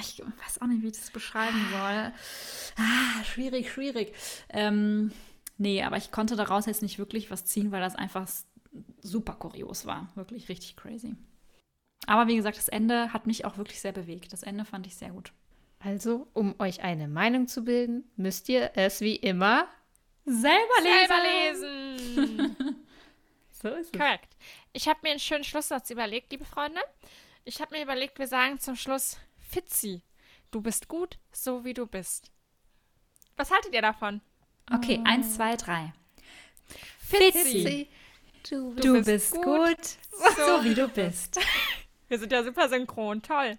ich 0.00 0.20
weiß 0.20 0.60
auch 0.60 0.66
nicht, 0.66 0.82
wie 0.82 0.88
ich 0.88 0.98
das 0.98 1.12
beschreiben 1.12 1.64
soll. 1.70 2.12
Ah, 2.78 3.24
schwierig, 3.24 3.70
schwierig. 3.72 4.12
Ähm, 4.48 5.12
nee, 5.56 5.84
aber 5.84 5.98
ich 5.98 6.10
konnte 6.10 6.34
daraus 6.34 6.66
jetzt 6.66 6.82
nicht 6.82 6.98
wirklich 6.98 7.30
was 7.30 7.44
ziehen, 7.44 7.70
weil 7.70 7.80
das 7.80 7.94
einfach 7.94 8.26
super 9.00 9.34
kurios 9.34 9.86
war. 9.86 10.08
Wirklich 10.16 10.48
richtig 10.48 10.76
crazy. 10.76 11.14
Aber 12.08 12.26
wie 12.26 12.36
gesagt, 12.36 12.56
das 12.56 12.68
Ende 12.68 13.12
hat 13.12 13.28
mich 13.28 13.44
auch 13.44 13.56
wirklich 13.56 13.80
sehr 13.80 13.92
bewegt. 13.92 14.32
Das 14.32 14.42
Ende 14.42 14.64
fand 14.64 14.88
ich 14.88 14.96
sehr 14.96 15.10
gut. 15.10 15.32
Also, 15.78 16.26
um 16.32 16.56
euch 16.58 16.82
eine 16.82 17.06
Meinung 17.06 17.46
zu 17.46 17.62
bilden, 17.62 18.02
müsst 18.16 18.48
ihr 18.48 18.72
es 18.74 19.00
wie 19.00 19.14
immer 19.14 19.68
Selber 20.28 20.82
Selber 20.82 21.22
lesen. 21.22 22.56
So 23.60 23.68
ist 23.70 23.92
es. 23.92 23.98
Korrekt. 24.00 24.36
Ich 24.72 24.86
habe 24.86 25.00
mir 25.02 25.10
einen 25.10 25.18
schönen 25.18 25.42
Schlusssatz 25.42 25.90
überlegt, 25.90 26.30
liebe 26.30 26.44
Freunde. 26.44 26.80
Ich 27.44 27.60
habe 27.60 27.74
mir 27.76 27.82
überlegt, 27.82 28.20
wir 28.20 28.28
sagen 28.28 28.60
zum 28.60 28.76
Schluss, 28.76 29.16
Fitzi, 29.36 30.02
du 30.52 30.60
bist 30.60 30.86
gut, 30.86 31.18
so 31.32 31.64
wie 31.64 31.74
du 31.74 31.84
bist. 31.86 32.30
Was 33.36 33.50
haltet 33.50 33.74
ihr 33.74 33.82
davon? 33.82 34.20
Okay, 34.72 35.00
eins, 35.04 35.34
zwei, 35.34 35.56
drei. 35.56 35.92
Fitzi, 37.00 37.88
Du, 38.48 38.74
du, 38.74 38.92
bist 38.94 39.06
bist 39.06 39.32
gut. 39.34 39.44
gut, 39.44 39.98
so 40.36 40.62
wie 40.64 40.74
du 40.74 40.86
bist. 40.88 41.40
Wir 42.08 42.18
sind 42.18 42.30
ja 42.30 42.44
super 42.44 42.68
synchron, 42.68 43.22
toll. 43.22 43.58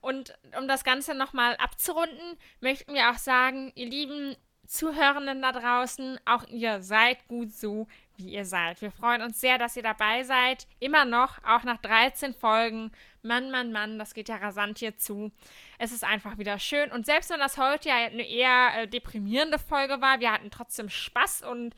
Und 0.00 0.38
um 0.58 0.68
das 0.68 0.84
Ganze 0.84 1.14
nochmal 1.14 1.56
abzurunden, 1.56 2.38
möchten 2.60 2.94
wir 2.94 3.10
auch 3.10 3.18
sagen, 3.18 3.72
ihr 3.74 3.86
lieben 3.86 4.36
Zuhörenden 4.66 5.42
da 5.42 5.52
draußen, 5.52 6.18
auch 6.24 6.46
ihr 6.48 6.82
seid 6.82 7.26
gut 7.28 7.52
so, 7.52 7.86
wie 8.16 8.30
ihr 8.30 8.44
seid. 8.44 8.80
Wir 8.80 8.90
freuen 8.90 9.22
uns 9.22 9.40
sehr, 9.40 9.58
dass 9.58 9.76
ihr 9.76 9.82
dabei 9.82 10.22
seid. 10.22 10.66
Immer 10.80 11.04
noch, 11.04 11.42
auch 11.44 11.64
nach 11.64 11.78
13 11.78 12.34
Folgen. 12.34 12.90
Mann, 13.22 13.50
Mann, 13.50 13.72
Mann, 13.72 13.98
das 13.98 14.14
geht 14.14 14.28
ja 14.28 14.36
rasant 14.36 14.78
hier 14.78 14.96
zu. 14.96 15.32
Es 15.78 15.92
ist 15.92 16.04
einfach 16.04 16.38
wieder 16.38 16.58
schön. 16.58 16.90
Und 16.92 17.06
selbst 17.06 17.30
wenn 17.30 17.40
das 17.40 17.58
heute 17.58 17.88
ja 17.88 17.96
eine 17.96 18.26
eher 18.26 18.82
äh, 18.82 18.88
deprimierende 18.88 19.58
Folge 19.58 20.00
war, 20.00 20.20
wir 20.20 20.32
hatten 20.32 20.50
trotzdem 20.50 20.88
Spaß 20.88 21.42
und 21.42 21.74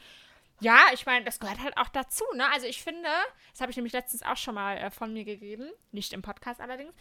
ja, 0.61 0.79
ich 0.93 1.07
meine, 1.07 1.25
das 1.25 1.39
gehört 1.39 1.63
halt 1.63 1.77
auch 1.77 1.89
dazu, 1.89 2.25
ne? 2.35 2.45
Also 2.53 2.67
ich 2.67 2.83
finde, 2.83 3.09
das 3.53 3.61
habe 3.61 3.71
ich 3.71 3.77
nämlich 3.77 3.93
letztens 3.93 4.25
auch 4.25 4.37
schon 4.37 4.57
mal 4.57 4.77
äh, 4.77 4.91
von 4.91 5.13
mir 5.13 5.25
gegeben, 5.25 5.71
nicht 5.93 6.13
im 6.13 6.23
Podcast 6.23 6.61
allerdings. 6.61 6.93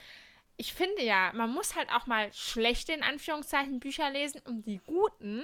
Ich 0.57 0.73
finde 0.73 1.03
ja, 1.03 1.31
man 1.33 1.51
muss 1.51 1.75
halt 1.75 1.91
auch 1.91 2.05
mal 2.05 2.31
schlechte, 2.33 2.93
in 2.93 3.03
Anführungszeichen, 3.03 3.79
Bücher 3.79 4.09
lesen, 4.11 4.41
um 4.45 4.61
die 4.61 4.79
guten 4.85 5.43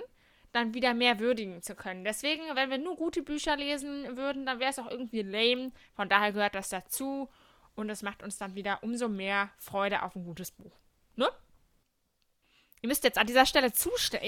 dann 0.54 0.74
wieder 0.74 0.94
mehr 0.94 1.20
würdigen 1.20 1.62
zu 1.62 1.76
können. 1.76 2.04
Deswegen, 2.04 2.44
wenn 2.56 2.70
wir 2.70 2.78
nur 2.78 2.96
gute 2.96 3.22
Bücher 3.22 3.58
lesen 3.58 4.16
würden, 4.16 4.46
dann 4.46 4.60
wäre 4.60 4.72
es 4.72 4.80
auch 4.80 4.90
irgendwie 4.90 5.22
lame. 5.22 5.72
Von 5.96 6.10
daher 6.10 6.32
gehört 6.32 6.56
das 6.56 6.70
dazu 6.70 7.30
und 7.76 7.90
es 7.90 8.02
macht 8.02 8.24
uns 8.24 8.38
dann 8.38 8.56
wieder 8.56 8.80
umso 8.84 9.10
mehr 9.10 9.50
Freude 9.58 10.04
auf 10.04 10.16
ein 10.16 10.24
gutes 10.24 10.52
Buch. 10.52 10.80
Ne? 11.16 11.30
Ihr 12.82 12.88
müsst 12.88 13.04
jetzt 13.04 13.18
an 13.18 13.28
dieser 13.28 13.46
Stelle 13.46 13.74
zustimmen. 13.74 14.24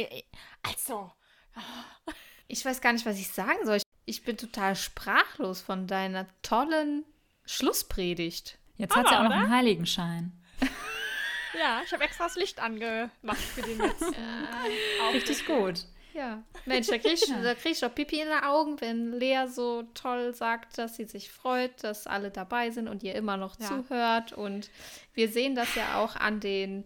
Also, 0.64 1.12
Ich 2.48 2.64
weiß 2.64 2.82
gar 2.82 2.94
nicht, 2.94 3.06
was 3.06 3.18
ich 3.18 3.30
sagen 3.30 3.66
soll. 3.66 3.82
Ich 4.06 4.24
bin 4.24 4.38
total 4.38 4.76
sprachlos 4.76 5.62
von 5.62 5.88
deiner 5.88 6.28
tollen 6.44 7.04
Schlusspredigt. 7.46 8.60
Jetzt 8.78 8.96
hat 8.96 9.08
sie 9.08 9.16
auch 9.16 9.24
noch 9.24 9.32
einen 9.32 9.50
Heiligenschein. 9.50 10.32
ja, 11.60 11.82
ich 11.84 11.92
habe 11.92 12.04
extra 12.04 12.26
das 12.26 12.36
Licht 12.36 12.60
angemacht 12.60 13.38
für 13.38 13.62
den 13.62 13.80
jetzt. 13.82 14.14
Richtig 15.14 15.46
gut. 15.46 15.86
Ja. 16.16 16.42
Mensch, 16.66 16.88
da 16.88 16.98
krieg, 16.98 17.14
ich, 17.14 17.26
da 17.28 17.54
krieg 17.56 17.74
ich 17.74 17.82
doch 17.82 17.94
Pipi 17.94 18.22
in 18.22 18.28
den 18.30 18.44
Augen, 18.44 18.80
wenn 18.80 19.12
Lea 19.12 19.48
so 19.48 19.84
toll 19.94 20.34
sagt, 20.34 20.78
dass 20.78 20.96
sie 20.96 21.04
sich 21.04 21.30
freut, 21.30 21.84
dass 21.84 22.08
alle 22.08 22.32
dabei 22.32 22.72
sind 22.72 22.88
und 22.88 23.04
ihr 23.04 23.16
immer 23.16 23.36
noch 23.36 23.60
Ja. 23.60 23.68
zuhört. 23.68 24.32
Und 24.32 24.70
wir 25.14 25.28
sehen 25.28 25.56
das 25.56 25.76
ja 25.76 26.00
auch 26.00 26.16
an 26.16 26.40
den 26.40 26.86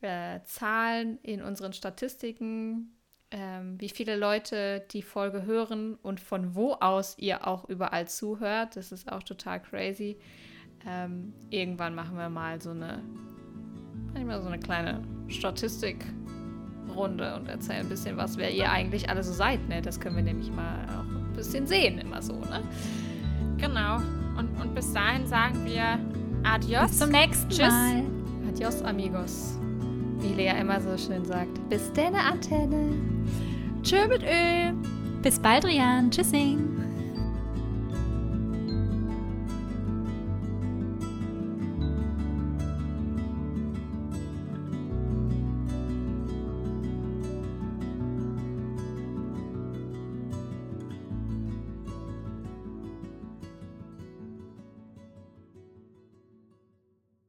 äh, 0.00 0.38
Zahlen 0.44 1.18
in 1.24 1.42
unseren 1.42 1.72
Statistiken, 1.72 2.96
ähm, 3.32 3.80
wie 3.80 3.88
viele 3.88 4.16
Leute 4.16 4.86
die 4.92 5.02
Folge 5.02 5.42
hören 5.42 5.96
und 5.96 6.20
von 6.20 6.54
wo 6.54 6.74
aus 6.74 7.18
ihr 7.18 7.48
auch 7.48 7.68
überall 7.68 8.06
zuhört. 8.06 8.76
Das 8.76 8.92
ist 8.92 9.10
auch 9.10 9.24
total 9.24 9.60
crazy. 9.60 10.18
Ähm, 10.86 11.34
irgendwann 11.50 11.96
machen 11.96 12.16
wir 12.16 12.28
mal 12.28 12.60
so 12.62 12.70
eine, 12.70 13.02
manchmal 14.14 14.40
so 14.40 14.46
eine 14.46 14.60
kleine 14.60 15.02
Statistikrunde 16.98 17.36
und 17.36 17.48
erzählen 17.48 17.80
ein 17.80 17.88
bisschen 17.88 18.16
was, 18.16 18.36
wer 18.36 18.52
ihr 18.52 18.70
eigentlich 18.70 19.08
alle 19.08 19.22
so 19.22 19.32
seid. 19.32 19.66
Ne? 19.68 19.80
Das 19.82 20.00
können 20.00 20.16
wir 20.16 20.22
nämlich 20.22 20.50
mal 20.50 20.84
auch 20.88 21.04
ein 21.04 21.32
bisschen 21.34 21.66
sehen, 21.66 21.98
immer 21.98 22.20
so. 22.20 22.34
Ne? 22.34 22.62
Genau. 23.58 23.96
Und, 24.36 24.48
und 24.60 24.74
bis 24.74 24.92
dahin 24.92 25.26
sagen 25.26 25.64
wir 25.64 25.98
Adios. 26.44 26.90
Bis 26.90 26.98
zum 26.98 27.10
nächsten 27.10 27.48
Tschüss. 27.48 27.68
Mal. 27.68 28.04
Adios, 28.48 28.82
amigos. 28.82 29.58
Wie 30.20 30.34
Lea 30.34 30.52
immer 30.60 30.80
so 30.80 30.96
schön 30.96 31.24
sagt. 31.24 31.68
Bis 31.68 31.92
denne 31.92 32.18
Antenne. 32.18 32.92
Tschö 33.82 34.08
mit 34.08 34.22
Ö. 34.22 34.72
Bis 35.22 35.38
bald, 35.38 35.64
Rian. 35.64 36.10
Tschüssing. 36.10 36.77